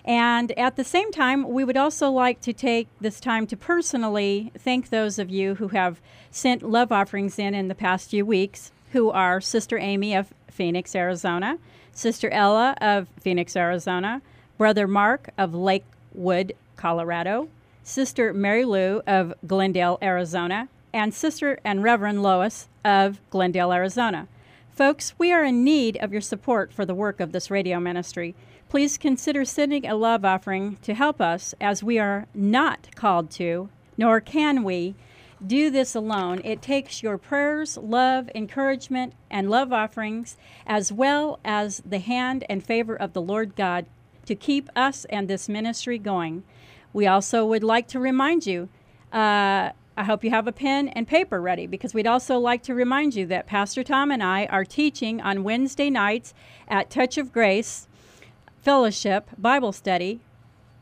And 0.05 0.53
at 0.59 0.77
the 0.77 0.85
same 0.85 1.11
time, 1.11 1.49
we 1.49 1.65
would 1.65 1.79
also 1.79 2.11
like 2.11 2.43
to 2.43 2.53
take 2.53 2.89
this 3.01 3.19
time 3.19 3.47
to 3.47 3.57
personally 3.57 4.53
thank 4.59 4.91
those 4.91 5.19
of 5.19 5.31
you 5.31 5.55
who 5.55 5.69
have 5.69 6.03
sent 6.31 6.63
love 6.63 6.93
offerings 6.93 7.39
in 7.39 7.55
in 7.55 7.69
the 7.69 7.75
past 7.75 8.11
few 8.11 8.27
weeks, 8.27 8.73
who 8.91 9.09
are 9.09 9.41
Sister 9.41 9.79
Amy 9.79 10.15
of 10.15 10.35
Phoenix, 10.51 10.95
Arizona, 10.95 11.57
Sister 11.93 12.29
Ella 12.29 12.77
of 12.79 13.09
Phoenix, 13.19 13.57
Arizona, 13.57 14.21
Brother 14.59 14.87
Mark 14.87 15.31
of 15.39 15.55
Lakewood, 15.55 16.53
Colorado, 16.77 17.49
Sister 17.83 18.33
Mary 18.33 18.65
Lou 18.65 19.03
of 19.07 19.35
Glendale, 19.47 19.99
Arizona, 20.01 20.69
and 20.93 21.13
Sister 21.13 21.59
and 21.65 21.83
Reverend 21.83 22.23
Lois 22.23 22.69
of 22.85 23.21
Glendale, 23.31 23.73
Arizona. 23.73 24.29
Folks, 24.71 25.15
we 25.19 25.33
are 25.33 25.45
in 25.45 25.65
need 25.65 25.97
of 25.99 26.13
your 26.13 26.21
support 26.21 26.73
for 26.73 26.87
the 26.87 26.95
work 26.95 27.21
of 27.21 27.33
this 27.33 27.51
radio 27.51 27.81
ministry. 27.81 28.35
Please 28.69 28.97
consider 28.97 29.45
sending 29.45 29.87
a 29.87 29.95
love 29.95 30.25
offering 30.25 30.77
to 30.83 30.95
help 30.95 31.21
us 31.21 31.55
as 31.61 31.83
we 31.83 31.99
are 31.99 32.27
not 32.35 32.89
called 32.95 33.31
to, 33.33 33.69
nor 33.99 34.21
can 34.21 34.65
we, 34.65 34.95
do 35.45 35.71
this 35.71 35.95
alone. 35.95 36.41
It 36.45 36.63
takes 36.63 37.03
your 37.03 37.19
prayers, 37.19 37.77
love, 37.77 38.31
encouragement, 38.35 39.15
and 39.31 39.51
love 39.51 39.73
offerings, 39.73 40.37
as 40.67 40.93
well 40.93 41.41
as 41.45 41.83
the 41.85 41.99
hand 41.99 42.45
and 42.49 42.65
favor 42.65 42.95
of 42.95 43.13
the 43.13 43.21
Lord 43.21 43.57
God, 43.57 43.87
to 44.25 44.35
keep 44.35 44.71
us 44.77 45.05
and 45.07 45.27
this 45.27 45.49
ministry 45.49 45.99
going. 45.99 46.45
We 46.93 47.07
also 47.07 47.45
would 47.47 47.65
like 47.65 47.89
to 47.89 47.99
remind 47.99 48.47
you. 48.47 48.69
Uh, 49.13 49.71
I 49.95 50.05
hope 50.05 50.25
you 50.25 50.31
have 50.31 50.49
a 50.49 50.53
pen 50.53 50.89
and 50.89 51.07
paper 51.07 51.41
ready 51.41 51.67
because 51.67 51.93
we'd 51.93 52.07
also 52.07 52.39
like 52.39 52.63
to 52.65 52.75
remind 52.75 53.15
you 53.15 53.27
that 53.27 53.47
Pastor 53.47 53.85
Tom 53.85 54.11
and 54.11 54.23
I 54.23 54.47
are 54.47 54.65
teaching 54.65 55.21
on 55.21 55.45
Wednesday 55.45 55.91
nights 55.91 56.33
at 56.67 56.91
Touch 56.91 57.19
of 57.19 57.33
Grace 57.33 57.89
Fellowship 58.63 59.29
Bible 59.37 59.73
Study 59.73 60.21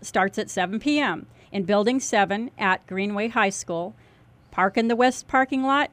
starts 0.00 0.38
at 0.38 0.50
7 0.50 0.78
p.m. 0.78 1.26
in 1.50 1.64
Building 1.64 1.98
7 1.98 2.50
at 2.58 2.86
Greenway 2.86 3.28
High 3.28 3.50
School. 3.50 3.94
Park 4.50 4.76
in 4.76 4.88
the 4.88 4.96
West 4.96 5.26
parking 5.26 5.62
lot 5.62 5.90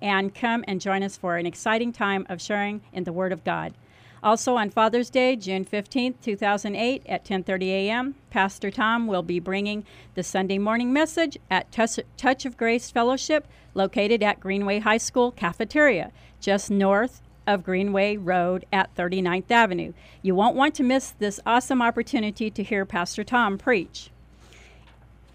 and 0.00 0.34
come 0.34 0.64
and 0.66 0.80
join 0.80 1.02
us 1.02 1.16
for 1.16 1.36
an 1.36 1.46
exciting 1.46 1.92
time 1.92 2.26
of 2.28 2.40
sharing 2.40 2.80
in 2.92 3.04
the 3.04 3.12
Word 3.12 3.32
of 3.32 3.44
God. 3.44 3.74
Also 4.22 4.56
on 4.56 4.68
Father's 4.68 5.08
Day, 5.08 5.34
June 5.34 5.64
15th, 5.64 6.16
2008 6.20 7.02
at 7.06 7.24
10:30 7.24 7.62
a.m., 7.68 8.14
Pastor 8.30 8.70
Tom 8.70 9.06
will 9.06 9.22
be 9.22 9.40
bringing 9.40 9.84
the 10.14 10.22
Sunday 10.22 10.58
morning 10.58 10.92
message 10.92 11.38
at 11.50 11.72
Touch 11.72 12.44
of 12.44 12.56
Grace 12.58 12.90
Fellowship 12.90 13.46
located 13.72 14.22
at 14.22 14.38
Greenway 14.38 14.80
High 14.80 14.98
School 14.98 15.30
cafeteria, 15.30 16.12
just 16.40 16.70
north 16.70 17.22
of 17.46 17.64
Greenway 17.64 18.18
Road 18.18 18.66
at 18.72 18.94
39th 18.94 19.50
Avenue. 19.50 19.94
You 20.20 20.34
won't 20.34 20.54
want 20.54 20.74
to 20.74 20.82
miss 20.82 21.10
this 21.10 21.40
awesome 21.46 21.80
opportunity 21.80 22.50
to 22.50 22.62
hear 22.62 22.84
Pastor 22.84 23.24
Tom 23.24 23.56
preach. 23.56 24.10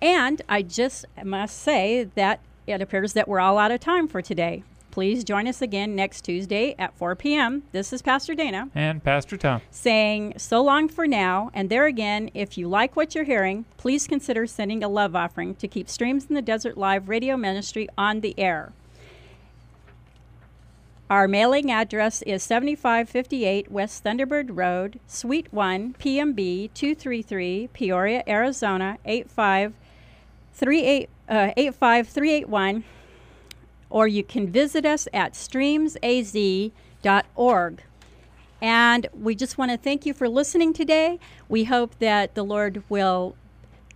And 0.01 0.43
I 0.47 0.61
just 0.61 1.05
must 1.23 1.57
say 1.57 2.03
that 2.13 2.39
it 2.67 2.81
appears 2.81 3.13
that 3.13 3.27
we're 3.27 3.39
all 3.39 3.57
out 3.57 3.71
of 3.71 3.79
time 3.79 4.07
for 4.07 4.21
today. 4.21 4.63
Please 4.95 5.23
join 5.25 5.45
us 5.45 5.61
again 5.61 5.93
next 5.93 6.21
Tuesday 6.21 6.73
at 6.79 6.95
4 6.95 7.17
p.m. 7.17 7.63
This 7.73 7.91
is 7.91 8.01
Pastor 8.01 8.33
Dana. 8.33 8.69
And 8.73 9.03
Pastor 9.03 9.35
Tom. 9.35 9.59
Saying 9.69 10.35
so 10.37 10.63
long 10.63 10.87
for 10.87 11.05
now. 11.05 11.51
And 11.53 11.69
there 11.69 11.85
again, 11.85 12.31
if 12.33 12.57
you 12.57 12.69
like 12.69 12.95
what 12.95 13.13
you're 13.13 13.25
hearing, 13.25 13.65
please 13.75 14.07
consider 14.07 14.47
sending 14.47 14.85
a 14.85 14.87
love 14.87 15.13
offering 15.13 15.55
to 15.55 15.67
keep 15.67 15.89
Streams 15.89 16.27
in 16.27 16.35
the 16.35 16.41
Desert 16.41 16.77
Live 16.77 17.09
radio 17.09 17.35
ministry 17.35 17.89
on 17.97 18.21
the 18.21 18.39
air. 18.39 18.71
Our 21.09 21.27
mailing 21.27 21.69
address 21.69 22.21
is 22.21 22.41
7558 22.43 23.69
West 23.69 24.01
Thunderbird 24.01 24.51
Road, 24.51 25.01
Suite 25.07 25.51
1, 25.51 25.95
PMB 25.99 26.73
233, 26.73 27.67
Peoria, 27.73 28.23
Arizona 28.25 28.97
85381. 29.03 31.07
Uh, 31.27 31.51
85381 31.57 32.83
or 33.95 34.07
you 34.09 34.23
can 34.25 34.45
visit 34.45 34.85
us 34.85 35.07
at 35.13 35.31
streamsaz.org. 35.31 36.73
And 38.61 39.07
we 39.13 39.35
just 39.35 39.57
want 39.57 39.71
to 39.71 39.77
thank 39.77 40.05
you 40.05 40.13
for 40.13 40.27
listening 40.27 40.73
today. 40.73 41.17
We 41.47 41.63
hope 41.63 41.97
that 41.99 42.35
the 42.35 42.43
Lord 42.43 42.83
will 42.89 43.37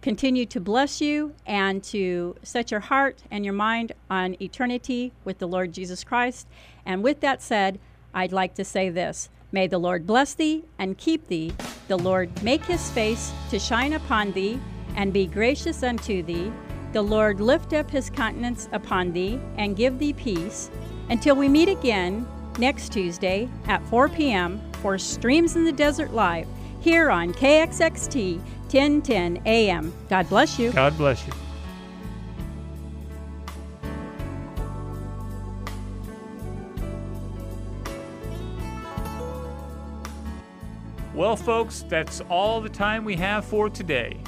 continue 0.02 0.46
to 0.46 0.62
bless 0.62 1.02
you 1.02 1.36
and 1.46 1.84
to 1.84 2.38
set 2.44 2.72
your 2.72 2.80
heart 2.80 3.24
and 3.30 3.44
your 3.44 3.54
mind 3.54 3.92
on 4.10 4.42
eternity 4.42 5.12
with 5.26 5.40
the 5.40 5.50
Lord 5.50 5.74
Jesus 5.74 6.06
Christ. 6.06 6.48
And 6.86 7.04
with 7.04 7.20
that 7.20 7.42
said, 7.42 7.78
I'd 8.14 8.32
like 8.32 8.56
to 8.56 8.64
say 8.64 8.90
this 8.90 9.28
May 9.52 9.68
the 9.68 9.80
Lord 9.80 10.08
bless 10.08 10.34
thee 10.34 10.64
and 10.78 10.98
keep 10.98 11.28
thee. 11.28 11.52
The 11.90 11.98
Lord 11.98 12.42
make 12.42 12.64
his 12.64 12.90
face 12.92 13.34
to 13.50 13.60
shine 13.60 13.92
upon 13.92 14.32
thee 14.32 14.62
and 14.96 15.12
be 15.12 15.28
gracious 15.28 15.84
unto 15.84 16.24
thee. 16.24 16.54
The 16.92 17.02
Lord 17.04 17.40
lift 17.40 17.74
up 17.74 17.92
his 17.92 18.10
countenance 18.10 18.68
upon 18.72 19.12
thee 19.14 19.40
and 19.58 19.76
give 19.76 20.00
thee 20.00 20.14
peace. 20.14 20.72
Until 21.10 21.36
we 21.36 21.48
meet 21.48 21.70
again 21.70 22.28
next 22.58 22.92
Tuesday 22.92 23.48
at 23.68 23.84
4 23.90 24.10
p.m. 24.10 24.60
for 24.82 24.98
Streams 24.98 25.56
in 25.56 25.66
the 25.66 25.72
Desert 25.72 26.14
Live 26.14 26.48
here 26.80 27.12
on 27.12 27.32
KXXT 27.34 28.40
1010 28.72 29.42
AM. 29.46 29.94
God 30.10 30.28
bless 30.30 30.58
you. 30.58 30.72
God 30.72 30.98
bless 30.98 31.26
you. 31.28 31.34
Well, 41.14 41.36
folks, 41.36 41.84
that's 41.88 42.22
all 42.30 42.62
the 42.62 42.70
time 42.70 43.04
we 43.04 43.16
have 43.18 43.44
for 43.46 43.70
today. 43.70 44.22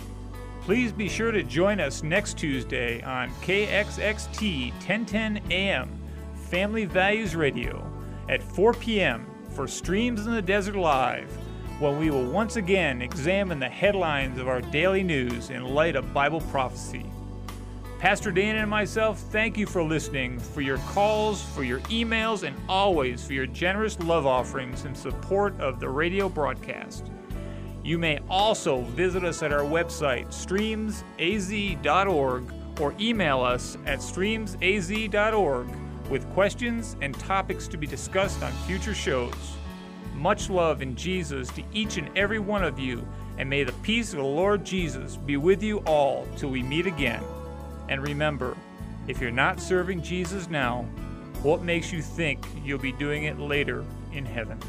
Please 0.61 0.91
be 0.91 1.09
sure 1.09 1.31
to 1.31 1.41
join 1.41 1.79
us 1.79 2.03
next 2.03 2.37
Tuesday 2.37 3.01
on 3.01 3.31
KXXT 3.41 4.69
1010 4.73 5.41
AM, 5.49 5.99
Family 6.49 6.85
Values 6.85 7.35
Radio, 7.35 7.83
at 8.29 8.43
4 8.43 8.73
p.m. 8.75 9.25
for 9.49 9.67
Streams 9.67 10.27
in 10.27 10.33
the 10.33 10.41
Desert 10.41 10.75
Live, 10.75 11.31
when 11.79 11.97
we 11.97 12.11
will 12.11 12.25
once 12.25 12.57
again 12.57 13.01
examine 13.01 13.57
the 13.57 13.67
headlines 13.67 14.37
of 14.37 14.47
our 14.47 14.61
daily 14.61 15.01
news 15.01 15.49
in 15.49 15.65
light 15.65 15.95
of 15.95 16.13
Bible 16.13 16.41
prophecy. 16.41 17.07
Pastor 17.97 18.31
Dan 18.31 18.57
and 18.57 18.69
myself 18.69 19.19
thank 19.19 19.57
you 19.57 19.65
for 19.65 19.81
listening, 19.81 20.37
for 20.37 20.61
your 20.61 20.77
calls, 20.77 21.41
for 21.41 21.63
your 21.63 21.79
emails, 21.81 22.43
and 22.43 22.55
always 22.69 23.25
for 23.25 23.33
your 23.33 23.47
generous 23.47 23.99
love 24.01 24.27
offerings 24.27 24.85
in 24.85 24.93
support 24.93 25.59
of 25.59 25.79
the 25.79 25.89
radio 25.89 26.29
broadcast. 26.29 27.07
You 27.83 27.97
may 27.97 28.19
also 28.29 28.81
visit 28.81 29.23
us 29.23 29.41
at 29.41 29.51
our 29.51 29.63
website, 29.63 30.27
streamsaz.org, 30.27 32.53
or 32.79 32.95
email 32.99 33.41
us 33.41 33.77
at 33.85 33.99
streamsaz.org 33.99 35.67
with 36.09 36.29
questions 36.33 36.95
and 37.01 37.17
topics 37.19 37.67
to 37.69 37.77
be 37.77 37.87
discussed 37.87 38.43
on 38.43 38.51
future 38.67 38.93
shows. 38.93 39.33
Much 40.13 40.49
love 40.49 40.81
in 40.81 40.95
Jesus 40.95 41.49
to 41.49 41.63
each 41.73 41.97
and 41.97 42.15
every 42.15 42.39
one 42.39 42.63
of 42.63 42.77
you, 42.77 43.05
and 43.37 43.49
may 43.49 43.63
the 43.63 43.71
peace 43.83 44.11
of 44.11 44.19
the 44.19 44.25
Lord 44.25 44.63
Jesus 44.63 45.17
be 45.17 45.37
with 45.37 45.63
you 45.63 45.79
all 45.79 46.27
till 46.37 46.49
we 46.49 46.61
meet 46.61 46.85
again. 46.85 47.23
And 47.89 48.03
remember, 48.03 48.55
if 49.07 49.19
you're 49.19 49.31
not 49.31 49.59
serving 49.59 50.03
Jesus 50.03 50.49
now, 50.49 50.83
what 51.41 51.63
makes 51.63 51.91
you 51.91 52.03
think 52.03 52.45
you'll 52.63 52.77
be 52.77 52.91
doing 52.91 53.23
it 53.23 53.39
later 53.39 53.83
in 54.13 54.25
heaven? 54.25 54.59